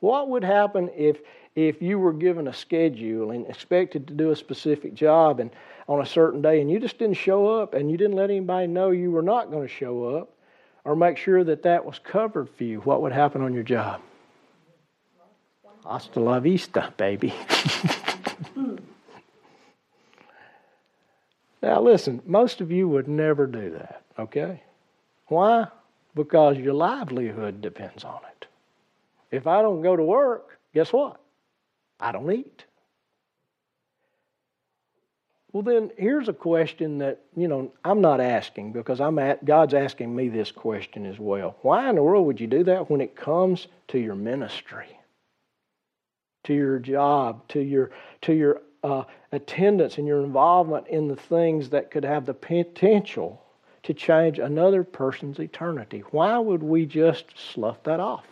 What 0.00 0.28
would 0.28 0.44
happen 0.44 0.90
if, 0.96 1.18
if 1.56 1.82
you 1.82 1.98
were 1.98 2.12
given 2.12 2.46
a 2.46 2.52
schedule 2.52 3.32
and 3.32 3.44
expected 3.48 4.06
to 4.06 4.14
do 4.14 4.30
a 4.30 4.36
specific 4.36 4.94
job 4.94 5.40
and 5.40 5.50
on 5.88 6.00
a 6.00 6.06
certain 6.06 6.40
day 6.40 6.60
and 6.60 6.70
you 6.70 6.78
just 6.78 6.96
didn't 6.98 7.16
show 7.16 7.48
up 7.48 7.74
and 7.74 7.90
you 7.90 7.96
didn't 7.96 8.14
let 8.14 8.30
anybody 8.30 8.68
know 8.68 8.90
you 8.90 9.10
were 9.10 9.22
not 9.22 9.50
going 9.50 9.66
to 9.66 9.74
show 9.74 10.16
up 10.16 10.30
or 10.84 10.94
make 10.94 11.16
sure 11.16 11.42
that 11.42 11.64
that 11.64 11.84
was 11.84 11.98
covered 11.98 12.48
for 12.48 12.62
you? 12.62 12.78
What 12.80 13.02
would 13.02 13.10
happen 13.12 13.42
on 13.42 13.52
your 13.52 13.64
job? 13.64 14.00
Hasta 15.84 16.20
la 16.20 16.38
vista, 16.38 16.94
baby. 16.96 17.34
now, 21.60 21.80
listen, 21.80 22.22
most 22.24 22.60
of 22.60 22.70
you 22.70 22.88
would 22.88 23.08
never 23.08 23.48
do 23.48 23.70
that, 23.70 24.02
okay? 24.18 24.62
Why? 25.26 25.66
Because 26.14 26.56
your 26.56 26.74
livelihood 26.74 27.60
depends 27.60 28.04
on 28.04 28.20
it. 28.32 28.46
If 29.30 29.46
I 29.46 29.62
don't 29.62 29.82
go 29.82 29.96
to 29.96 30.02
work, 30.02 30.58
guess 30.74 30.92
what? 30.92 31.20
I 32.00 32.12
don't 32.12 32.30
eat. 32.30 32.64
Well, 35.52 35.62
then 35.62 35.90
here's 35.96 36.28
a 36.28 36.34
question 36.34 36.98
that, 36.98 37.20
you 37.34 37.48
know, 37.48 37.72
I'm 37.84 38.00
not 38.00 38.20
asking 38.20 38.72
because 38.72 39.00
I'm 39.00 39.18
at, 39.18 39.44
God's 39.44 39.74
asking 39.74 40.14
me 40.14 40.28
this 40.28 40.52
question 40.52 41.06
as 41.06 41.18
well. 41.18 41.56
Why 41.62 41.88
in 41.88 41.96
the 41.96 42.02
world 42.02 42.26
would 42.26 42.40
you 42.40 42.46
do 42.46 42.64
that 42.64 42.90
when 42.90 43.00
it 43.00 43.16
comes 43.16 43.66
to 43.88 43.98
your 43.98 44.14
ministry, 44.14 44.86
to 46.44 46.54
your 46.54 46.78
job, 46.78 47.48
to 47.48 47.60
your, 47.60 47.90
to 48.22 48.34
your 48.34 48.60
uh, 48.84 49.04
attendance 49.32 49.96
and 49.98 50.06
your 50.06 50.22
involvement 50.22 50.86
in 50.88 51.08
the 51.08 51.16
things 51.16 51.70
that 51.70 51.90
could 51.90 52.04
have 52.04 52.26
the 52.26 52.34
potential 52.34 53.42
to 53.88 53.94
change 53.94 54.38
another 54.38 54.84
person's 54.84 55.38
eternity. 55.38 56.04
Why 56.10 56.38
would 56.38 56.62
we 56.62 56.84
just 56.84 57.24
slough 57.38 57.82
that 57.84 58.00
off? 58.00 58.26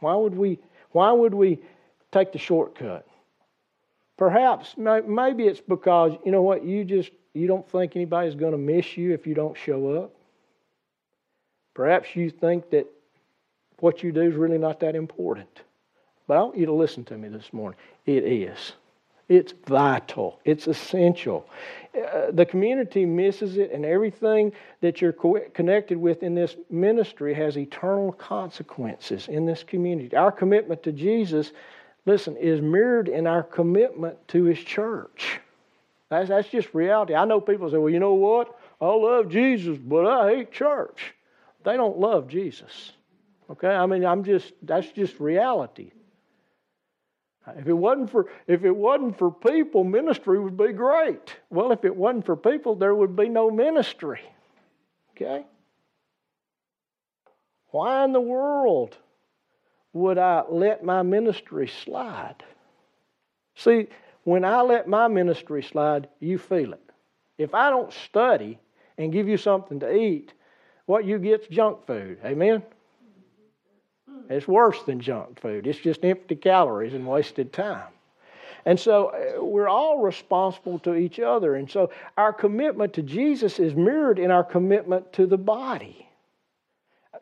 Why 0.00 0.14
would 0.14 0.36
we, 0.36 0.58
why 0.90 1.10
would 1.10 1.32
we 1.32 1.58
take 2.12 2.32
the 2.32 2.38
shortcut? 2.38 3.06
Perhaps, 4.18 4.74
maybe 4.76 5.44
it's 5.44 5.62
because, 5.62 6.12
you 6.22 6.32
know 6.32 6.42
what, 6.42 6.66
you 6.66 6.84
just, 6.84 7.12
you 7.32 7.46
don't 7.46 7.66
think 7.66 7.96
anybody's 7.96 8.34
going 8.34 8.52
to 8.52 8.58
miss 8.58 8.98
you 8.98 9.14
if 9.14 9.26
you 9.26 9.32
don't 9.32 9.56
show 9.56 10.02
up. 10.02 10.14
Perhaps 11.72 12.14
you 12.14 12.28
think 12.28 12.68
that 12.72 12.86
what 13.78 14.02
you 14.02 14.12
do 14.12 14.20
is 14.20 14.34
really 14.34 14.58
not 14.58 14.80
that 14.80 14.94
important. 14.94 15.62
But 16.26 16.36
I 16.36 16.42
want 16.42 16.58
you 16.58 16.66
to 16.66 16.74
listen 16.74 17.04
to 17.04 17.16
me 17.16 17.28
this 17.28 17.54
morning. 17.54 17.78
It 18.04 18.24
is. 18.24 18.74
It's 19.32 19.54
vital. 19.66 20.40
It's 20.44 20.66
essential. 20.66 21.48
Uh, 21.96 22.32
the 22.32 22.44
community 22.44 23.06
misses 23.06 23.56
it, 23.56 23.72
and 23.72 23.82
everything 23.82 24.52
that 24.82 25.00
you're 25.00 25.14
co- 25.14 25.40
connected 25.54 25.96
with 25.96 26.22
in 26.22 26.34
this 26.34 26.54
ministry 26.68 27.32
has 27.32 27.56
eternal 27.56 28.12
consequences 28.12 29.28
in 29.28 29.46
this 29.46 29.62
community. 29.62 30.14
Our 30.14 30.32
commitment 30.32 30.82
to 30.82 30.92
Jesus, 30.92 31.52
listen, 32.04 32.36
is 32.36 32.60
mirrored 32.60 33.08
in 33.08 33.26
our 33.26 33.42
commitment 33.42 34.18
to 34.28 34.44
His 34.44 34.58
church. 34.58 35.40
That's, 36.10 36.28
that's 36.28 36.48
just 36.48 36.74
reality. 36.74 37.14
I 37.14 37.24
know 37.24 37.40
people 37.40 37.70
say, 37.70 37.78
well, 37.78 37.88
you 37.88 38.00
know 38.00 38.12
what? 38.12 38.54
I 38.82 38.86
love 38.86 39.30
Jesus, 39.30 39.78
but 39.78 40.06
I 40.06 40.34
hate 40.34 40.52
church. 40.52 41.14
They 41.64 41.78
don't 41.78 41.98
love 41.98 42.28
Jesus. 42.28 42.92
Okay? 43.48 43.74
I 43.74 43.86
mean, 43.86 44.04
I'm 44.04 44.24
just, 44.24 44.52
that's 44.60 44.92
just 44.92 45.18
reality. 45.20 45.90
If 47.56 47.66
it 47.66 47.72
wasn't 47.72 48.10
for 48.10 48.28
if 48.46 48.64
it 48.64 48.70
wasn't 48.70 49.18
for 49.18 49.30
people, 49.30 49.82
ministry 49.82 50.38
would 50.38 50.56
be 50.56 50.72
great. 50.72 51.36
Well, 51.50 51.72
if 51.72 51.84
it 51.84 51.94
wasn't 51.94 52.24
for 52.26 52.36
people, 52.36 52.76
there 52.76 52.94
would 52.94 53.16
be 53.16 53.28
no 53.28 53.50
ministry. 53.50 54.20
Okay? 55.10 55.44
Why 57.70 58.04
in 58.04 58.12
the 58.12 58.20
world 58.20 58.96
would 59.92 60.18
I 60.18 60.44
let 60.48 60.84
my 60.84 61.02
ministry 61.02 61.66
slide? 61.66 62.44
See, 63.56 63.88
when 64.24 64.44
I 64.44 64.62
let 64.62 64.88
my 64.88 65.08
ministry 65.08 65.62
slide, 65.62 66.08
you 66.20 66.38
feel 66.38 66.72
it. 66.72 66.90
If 67.38 67.54
I 67.54 67.70
don't 67.70 67.92
study 67.92 68.58
and 68.98 69.12
give 69.12 69.26
you 69.26 69.36
something 69.36 69.80
to 69.80 69.92
eat, 69.92 70.32
what 70.86 71.04
you 71.04 71.18
get's 71.18 71.48
junk 71.48 71.86
food. 71.86 72.18
Amen? 72.24 72.62
It's 74.30 74.48
worse 74.48 74.82
than 74.84 75.00
junk 75.00 75.40
food. 75.40 75.66
It's 75.66 75.78
just 75.78 76.04
empty 76.04 76.36
calories 76.36 76.94
and 76.94 77.06
wasted 77.06 77.52
time. 77.52 77.88
And 78.64 78.78
so 78.78 79.08
uh, 79.08 79.44
we're 79.44 79.68
all 79.68 79.98
responsible 79.98 80.78
to 80.80 80.94
each 80.94 81.18
other. 81.18 81.56
And 81.56 81.70
so 81.70 81.90
our 82.16 82.32
commitment 82.32 82.92
to 82.94 83.02
Jesus 83.02 83.58
is 83.58 83.74
mirrored 83.74 84.18
in 84.18 84.30
our 84.30 84.44
commitment 84.44 85.12
to 85.14 85.26
the 85.26 85.38
body. 85.38 86.08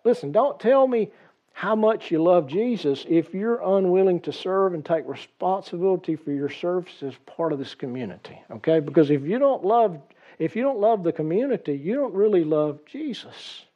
Listen, 0.04 0.32
don't 0.32 0.60
tell 0.60 0.86
me 0.86 1.10
how 1.52 1.74
much 1.74 2.10
you 2.10 2.22
love 2.22 2.46
Jesus 2.46 3.04
if 3.08 3.34
you're 3.34 3.60
unwilling 3.62 4.20
to 4.20 4.32
serve 4.32 4.74
and 4.74 4.84
take 4.84 5.06
responsibility 5.06 6.16
for 6.16 6.32
your 6.32 6.48
service 6.48 7.02
as 7.02 7.14
part 7.26 7.52
of 7.52 7.58
this 7.58 7.74
community. 7.74 8.40
Okay? 8.50 8.80
Because 8.80 9.10
if 9.10 9.22
you 9.22 9.38
don't 9.38 9.64
love 9.64 9.98
if 10.38 10.56
you 10.56 10.62
don't 10.62 10.80
love 10.80 11.04
the 11.04 11.12
community, 11.12 11.74
you 11.74 11.94
don't 11.94 12.14
really 12.14 12.44
love 12.44 12.80
Jesus. 12.86 13.66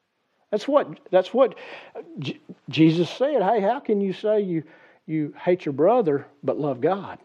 That's 0.54 0.68
what 0.68 1.00
that's 1.10 1.34
what 1.34 1.56
J- 2.20 2.38
Jesus 2.68 3.10
said. 3.10 3.42
Hey, 3.42 3.60
how 3.60 3.80
can 3.80 4.00
you 4.00 4.12
say 4.12 4.40
you 4.40 4.62
you 5.04 5.34
hate 5.36 5.64
your 5.64 5.72
brother 5.72 6.28
but 6.44 6.60
love 6.60 6.80
God? 6.80 7.18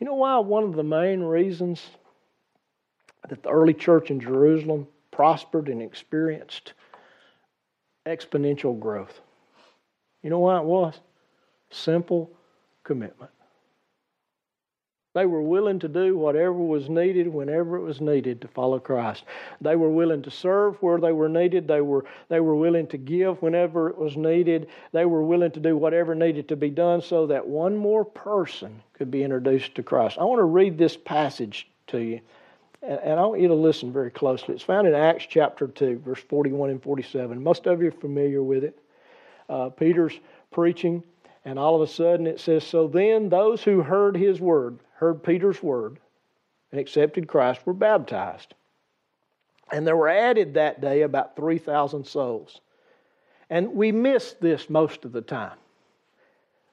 You 0.00 0.08
know 0.08 0.14
why 0.14 0.38
one 0.38 0.64
of 0.64 0.74
the 0.74 0.82
main 0.82 1.20
reasons 1.20 1.86
that 3.28 3.44
the 3.44 3.48
early 3.48 3.74
church 3.74 4.10
in 4.10 4.18
Jerusalem 4.18 4.88
prospered 5.12 5.68
and 5.68 5.80
experienced 5.80 6.72
exponential 8.06 8.76
growth. 8.76 9.20
You 10.24 10.30
know 10.30 10.40
why 10.40 10.58
it 10.58 10.64
was? 10.64 10.98
Simple 11.70 12.28
commitment. 12.82 13.30
They 15.18 15.26
were 15.26 15.42
willing 15.42 15.80
to 15.80 15.88
do 15.88 16.16
whatever 16.16 16.52
was 16.52 16.88
needed 16.88 17.26
whenever 17.26 17.76
it 17.76 17.82
was 17.82 18.00
needed 18.00 18.40
to 18.42 18.46
follow 18.46 18.78
Christ. 18.78 19.24
They 19.60 19.74
were 19.74 19.90
willing 19.90 20.22
to 20.22 20.30
serve 20.30 20.80
where 20.80 21.00
they 21.00 21.10
were 21.10 21.28
needed. 21.28 21.66
They 21.66 21.80
were, 21.80 22.04
they 22.28 22.38
were 22.38 22.54
willing 22.54 22.86
to 22.86 22.98
give 22.98 23.42
whenever 23.42 23.90
it 23.90 23.98
was 23.98 24.16
needed. 24.16 24.68
They 24.92 25.06
were 25.06 25.24
willing 25.24 25.50
to 25.50 25.60
do 25.60 25.76
whatever 25.76 26.14
needed 26.14 26.46
to 26.50 26.56
be 26.56 26.70
done 26.70 27.02
so 27.02 27.26
that 27.26 27.44
one 27.44 27.76
more 27.76 28.04
person 28.04 28.80
could 28.92 29.10
be 29.10 29.24
introduced 29.24 29.74
to 29.74 29.82
Christ. 29.82 30.18
I 30.20 30.24
want 30.24 30.38
to 30.38 30.44
read 30.44 30.78
this 30.78 30.96
passage 30.96 31.68
to 31.88 31.98
you 31.98 32.20
and, 32.80 33.18
I 33.18 33.26
want 33.26 33.40
you 33.40 33.48
to 33.48 33.54
listen 33.54 33.92
very 33.92 34.12
closely. 34.12 34.54
It's 34.54 34.62
found 34.62 34.86
in 34.86 34.94
Acts 34.94 35.26
chapter 35.28 35.66
2, 35.66 35.98
verse 35.98 36.20
41 36.28 36.70
and 36.70 36.80
47. 36.80 37.42
Most 37.42 37.66
of 37.66 37.82
you 37.82 37.88
are 37.88 37.90
familiar 37.90 38.40
with 38.40 38.62
it. 38.62 38.78
Uh, 39.48 39.70
Peter's 39.70 40.20
preaching, 40.52 41.02
and 41.44 41.58
all 41.58 41.74
of 41.74 41.82
a 41.82 41.92
sudden 41.92 42.28
it 42.28 42.38
says, 42.38 42.62
So 42.62 42.86
then 42.86 43.28
those 43.28 43.64
who 43.64 43.82
heard 43.82 44.16
his 44.16 44.40
word, 44.40 44.78
heard 44.98 45.22
Peter's 45.22 45.62
word, 45.62 46.00
and 46.72 46.80
accepted 46.80 47.28
Christ 47.28 47.64
were 47.64 47.72
baptized. 47.72 48.54
And 49.72 49.86
there 49.86 49.96
were 49.96 50.08
added 50.08 50.54
that 50.54 50.80
day 50.80 51.02
about 51.02 51.36
3,000 51.36 52.04
souls. 52.04 52.60
And 53.48 53.74
we 53.74 53.92
miss 53.92 54.34
this 54.40 54.68
most 54.68 55.04
of 55.04 55.12
the 55.12 55.22
time. 55.22 55.56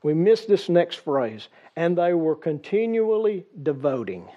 We 0.02 0.14
miss 0.14 0.46
this 0.46 0.70
next 0.70 0.96
phrase. 0.98 1.50
And 1.76 1.98
they 1.98 2.14
were 2.14 2.36
continually 2.36 3.46
devoting. 3.62 4.28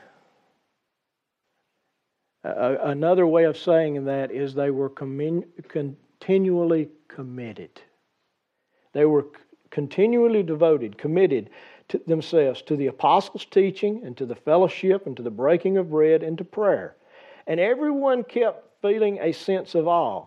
Uh, 2.44 2.76
another 2.82 3.26
way 3.26 3.44
of 3.44 3.56
saying 3.56 4.04
that 4.04 4.30
is 4.30 4.54
they 4.54 4.70
were 4.70 4.90
continually 4.90 6.88
committed. 7.08 7.80
They 8.92 9.06
were 9.06 9.26
continually 9.70 10.42
devoted, 10.42 10.98
committed 10.98 11.50
to 11.88 11.98
themselves 12.06 12.62
to 12.62 12.76
the 12.76 12.86
apostles' 12.88 13.46
teaching 13.50 14.02
and 14.04 14.16
to 14.16 14.26
the 14.26 14.34
fellowship 14.34 15.06
and 15.06 15.16
to 15.16 15.22
the 15.22 15.30
breaking 15.30 15.76
of 15.78 15.90
bread 15.90 16.22
and 16.22 16.38
to 16.38 16.44
prayer. 16.44 16.94
And 17.46 17.58
everyone 17.58 18.24
kept 18.24 18.82
feeling 18.82 19.18
a 19.20 19.32
sense 19.32 19.74
of 19.74 19.88
awe. 19.88 20.26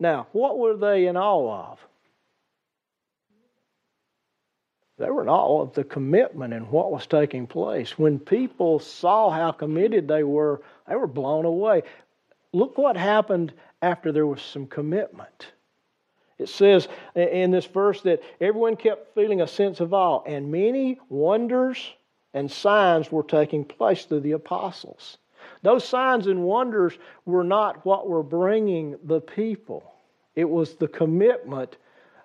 Now, 0.00 0.26
what 0.32 0.58
were 0.58 0.76
they 0.76 1.06
in 1.06 1.16
awe 1.16 1.72
of? 1.72 1.78
They 4.98 5.10
were 5.10 5.22
in 5.22 5.28
awe 5.28 5.60
of 5.60 5.74
the 5.74 5.84
commitment 5.84 6.54
and 6.54 6.70
what 6.70 6.90
was 6.90 7.06
taking 7.06 7.46
place. 7.46 7.98
When 7.98 8.18
people 8.18 8.78
saw 8.78 9.30
how 9.30 9.52
committed 9.52 10.08
they 10.08 10.22
were, 10.22 10.62
they 10.88 10.96
were 10.96 11.06
blown 11.06 11.44
away. 11.44 11.82
Look 12.52 12.78
what 12.78 12.96
happened 12.96 13.52
after 13.82 14.10
there 14.10 14.26
was 14.26 14.40
some 14.40 14.66
commitment. 14.66 15.52
It 16.38 16.48
says 16.48 16.88
in 17.14 17.50
this 17.50 17.66
verse 17.66 18.02
that 18.02 18.22
everyone 18.40 18.76
kept 18.76 19.14
feeling 19.14 19.40
a 19.40 19.46
sense 19.46 19.80
of 19.80 19.94
awe, 19.94 20.22
and 20.26 20.50
many 20.50 20.98
wonders 21.08 21.94
and 22.34 22.50
signs 22.50 23.10
were 23.10 23.22
taking 23.22 23.64
place 23.64 24.04
through 24.04 24.20
the 24.20 24.32
apostles. 24.32 25.18
Those 25.62 25.84
signs 25.84 26.26
and 26.26 26.44
wonders 26.44 26.98
were 27.24 27.44
not 27.44 27.84
what 27.86 28.08
were 28.08 28.22
bringing 28.22 28.98
the 29.04 29.20
people, 29.20 29.92
it 30.34 30.48
was 30.48 30.74
the 30.74 30.88
commitment 30.88 31.78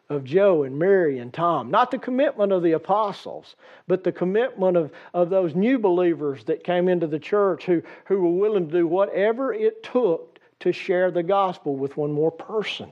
of 0.09 0.25
Joe 0.25 0.63
and 0.63 0.77
Mary 0.77 1.19
and 1.19 1.33
Tom. 1.33 1.71
Not 1.71 1.89
the 1.89 1.97
commitment 1.97 2.51
of 2.51 2.63
the 2.63 2.73
apostles, 2.73 3.55
but 3.87 4.03
the 4.03 4.11
commitment 4.11 4.75
of, 4.75 4.91
of 5.13 5.29
those 5.29 5.55
new 5.55 5.79
believers 5.79 6.43
that 6.43 6.65
came 6.65 6.89
into 6.89 7.07
the 7.07 7.19
church 7.19 7.63
who, 7.63 7.81
who 8.03 8.19
were 8.19 8.31
willing 8.31 8.67
to 8.67 8.73
do 8.73 8.85
whatever 8.85 9.53
it 9.53 9.83
took 9.83 10.39
to 10.59 10.73
share 10.73 11.11
the 11.11 11.23
gospel 11.23 11.77
with 11.77 11.95
one 11.95 12.11
more 12.11 12.31
person. 12.31 12.91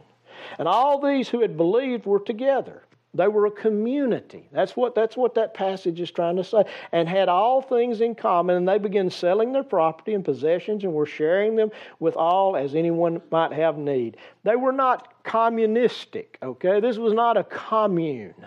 And 0.58 0.68
all 0.68 1.00
these 1.00 1.30
who 1.30 1.42
had 1.42 1.58
believed 1.58 2.06
were 2.06 2.20
together. 2.20 2.84
They 3.14 3.28
were 3.28 3.48
a 3.48 3.52
community. 3.52 4.48
That's 4.52 4.76
what, 4.76 4.94
that's 4.94 5.18
what 5.18 5.34
that 5.34 5.56
passage 5.56 6.00
is 6.00 6.12
trying 6.12 6.36
to 6.36 6.44
say. 6.44 6.64
And 6.92 7.10
had 7.10 7.28
all 7.28 7.62
things 7.62 8.02
in 8.02 8.14
common. 8.14 8.56
And 8.56 8.68
they 8.68 8.78
began 8.78 9.10
selling 9.10 9.52
their 9.52 9.64
property 9.64 10.14
and 10.14 10.24
possessions 10.24 10.84
and 10.84 10.94
were 10.94 11.08
sharing 11.08 11.56
them 11.56 11.72
with 12.00 12.16
all 12.16 12.56
as 12.56 12.76
anyone 12.76 13.22
might 13.32 13.52
have 13.52 13.78
need. 13.78 14.18
They 14.44 14.56
were 14.56 14.72
not 14.72 15.24
communistic, 15.24 16.38
okay? 16.44 16.80
This 16.80 16.98
was 16.98 17.14
not 17.14 17.36
a 17.36 17.44
commune. 17.44 18.46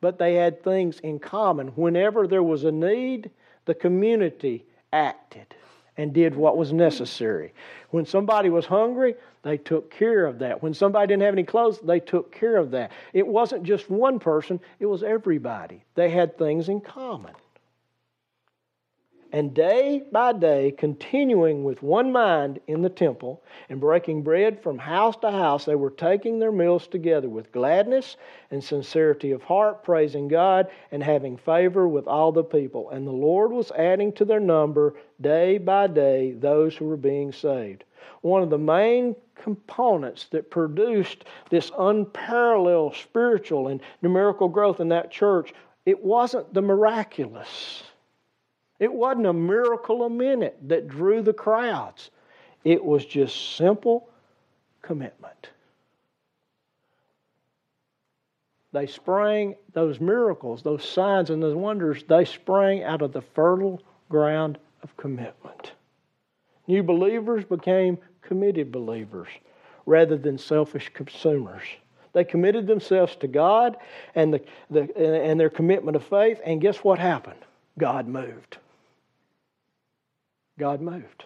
But 0.00 0.18
they 0.18 0.34
had 0.34 0.64
things 0.64 0.98
in 1.00 1.18
common. 1.18 1.68
Whenever 1.68 2.26
there 2.26 2.42
was 2.42 2.64
a 2.64 2.72
need, 2.72 3.30
the 3.66 3.74
community 3.74 4.64
acted 4.92 5.54
and 5.96 6.12
did 6.12 6.34
what 6.34 6.56
was 6.56 6.72
necessary. 6.72 7.52
When 7.90 8.04
somebody 8.04 8.50
was 8.50 8.66
hungry, 8.66 9.14
they 9.42 9.58
took 9.58 9.90
care 9.90 10.26
of 10.26 10.38
that. 10.40 10.62
When 10.62 10.74
somebody 10.74 11.08
didn't 11.08 11.22
have 11.22 11.34
any 11.34 11.44
clothes, 11.44 11.78
they 11.80 12.00
took 12.00 12.32
care 12.32 12.56
of 12.56 12.72
that. 12.72 12.90
It 13.12 13.26
wasn't 13.26 13.62
just 13.64 13.88
one 13.90 14.18
person, 14.18 14.60
it 14.80 14.86
was 14.86 15.02
everybody. 15.02 15.84
They 15.94 16.10
had 16.10 16.36
things 16.36 16.68
in 16.68 16.80
common. 16.80 17.34
And 19.34 19.52
day 19.52 20.00
by 20.12 20.32
day, 20.32 20.70
continuing 20.70 21.64
with 21.64 21.82
one 21.82 22.12
mind 22.12 22.60
in 22.68 22.82
the 22.82 22.88
temple 22.88 23.42
and 23.68 23.80
breaking 23.80 24.22
bread 24.22 24.62
from 24.62 24.78
house 24.78 25.16
to 25.22 25.30
house, 25.32 25.64
they 25.64 25.74
were 25.74 25.90
taking 25.90 26.38
their 26.38 26.52
meals 26.52 26.86
together 26.86 27.28
with 27.28 27.50
gladness 27.50 28.16
and 28.52 28.62
sincerity 28.62 29.32
of 29.32 29.42
heart, 29.42 29.82
praising 29.82 30.28
God 30.28 30.68
and 30.92 31.02
having 31.02 31.36
favor 31.36 31.88
with 31.88 32.06
all 32.06 32.30
the 32.30 32.44
people. 32.44 32.90
And 32.90 33.04
the 33.04 33.10
Lord 33.10 33.50
was 33.50 33.72
adding 33.72 34.12
to 34.12 34.24
their 34.24 34.38
number 34.38 34.94
day 35.20 35.58
by 35.58 35.88
day 35.88 36.30
those 36.30 36.76
who 36.76 36.84
were 36.84 36.96
being 36.96 37.32
saved. 37.32 37.82
One 38.20 38.44
of 38.44 38.50
the 38.50 38.58
main 38.58 39.16
components 39.34 40.26
that 40.30 40.52
produced 40.52 41.24
this 41.50 41.72
unparalleled 41.76 42.94
spiritual 42.94 43.66
and 43.66 43.80
numerical 44.00 44.48
growth 44.48 44.78
in 44.78 44.90
that 44.90 45.10
church, 45.10 45.52
it 45.86 46.04
wasn't 46.04 46.54
the 46.54 46.62
miraculous 46.62 47.82
it 48.78 48.92
wasn't 48.92 49.26
a 49.26 49.32
miracle 49.32 50.04
a 50.04 50.10
minute 50.10 50.58
that 50.62 50.88
drew 50.88 51.22
the 51.22 51.32
crowds, 51.32 52.10
it 52.64 52.84
was 52.84 53.04
just 53.04 53.56
simple 53.56 54.08
commitment. 54.82 55.50
They 58.72 58.88
sprang, 58.88 59.54
those 59.72 60.00
miracles, 60.00 60.62
those 60.62 60.84
signs 60.84 61.30
and 61.30 61.40
those 61.40 61.54
wonders, 61.54 62.02
they 62.08 62.24
sprang 62.24 62.82
out 62.82 63.02
of 63.02 63.12
the 63.12 63.22
fertile 63.22 63.80
ground 64.08 64.58
of 64.82 64.96
commitment. 64.96 65.72
New 66.66 66.82
believers 66.82 67.44
became 67.44 67.98
committed 68.20 68.72
believers 68.72 69.28
rather 69.86 70.16
than 70.16 70.38
selfish 70.38 70.90
consumers. 70.92 71.62
They 72.14 72.24
committed 72.24 72.66
themselves 72.66 73.14
to 73.16 73.28
God 73.28 73.76
and, 74.14 74.34
the, 74.34 74.42
the, 74.70 74.96
and 74.96 75.38
their 75.38 75.50
commitment 75.50 75.96
of 75.96 76.04
faith, 76.04 76.40
and 76.44 76.60
guess 76.60 76.78
what 76.78 76.98
happened? 76.98 77.40
God 77.78 78.08
moved. 78.08 78.58
God 80.58 80.80
moved. 80.80 81.24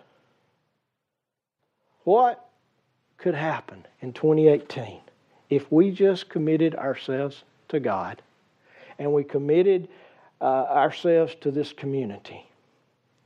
What 2.05 2.49
could 3.19 3.35
happen 3.35 3.87
in 4.01 4.13
2018 4.13 5.01
if 5.51 5.71
we 5.71 5.91
just 5.91 6.29
committed 6.29 6.75
ourselves 6.75 7.45
to 7.69 7.81
God 7.81 8.23
and 8.99 9.13
we 9.13 9.25
committed 9.25 9.89
uh, 10.41 10.45
ourselves 10.45 11.35
to 11.43 11.51
this 11.51 11.73
community? 11.73 12.47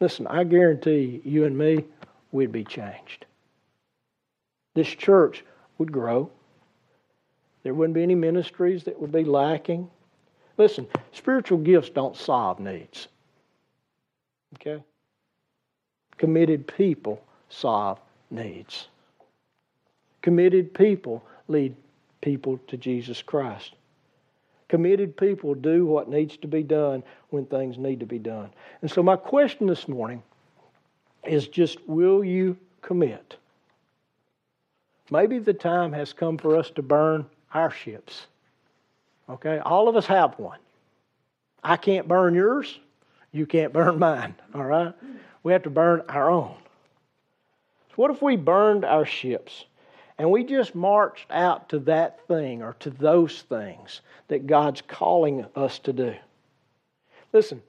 Listen, 0.00 0.26
I 0.26 0.42
guarantee 0.44 1.20
you 1.24 1.44
and 1.44 1.56
me, 1.56 1.84
we'd 2.32 2.50
be 2.50 2.64
changed. 2.64 3.26
This 4.74 4.88
church 4.88 5.44
would 5.78 5.92
grow. 5.92 6.30
There 7.62 7.74
wouldn't 7.74 7.94
be 7.94 8.02
any 8.02 8.16
ministries 8.16 8.82
that 8.84 8.98
would 9.00 9.12
be 9.12 9.24
lacking. 9.24 9.88
Listen, 10.58 10.88
spiritual 11.12 11.58
gifts 11.58 11.90
don't 11.90 12.16
solve 12.16 12.58
needs. 12.58 13.06
Okay? 14.54 14.82
Committed 16.22 16.68
people 16.68 17.20
solve 17.48 17.98
needs. 18.30 18.86
Committed 20.20 20.72
people 20.72 21.20
lead 21.48 21.74
people 22.20 22.60
to 22.68 22.76
Jesus 22.76 23.20
Christ. 23.20 23.72
Committed 24.68 25.16
people 25.16 25.56
do 25.56 25.84
what 25.84 26.08
needs 26.08 26.36
to 26.36 26.46
be 26.46 26.62
done 26.62 27.02
when 27.30 27.44
things 27.46 27.76
need 27.76 27.98
to 27.98 28.06
be 28.06 28.20
done. 28.20 28.50
And 28.82 28.88
so, 28.88 29.02
my 29.02 29.16
question 29.16 29.66
this 29.66 29.88
morning 29.88 30.22
is 31.26 31.48
just 31.48 31.78
will 31.88 32.22
you 32.22 32.56
commit? 32.82 33.34
Maybe 35.10 35.40
the 35.40 35.52
time 35.52 35.92
has 35.92 36.12
come 36.12 36.38
for 36.38 36.56
us 36.56 36.70
to 36.76 36.82
burn 36.82 37.26
our 37.52 37.72
ships. 37.72 38.28
Okay? 39.28 39.58
All 39.58 39.88
of 39.88 39.96
us 39.96 40.06
have 40.06 40.38
one. 40.38 40.60
I 41.64 41.76
can't 41.76 42.06
burn 42.06 42.36
yours. 42.36 42.78
You 43.32 43.44
can't 43.44 43.72
burn 43.72 43.98
mine. 43.98 44.36
All 44.54 44.62
right? 44.62 44.94
We 45.42 45.52
have 45.52 45.62
to 45.64 45.70
burn 45.70 46.02
our 46.08 46.30
own. 46.30 46.54
So, 47.90 47.94
what 47.96 48.10
if 48.10 48.22
we 48.22 48.36
burned 48.36 48.84
our 48.84 49.04
ships 49.04 49.64
and 50.18 50.30
we 50.30 50.44
just 50.44 50.74
marched 50.74 51.30
out 51.30 51.68
to 51.70 51.78
that 51.80 52.26
thing 52.26 52.62
or 52.62 52.74
to 52.80 52.90
those 52.90 53.42
things 53.42 54.00
that 54.28 54.46
God's 54.46 54.82
calling 54.82 55.46
us 55.56 55.78
to 55.80 55.92
do? 55.92 56.14
Listen, 57.32 57.62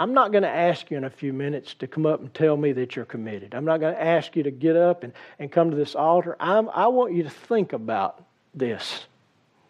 I'm 0.00 0.14
not 0.14 0.30
going 0.30 0.42
to 0.42 0.48
ask 0.48 0.90
you 0.90 0.96
in 0.96 1.04
a 1.04 1.10
few 1.10 1.32
minutes 1.32 1.74
to 1.74 1.88
come 1.88 2.06
up 2.06 2.20
and 2.20 2.32
tell 2.32 2.56
me 2.56 2.72
that 2.72 2.94
you're 2.94 3.04
committed. 3.04 3.54
I'm 3.54 3.64
not 3.64 3.80
going 3.80 3.94
to 3.94 4.02
ask 4.02 4.36
you 4.36 4.44
to 4.44 4.50
get 4.50 4.76
up 4.76 5.02
and, 5.02 5.12
and 5.38 5.50
come 5.50 5.70
to 5.70 5.76
this 5.76 5.96
altar. 5.96 6.36
I'm, 6.38 6.68
I 6.70 6.86
want 6.86 7.14
you 7.14 7.24
to 7.24 7.30
think 7.30 7.72
about 7.72 8.24
this 8.54 9.06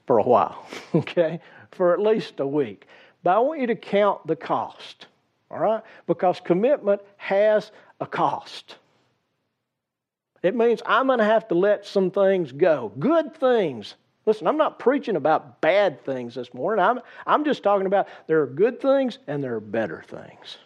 for 0.06 0.18
a 0.18 0.22
while, 0.22 0.66
okay? 0.94 1.40
For 1.72 1.94
at 1.94 2.00
least 2.00 2.40
a 2.40 2.46
week. 2.46 2.86
But 3.22 3.36
I 3.36 3.38
want 3.38 3.60
you 3.60 3.66
to 3.68 3.76
count 3.76 4.26
the 4.26 4.36
cost, 4.36 5.06
all 5.50 5.58
right? 5.58 5.82
Because 6.06 6.40
commitment 6.40 7.00
has 7.16 7.72
a 8.00 8.06
cost. 8.06 8.76
It 10.42 10.54
means 10.54 10.82
I'm 10.86 11.06
going 11.06 11.18
to 11.18 11.24
have 11.24 11.48
to 11.48 11.54
let 11.54 11.84
some 11.84 12.10
things 12.10 12.52
go. 12.52 12.92
Good 12.98 13.34
things. 13.34 13.94
Listen, 14.24 14.46
I'm 14.46 14.58
not 14.58 14.78
preaching 14.78 15.16
about 15.16 15.60
bad 15.60 16.04
things 16.04 16.34
this 16.34 16.52
morning. 16.52 16.84
I'm, 16.84 17.00
I'm 17.26 17.44
just 17.44 17.62
talking 17.62 17.86
about 17.86 18.08
there 18.26 18.42
are 18.42 18.46
good 18.46 18.80
things 18.80 19.18
and 19.26 19.42
there 19.42 19.54
are 19.54 19.60
better 19.60 20.04
things. 20.06 20.58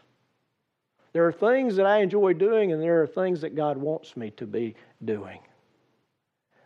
There 1.12 1.26
are 1.26 1.32
things 1.32 1.76
that 1.76 1.86
I 1.86 1.98
enjoy 1.98 2.32
doing, 2.32 2.72
and 2.72 2.82
there 2.82 3.02
are 3.02 3.06
things 3.06 3.42
that 3.42 3.54
God 3.54 3.76
wants 3.76 4.16
me 4.16 4.30
to 4.32 4.46
be 4.46 4.74
doing. 5.04 5.40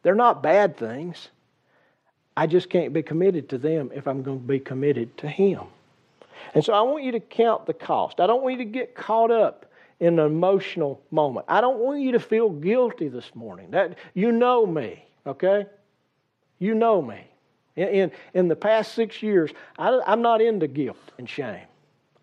They're 0.03 0.15
not 0.15 0.43
bad 0.43 0.77
things. 0.77 1.29
I 2.37 2.47
just 2.47 2.71
can't 2.71 2.93
be 2.93 3.03
committed 3.03 3.49
to 3.49 3.59
them 3.59 3.91
if 3.93 4.07
I'm 4.07 4.23
going 4.23 4.41
to 4.41 4.47
be 4.47 4.61
committed 4.61 5.17
to 5.19 5.29
Him. 5.29 5.63
And 6.55 6.65
so 6.65 6.73
I 6.73 6.83
want 6.83 7.05
you 7.05 7.13
to 7.13 7.21
count 7.21 7.67
the 7.67 7.75
cost. 7.75 8.21
I 8.21 8.27
don't 8.27 8.43
want 8.43 8.59
you 8.59 8.65
to 8.65 8.71
get 8.71 8.95
caught 8.95 9.31
up 9.31 9.67
in 10.01 10.19
an 10.19 10.27
emotional 10.27 11.03
moment. 11.11 11.47
I 11.49 11.61
don't 11.61 11.79
want 11.79 12.01
you 12.01 12.13
to 12.13 12.21
feel 12.21 12.51
guilty 12.51 13.09
this 13.09 13.35
morning. 13.35 13.71
That 13.71 13.99
you 14.15 14.33
know 14.33 14.67
me, 14.67 15.05
okay? 15.27 15.67
You 16.59 16.75
know 16.75 17.01
me. 17.01 17.27
In, 17.77 17.89
in, 17.89 18.13
in 18.35 18.49
the 18.49 18.57
past 18.57 18.95
six 18.95 19.23
years, 19.23 19.51
I, 19.79 20.01
I'm 20.07 20.23
not 20.23 20.41
into 20.41 20.67
guilt 20.67 20.97
and 21.19 21.29
shame. 21.29 21.67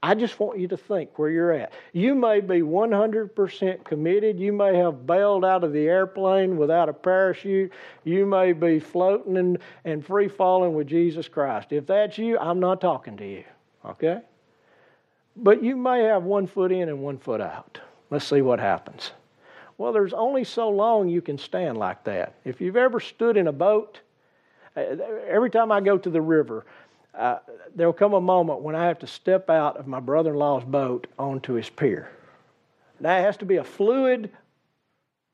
I 0.04 0.16
just 0.16 0.38
want 0.38 0.60
you 0.60 0.68
to 0.68 0.76
think 0.76 1.18
where 1.18 1.30
you're 1.30 1.54
at. 1.54 1.72
You 1.94 2.14
may 2.14 2.42
be 2.42 2.56
100% 2.56 3.86
committed. 3.86 4.38
You 4.38 4.52
may 4.52 4.76
have 4.76 5.08
bailed 5.08 5.46
out 5.46 5.64
of 5.64 5.72
the 5.72 5.88
airplane 5.88 6.58
without 6.58 6.90
a 6.90 6.94
parachute. 6.94 7.72
You 8.04 8.26
may 8.26 8.52
be 8.52 8.82
floating 8.82 9.38
and, 9.38 9.60
and 9.86 10.06
free 10.06 10.28
falling 10.28 10.74
with 10.74 10.88
Jesus 10.88 11.30
Christ. 11.30 11.72
If 11.72 11.88
that's 11.88 12.18
you, 12.18 12.38
I'm 12.38 12.60
not 12.60 12.82
talking 12.82 13.16
to 13.16 13.26
you. 13.26 13.46
Okay? 13.86 14.22
But 15.36 15.64
you 15.64 15.76
may 15.76 16.04
have 16.04 16.24
one 16.24 16.48
foot 16.48 16.72
in 16.72 16.90
and 16.90 17.02
one 17.02 17.18
foot 17.18 17.42
out. 17.42 17.80
Let's 18.10 18.28
see 18.28 18.42
what 18.42 18.60
happens. 18.60 19.12
Well, 19.78 19.92
there's 19.92 20.14
only 20.14 20.44
so 20.44 20.70
long 20.70 21.10
you 21.10 21.22
can 21.22 21.38
stand 21.38 21.78
like 21.78 22.04
that. 22.04 22.36
If 22.46 22.62
you've 22.62 22.78
ever 22.78 23.00
stood 23.00 23.38
in 23.38 23.48
a 23.48 23.52
boat, 23.52 24.00
uh, 24.78 24.82
every 25.28 25.50
time 25.50 25.72
I 25.72 25.82
go 25.82 25.98
to 25.98 26.10
the 26.10 26.22
river, 26.22 26.66
uh, 27.16 27.40
there'll 27.76 27.94
come 27.94 28.14
a 28.14 28.22
moment 28.22 28.62
when 28.62 28.76
I 28.76 28.86
have 28.86 29.00
to 29.00 29.08
step 29.08 29.50
out 29.50 29.78
of 29.78 29.88
my 29.88 30.00
brother 30.00 30.32
in 30.32 30.38
law's 30.38 30.64
boat 30.64 31.08
onto 31.18 31.54
his 31.54 31.70
pier. 31.70 32.10
Now, 33.00 33.18
it 33.18 33.24
has 33.24 33.38
to 33.38 33.46
be 33.46 33.58
a 33.58 33.64
fluid 33.64 34.32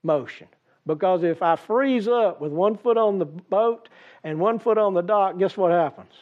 motion 0.03 0.47
because 0.85 1.23
if 1.23 1.41
I 1.41 1.55
freeze 1.55 2.07
up 2.07 2.41
with 2.41 2.51
one 2.51 2.77
foot 2.77 2.97
on 2.97 3.19
the 3.19 3.25
boat 3.25 3.89
and 4.23 4.39
one 4.39 4.59
foot 4.59 4.77
on 4.77 4.93
the 4.93 5.01
dock, 5.01 5.37
guess 5.37 5.55
what 5.55 5.71
happens? 5.71 6.13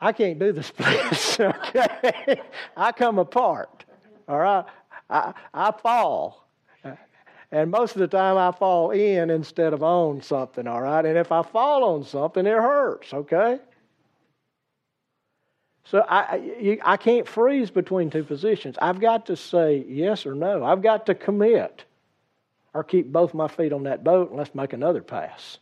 I 0.00 0.12
can't 0.12 0.38
do 0.38 0.52
the 0.52 0.62
splits, 0.62 1.40
okay? 1.40 2.40
I 2.76 2.92
come 2.92 3.18
apart, 3.18 3.84
all 4.28 4.38
right? 4.38 4.64
I, 5.10 5.32
I 5.52 5.72
fall. 5.72 6.48
And 7.50 7.70
most 7.70 7.96
of 7.96 8.00
the 8.00 8.08
time 8.08 8.36
I 8.36 8.52
fall 8.52 8.90
in 8.90 9.30
instead 9.30 9.72
of 9.72 9.82
on 9.82 10.20
something, 10.20 10.66
all 10.66 10.82
right? 10.82 11.04
And 11.04 11.16
if 11.16 11.32
I 11.32 11.42
fall 11.42 11.82
on 11.82 12.04
something, 12.04 12.44
it 12.44 12.52
hurts, 12.52 13.14
okay? 13.14 13.58
So 15.84 16.04
I, 16.06 16.78
I 16.84 16.98
can't 16.98 17.26
freeze 17.26 17.70
between 17.70 18.10
two 18.10 18.22
positions. 18.22 18.76
I've 18.82 19.00
got 19.00 19.24
to 19.26 19.36
say 19.36 19.86
yes 19.88 20.26
or 20.26 20.34
no. 20.34 20.62
I've 20.62 20.82
got 20.82 21.06
to 21.06 21.14
commit 21.14 21.84
or 22.74 22.84
keep 22.84 23.10
both 23.10 23.32
my 23.32 23.48
feet 23.48 23.72
on 23.72 23.84
that 23.84 24.04
boat 24.04 24.28
and 24.28 24.38
let's 24.38 24.54
make 24.54 24.74
another 24.74 25.00
pass. 25.00 25.56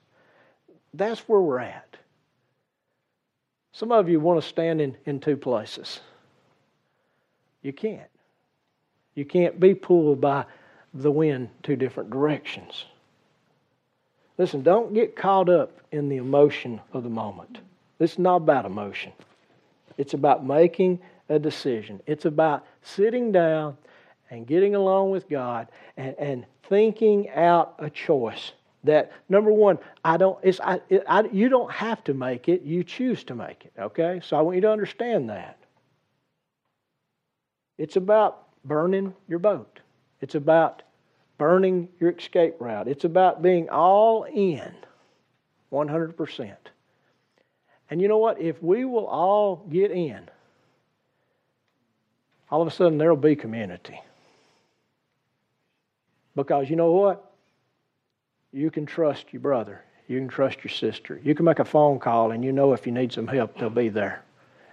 That's 0.92 1.20
where 1.28 1.40
we're 1.40 1.60
at. 1.60 1.96
Some 3.76 3.92
of 3.92 4.08
you 4.08 4.20
want 4.20 4.40
to 4.40 4.48
stand 4.48 4.80
in, 4.80 4.96
in 5.04 5.20
two 5.20 5.36
places. 5.36 6.00
You 7.60 7.74
can't. 7.74 8.08
You 9.14 9.26
can't 9.26 9.60
be 9.60 9.74
pulled 9.74 10.18
by 10.18 10.46
the 10.94 11.10
wind 11.10 11.50
two 11.62 11.76
different 11.76 12.08
directions. 12.08 12.86
Listen, 14.38 14.62
don't 14.62 14.94
get 14.94 15.14
caught 15.14 15.50
up 15.50 15.78
in 15.92 16.08
the 16.08 16.16
emotion 16.16 16.80
of 16.94 17.02
the 17.02 17.10
moment. 17.10 17.58
This 17.98 18.12
is 18.12 18.18
not 18.18 18.36
about 18.36 18.64
emotion. 18.64 19.12
It's 19.98 20.14
about 20.14 20.46
making 20.46 20.98
a 21.28 21.38
decision. 21.38 22.00
It's 22.06 22.24
about 22.24 22.64
sitting 22.80 23.30
down 23.30 23.76
and 24.30 24.46
getting 24.46 24.74
along 24.74 25.10
with 25.10 25.28
God 25.28 25.68
and, 25.98 26.14
and 26.18 26.46
thinking 26.66 27.28
out 27.28 27.74
a 27.78 27.90
choice 27.90 28.52
that 28.86 29.12
number 29.28 29.52
one, 29.52 29.78
I 30.04 30.16
don't. 30.16 30.38
It's 30.42 30.60
I, 30.60 30.80
it, 30.88 31.04
I, 31.08 31.24
You 31.32 31.48
don't 31.48 31.70
have 31.70 32.02
to 32.04 32.14
make 32.14 32.48
it. 32.48 32.62
You 32.62 32.82
choose 32.84 33.24
to 33.24 33.34
make 33.34 33.64
it. 33.64 33.72
Okay. 33.78 34.20
So 34.24 34.36
I 34.36 34.40
want 34.40 34.56
you 34.56 34.62
to 34.62 34.70
understand 34.70 35.30
that. 35.30 35.58
It's 37.78 37.96
about 37.96 38.46
burning 38.64 39.14
your 39.28 39.38
boat. 39.38 39.80
It's 40.20 40.34
about 40.34 40.82
burning 41.38 41.88
your 42.00 42.10
escape 42.10 42.56
route. 42.58 42.88
It's 42.88 43.04
about 43.04 43.42
being 43.42 43.68
all 43.68 44.24
in, 44.24 44.72
100%. 45.72 46.56
And 47.90 48.00
you 48.00 48.08
know 48.08 48.18
what? 48.18 48.40
If 48.40 48.62
we 48.62 48.84
will 48.84 49.06
all 49.06 49.66
get 49.70 49.90
in, 49.90 50.28
all 52.50 52.62
of 52.62 52.68
a 52.68 52.70
sudden 52.70 52.98
there 52.98 53.10
will 53.10 53.20
be 53.20 53.36
community. 53.36 54.00
Because 56.34 56.68
you 56.70 56.76
know 56.76 56.92
what? 56.92 57.25
You 58.56 58.70
can 58.70 58.86
trust 58.86 59.32
your 59.32 59.40
brother. 59.40 59.82
You 60.08 60.18
can 60.18 60.28
trust 60.28 60.64
your 60.64 60.70
sister. 60.70 61.20
You 61.22 61.34
can 61.34 61.44
make 61.44 61.58
a 61.58 61.64
phone 61.64 61.98
call 61.98 62.30
and 62.30 62.42
you 62.42 62.52
know 62.52 62.72
if 62.72 62.86
you 62.86 62.92
need 62.92 63.12
some 63.12 63.26
help, 63.26 63.58
they'll 63.58 63.68
be 63.68 63.90
there. 63.90 64.22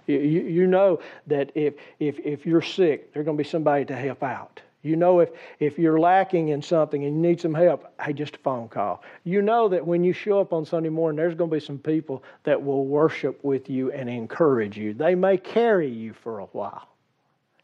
You, 0.06 0.18
you 0.18 0.66
know 0.66 1.00
that 1.26 1.50
if, 1.54 1.74
if, 1.98 2.18
if 2.20 2.46
you're 2.46 2.62
sick, 2.62 3.12
there's 3.12 3.24
going 3.24 3.36
to 3.36 3.42
be 3.42 3.48
somebody 3.48 3.84
to 3.86 3.96
help 3.96 4.22
out. 4.22 4.60
You 4.82 4.96
know 4.96 5.20
if, 5.20 5.30
if 5.60 5.78
you're 5.78 5.98
lacking 5.98 6.48
in 6.48 6.60
something 6.60 7.04
and 7.04 7.14
you 7.14 7.20
need 7.20 7.40
some 7.40 7.54
help, 7.54 7.90
hey, 8.00 8.12
just 8.12 8.36
a 8.36 8.38
phone 8.38 8.68
call. 8.68 9.02
You 9.24 9.40
know 9.40 9.68
that 9.68 9.86
when 9.86 10.04
you 10.04 10.12
show 10.12 10.40
up 10.40 10.52
on 10.52 10.64
Sunday 10.64 10.90
morning, 10.90 11.16
there's 11.16 11.34
going 11.34 11.50
to 11.50 11.56
be 11.56 11.60
some 11.60 11.78
people 11.78 12.22
that 12.44 12.62
will 12.62 12.86
worship 12.86 13.42
with 13.42 13.70
you 13.70 13.92
and 13.92 14.08
encourage 14.08 14.76
you. 14.76 14.92
They 14.92 15.14
may 15.14 15.38
carry 15.38 15.90
you 15.90 16.12
for 16.12 16.40
a 16.40 16.44
while. 16.46 16.88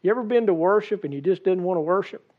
You 0.01 0.09
ever 0.11 0.23
been 0.23 0.47
to 0.47 0.53
worship 0.53 1.03
and 1.03 1.13
you 1.13 1.21
just 1.21 1.43
didn't 1.43 1.63
want 1.63 1.77
to 1.77 1.81
worship? 1.81 2.30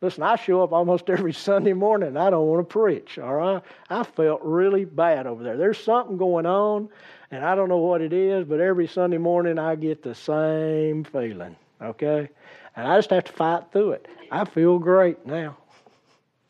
Listen, 0.00 0.22
I 0.22 0.36
show 0.36 0.62
up 0.62 0.72
almost 0.72 1.10
every 1.10 1.32
Sunday 1.32 1.72
morning. 1.72 2.16
I 2.16 2.30
don't 2.30 2.46
want 2.46 2.68
to 2.68 2.72
preach, 2.72 3.18
all 3.18 3.34
right? 3.34 3.62
I 3.90 4.02
felt 4.02 4.40
really 4.42 4.84
bad 4.84 5.26
over 5.26 5.42
there. 5.42 5.56
There's 5.56 5.78
something 5.78 6.16
going 6.16 6.46
on, 6.46 6.88
and 7.30 7.44
I 7.44 7.54
don't 7.54 7.68
know 7.68 7.78
what 7.78 8.00
it 8.00 8.12
is, 8.12 8.44
but 8.44 8.60
every 8.60 8.86
Sunday 8.86 9.18
morning 9.18 9.58
I 9.58 9.74
get 9.74 10.02
the 10.02 10.14
same 10.14 11.04
feeling, 11.04 11.56
okay? 11.82 12.28
And 12.76 12.86
I 12.86 12.96
just 12.98 13.10
have 13.10 13.24
to 13.24 13.32
fight 13.32 13.64
through 13.72 13.92
it. 13.92 14.08
I 14.30 14.44
feel 14.44 14.78
great 14.78 15.26
now, 15.26 15.56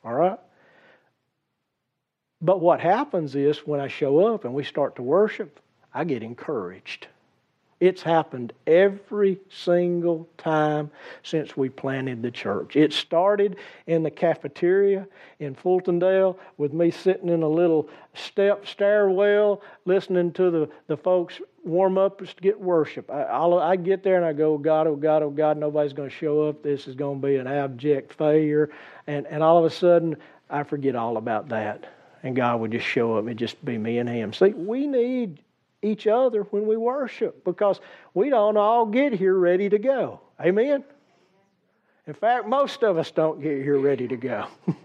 all 0.05 0.15
right? 0.15 0.39
But 2.41 2.61
what 2.61 2.81
happens 2.81 3.35
is 3.35 3.59
when 3.61 3.81
I 3.81 3.89
show 3.89 4.35
up 4.35 4.45
and 4.45 4.55
we 4.55 4.63
start 4.63 4.97
to 4.97 5.03
worship, 5.03 5.59
I 5.93 6.05
get 6.05 6.23
encouraged. 6.23 7.09
It's 7.81 8.03
happened 8.03 8.53
every 8.67 9.39
single 9.51 10.29
time 10.37 10.91
since 11.23 11.57
we 11.57 11.69
planted 11.69 12.23
the 12.23 12.31
church. 12.31 12.75
It 12.75 12.93
started 12.93 13.57
in 13.87 14.03
the 14.03 14.11
cafeteria 14.11 15.07
in 15.39 15.55
Fultondale 15.55 16.37
with 16.57 16.73
me 16.73 16.91
sitting 16.91 17.29
in 17.29 17.43
a 17.43 17.49
little 17.49 17.89
step 18.15 18.67
stairwell 18.67 19.63
listening 19.85 20.33
to 20.33 20.51
the, 20.51 20.69
the 20.89 20.97
folks 20.97 21.41
warm 21.63 21.99
up 21.99 22.19
to 22.19 22.27
get 22.41 22.61
worship. 22.61 23.11
I, 23.11 23.23
I'll, 23.23 23.59
I 23.59 23.77
get 23.77 24.03
there 24.03 24.17
and 24.17 24.25
I 24.25 24.33
go, 24.33 24.55
oh 24.55 24.59
God, 24.59 24.89
oh 24.89 24.97
God, 24.97 25.23
oh 25.23 25.31
God, 25.31 25.57
nobody's 25.57 25.93
going 25.93 26.11
to 26.11 26.15
show 26.15 26.49
up. 26.49 26.63
This 26.65 26.89
is 26.89 26.97
going 26.97 27.21
to 27.21 27.27
be 27.27 27.37
an 27.37 27.47
abject 27.47 28.13
failure. 28.15 28.71
And, 29.07 29.27
and 29.29 29.41
all 29.43 29.59
of 29.59 29.65
a 29.65 29.75
sudden, 29.75 30.17
I 30.51 30.65
forget 30.65 30.97
all 30.97 31.17
about 31.17 31.49
that. 31.51 31.87
And 32.25 32.35
God 32.35 32.61
would 32.61 32.73
just 32.73 32.87
show 32.87 33.17
up 33.17 33.27
and 33.29 33.39
just 33.39 33.65
be 33.65 33.79
me 33.79 33.99
and 33.99 34.09
Him. 34.09 34.33
See, 34.33 34.49
we 34.49 34.89
need 34.89 35.41
each 35.83 36.07
other 36.07 36.43
when 36.45 36.67
we 36.67 36.77
worship 36.77 37.45
because 37.45 37.81
we 38.15 38.31
don't 38.31 38.57
all 38.57 38.87
get 38.87 39.13
here 39.13 39.35
ready 39.35 39.69
to 39.69 39.79
go. 39.79 40.21
Amen? 40.41 40.85
In 42.07 42.15
fact, 42.15 42.49
most 42.49 42.83
of 42.83 42.97
us 42.99 43.11
don't 43.11 43.41
get 43.41 43.63
here 43.63 43.79
ready 43.79 44.09
to 44.09 44.17
go. 44.17 44.47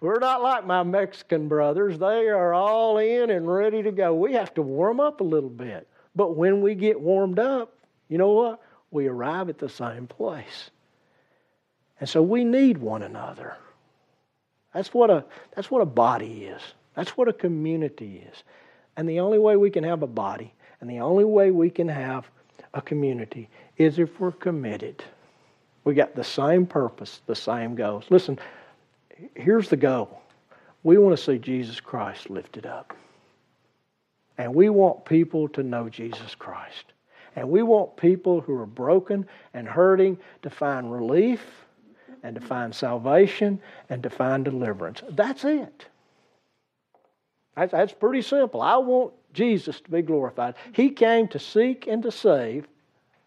We're 0.00 0.18
not 0.18 0.42
like 0.42 0.66
my 0.66 0.82
Mexican 0.82 1.48
brothers. 1.48 1.98
They 1.98 2.28
are 2.28 2.54
all 2.54 2.98
in 2.98 3.30
and 3.30 3.52
ready 3.52 3.82
to 3.82 3.92
go. 3.92 4.14
We 4.14 4.32
have 4.32 4.54
to 4.54 4.62
warm 4.62 5.00
up 5.00 5.20
a 5.20 5.24
little 5.24 5.50
bit. 5.50 5.88
But 6.14 6.36
when 6.36 6.60
we 6.60 6.74
get 6.74 7.00
warmed 7.00 7.38
up, 7.38 7.74
you 8.08 8.18
know 8.18 8.30
what? 8.30 8.60
We 8.90 9.06
arrive 9.06 9.48
at 9.48 9.58
the 9.58 9.68
same 9.68 10.06
place. 10.06 10.70
And 12.00 12.08
so 12.08 12.22
we 12.22 12.44
need 12.44 12.78
one 12.78 13.02
another. 13.02 13.56
That's 14.74 14.92
what 14.92 15.10
a, 15.10 15.24
that's 15.54 15.70
what 15.70 15.82
a 15.82 15.86
body 15.86 16.44
is. 16.44 16.62
That's 16.94 17.16
what 17.16 17.28
a 17.28 17.32
community 17.32 18.26
is. 18.30 18.42
And 18.96 19.08
the 19.08 19.20
only 19.20 19.38
way 19.38 19.56
we 19.56 19.70
can 19.70 19.84
have 19.84 20.02
a 20.02 20.06
body 20.06 20.52
and 20.80 20.90
the 20.90 21.00
only 21.00 21.24
way 21.24 21.50
we 21.50 21.70
can 21.70 21.88
have 21.88 22.28
a 22.74 22.82
community 22.82 23.48
is 23.76 23.98
if 23.98 24.18
we're 24.18 24.32
committed. 24.32 25.02
We 25.84 25.94
got 25.94 26.14
the 26.14 26.24
same 26.24 26.66
purpose, 26.66 27.20
the 27.26 27.36
same 27.36 27.74
goals. 27.74 28.04
Listen, 28.10 28.38
here's 29.34 29.68
the 29.68 29.76
goal. 29.76 30.20
We 30.82 30.98
want 30.98 31.16
to 31.16 31.22
see 31.22 31.38
Jesus 31.38 31.80
Christ 31.80 32.30
lifted 32.30 32.66
up. 32.66 32.96
And 34.38 34.54
we 34.54 34.70
want 34.70 35.04
people 35.04 35.48
to 35.50 35.62
know 35.62 35.88
Jesus 35.88 36.34
Christ. 36.34 36.84
And 37.36 37.48
we 37.48 37.62
want 37.62 37.96
people 37.96 38.40
who 38.40 38.54
are 38.58 38.66
broken 38.66 39.26
and 39.54 39.68
hurting 39.68 40.18
to 40.42 40.50
find 40.50 40.92
relief 40.92 41.64
and 42.22 42.34
to 42.34 42.40
find 42.40 42.74
salvation 42.74 43.60
and 43.88 44.02
to 44.02 44.10
find 44.10 44.44
deliverance. 44.44 45.02
That's 45.10 45.44
it. 45.44 45.86
That's, 47.56 47.72
that's 47.72 47.92
pretty 47.92 48.22
simple. 48.22 48.62
I 48.62 48.76
want 48.76 49.12
Jesus 49.32 49.80
to 49.80 49.90
be 49.90 50.02
glorified. 50.02 50.54
He 50.72 50.90
came 50.90 51.28
to 51.28 51.38
seek 51.38 51.86
and 51.86 52.02
to 52.02 52.10
save 52.10 52.66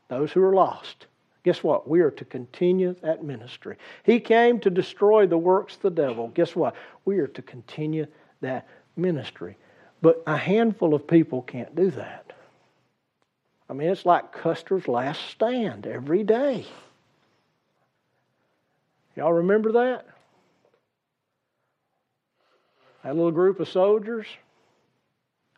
those 0.07 0.32
who 0.32 0.41
are 0.43 0.53
lost. 0.53 1.07
Guess 1.43 1.63
what? 1.63 1.88
We 1.88 2.01
are 2.01 2.11
to 2.11 2.26
continue 2.26 2.95
that 3.01 3.23
ministry. 3.23 3.78
He 4.03 4.19
came 4.19 4.59
to 4.61 4.71
destroy 4.71 5.28
the 5.28 5.38
works 5.38 5.76
of 5.76 5.82
the 5.82 5.89
devil. 5.91 6.30
Guess 6.30 6.55
what? 6.55 6.76
We 7.05 7.19
are 7.19 7.28
to 7.28 7.41
continue 7.43 8.07
that 8.41 8.67
ministry. 8.95 9.57
But 10.01 10.23
a 10.26 10.38
handful 10.38 10.95
of 10.95 11.07
people 11.07 11.43
can't 11.43 11.76
do 11.76 11.91
that. 11.91 12.34
I 13.69 13.73
mean, 13.73 13.89
it's 13.89 14.05
like 14.05 14.32
Custer's 14.32 14.88
last 14.88 15.21
stand 15.30 15.86
every 15.86 16.23
day. 16.23 16.65
Y'all 19.15 19.34
remember 19.34 19.71
that? 19.73 20.07
That 23.06 23.16
little 23.16 23.32
group 23.32 23.60
of 23.60 23.70
soldiers, 23.70 24.26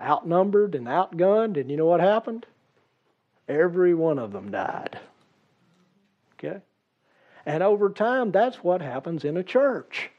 outnumbered 0.02 0.76
and 0.76 0.86
outgunned, 0.86 1.56
and 1.56 1.72
you 1.72 1.78
know 1.78 1.86
what 1.86 2.02
happened? 2.02 2.46
Every 3.48 3.94
one 3.94 4.20
of 4.20 4.34
them 4.34 4.52
died. 4.52 5.00
Okay? 6.34 6.60
And 7.46 7.64
over 7.64 7.90
time, 7.90 8.34
that's 8.34 8.58
what 8.58 8.82
happens 8.82 9.24
in 9.24 9.38
a 9.38 9.44
church. 9.44 10.10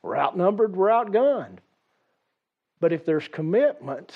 We're 0.00 0.16
outnumbered, 0.16 0.76
we're 0.76 0.90
outgunned. 0.90 1.58
But 2.78 2.92
if 2.92 3.04
there's 3.04 3.26
commitment, 3.26 4.12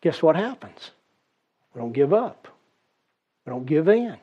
guess 0.00 0.20
what 0.20 0.34
happens? 0.34 0.90
We 1.72 1.80
don't 1.80 1.92
give 1.92 2.12
up, 2.12 2.48
we 3.46 3.50
don't 3.50 3.66
give 3.66 3.86
in. 3.86 4.16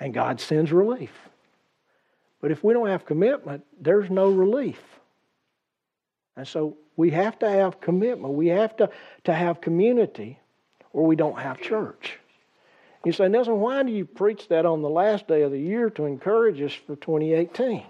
And 0.00 0.14
God 0.14 0.40
sends 0.40 0.72
relief. 0.72 1.12
But 2.42 2.50
if 2.50 2.62
we 2.62 2.74
don't 2.74 2.88
have 2.88 3.06
commitment, 3.06 3.64
there's 3.80 4.10
no 4.10 4.28
relief. 4.28 4.82
And 6.36 6.46
so 6.46 6.76
we 6.96 7.10
have 7.10 7.38
to 7.38 7.48
have 7.48 7.80
commitment. 7.80 8.34
We 8.34 8.48
have 8.48 8.76
to, 8.78 8.90
to 9.24 9.32
have 9.32 9.60
community, 9.60 10.38
or 10.92 11.06
we 11.06 11.14
don't 11.14 11.38
have 11.38 11.60
church. 11.60 12.18
You 13.04 13.12
say, 13.12 13.28
Nelson, 13.28 13.60
why 13.60 13.82
do 13.84 13.92
you 13.92 14.04
preach 14.04 14.48
that 14.48 14.66
on 14.66 14.82
the 14.82 14.90
last 14.90 15.28
day 15.28 15.42
of 15.42 15.52
the 15.52 15.58
year 15.58 15.88
to 15.90 16.04
encourage 16.04 16.60
us 16.60 16.72
for 16.72 16.96
2018? 16.96 17.84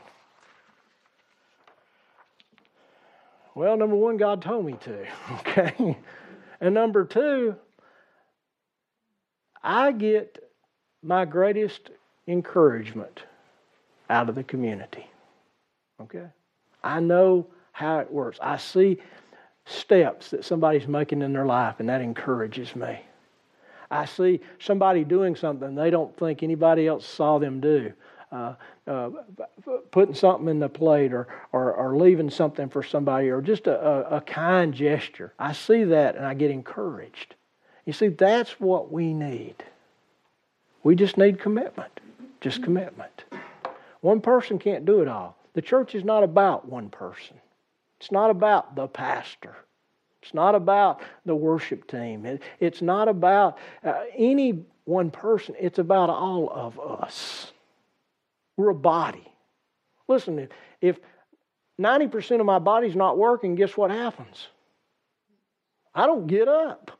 Well, 3.54 3.76
number 3.76 3.96
one, 3.96 4.18
God 4.18 4.42
told 4.42 4.66
me 4.66 4.74
to, 4.84 5.06
okay? 5.40 5.96
And 6.60 6.74
number 6.74 7.04
two, 7.04 7.56
I 9.62 9.92
get 9.92 10.38
my 11.02 11.24
greatest 11.24 11.90
encouragement 12.26 13.22
out 14.12 14.28
of 14.28 14.34
the 14.34 14.44
community. 14.44 15.06
Okay? 16.00 16.26
I 16.84 17.00
know 17.00 17.46
how 17.72 17.98
it 18.00 18.12
works. 18.12 18.38
I 18.42 18.58
see 18.58 18.98
steps 19.64 20.30
that 20.30 20.44
somebody's 20.44 20.86
making 20.86 21.22
in 21.22 21.32
their 21.32 21.46
life, 21.46 21.76
and 21.78 21.88
that 21.88 22.00
encourages 22.00 22.76
me. 22.76 23.00
I 23.90 24.04
see 24.04 24.40
somebody 24.58 25.04
doing 25.04 25.36
something 25.36 25.74
they 25.74 25.90
don't 25.90 26.16
think 26.16 26.42
anybody 26.42 26.86
else 26.86 27.06
saw 27.06 27.38
them 27.38 27.60
do. 27.60 27.92
Uh, 28.30 28.54
uh, 28.86 29.10
putting 29.90 30.14
something 30.14 30.48
in 30.48 30.58
the 30.58 30.68
plate 30.68 31.12
or, 31.12 31.28
or, 31.52 31.74
or, 31.74 31.98
leaving 31.98 32.30
something 32.30 32.70
for 32.70 32.82
somebody 32.82 33.28
or 33.28 33.42
just 33.42 33.66
a, 33.66 33.78
a, 33.78 34.16
a 34.16 34.20
kind 34.22 34.72
gesture. 34.72 35.34
I 35.38 35.52
see 35.52 35.84
that 35.84 36.16
and 36.16 36.24
I 36.24 36.32
get 36.32 36.50
encouraged. 36.50 37.34
You 37.84 37.92
see, 37.92 38.08
that's 38.08 38.52
what 38.58 38.90
we 38.90 39.12
need. 39.12 39.56
We 40.82 40.96
just 40.96 41.18
need 41.18 41.40
commitment. 41.40 42.00
Just 42.40 42.62
commitment. 42.62 43.24
One 44.02 44.20
person 44.20 44.58
can't 44.58 44.84
do 44.84 45.00
it 45.00 45.08
all. 45.08 45.38
The 45.54 45.62
church 45.62 45.94
is 45.94 46.04
not 46.04 46.22
about 46.22 46.68
one 46.68 46.90
person, 46.90 47.40
it's 47.98 48.12
not 48.12 48.30
about 48.30 48.76
the 48.76 48.86
pastor. 48.86 49.56
It's 50.22 50.34
not 50.34 50.54
about 50.54 51.02
the 51.26 51.34
worship 51.34 51.88
team. 51.88 52.24
It, 52.24 52.42
it's 52.60 52.80
not 52.80 53.08
about 53.08 53.58
uh, 53.84 54.02
any 54.16 54.64
one 54.84 55.10
person. 55.10 55.56
It's 55.58 55.80
about 55.80 56.10
all 56.10 56.48
of 56.48 56.78
us. 56.78 57.52
We're 58.56 58.70
a 58.70 58.74
body. 58.74 59.26
Listen, 60.06 60.38
if, 60.38 60.50
if 60.80 61.00
90% 61.80 62.38
of 62.38 62.46
my 62.46 62.60
body's 62.60 62.94
not 62.94 63.18
working, 63.18 63.56
guess 63.56 63.76
what 63.76 63.90
happens? 63.90 64.46
I 65.92 66.06
don't 66.06 66.28
get 66.28 66.46
up. 66.46 66.92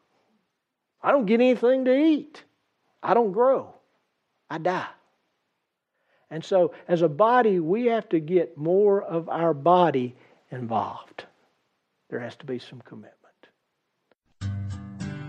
I 1.00 1.12
don't 1.12 1.26
get 1.26 1.40
anything 1.40 1.84
to 1.84 1.96
eat. 1.96 2.42
I 3.02 3.14
don't 3.14 3.30
grow. 3.30 3.74
I 4.50 4.58
die. 4.58 4.86
And 6.32 6.42
so, 6.42 6.72
as 6.88 7.02
a 7.02 7.08
body, 7.10 7.60
we 7.60 7.84
have 7.86 8.08
to 8.08 8.18
get 8.18 8.56
more 8.56 9.02
of 9.02 9.28
our 9.28 9.52
body 9.52 10.16
involved. 10.50 11.26
There 12.08 12.20
has 12.20 12.34
to 12.36 12.46
be 12.46 12.58
some 12.58 12.80
commitment. 12.80 13.18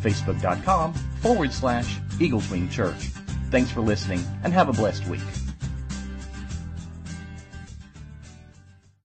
facebook.com 0.01 0.95
forward 1.21 1.53
slash 1.53 1.99
Eagles 2.19 2.51
Wing 2.51 2.71
Church. 2.71 3.11
Thanks 3.51 3.71
for 3.71 3.83
listening 3.83 4.25
and 4.45 4.55
have 4.55 4.71
a 4.71 4.73
blessed 4.73 5.07
week. 5.09 5.21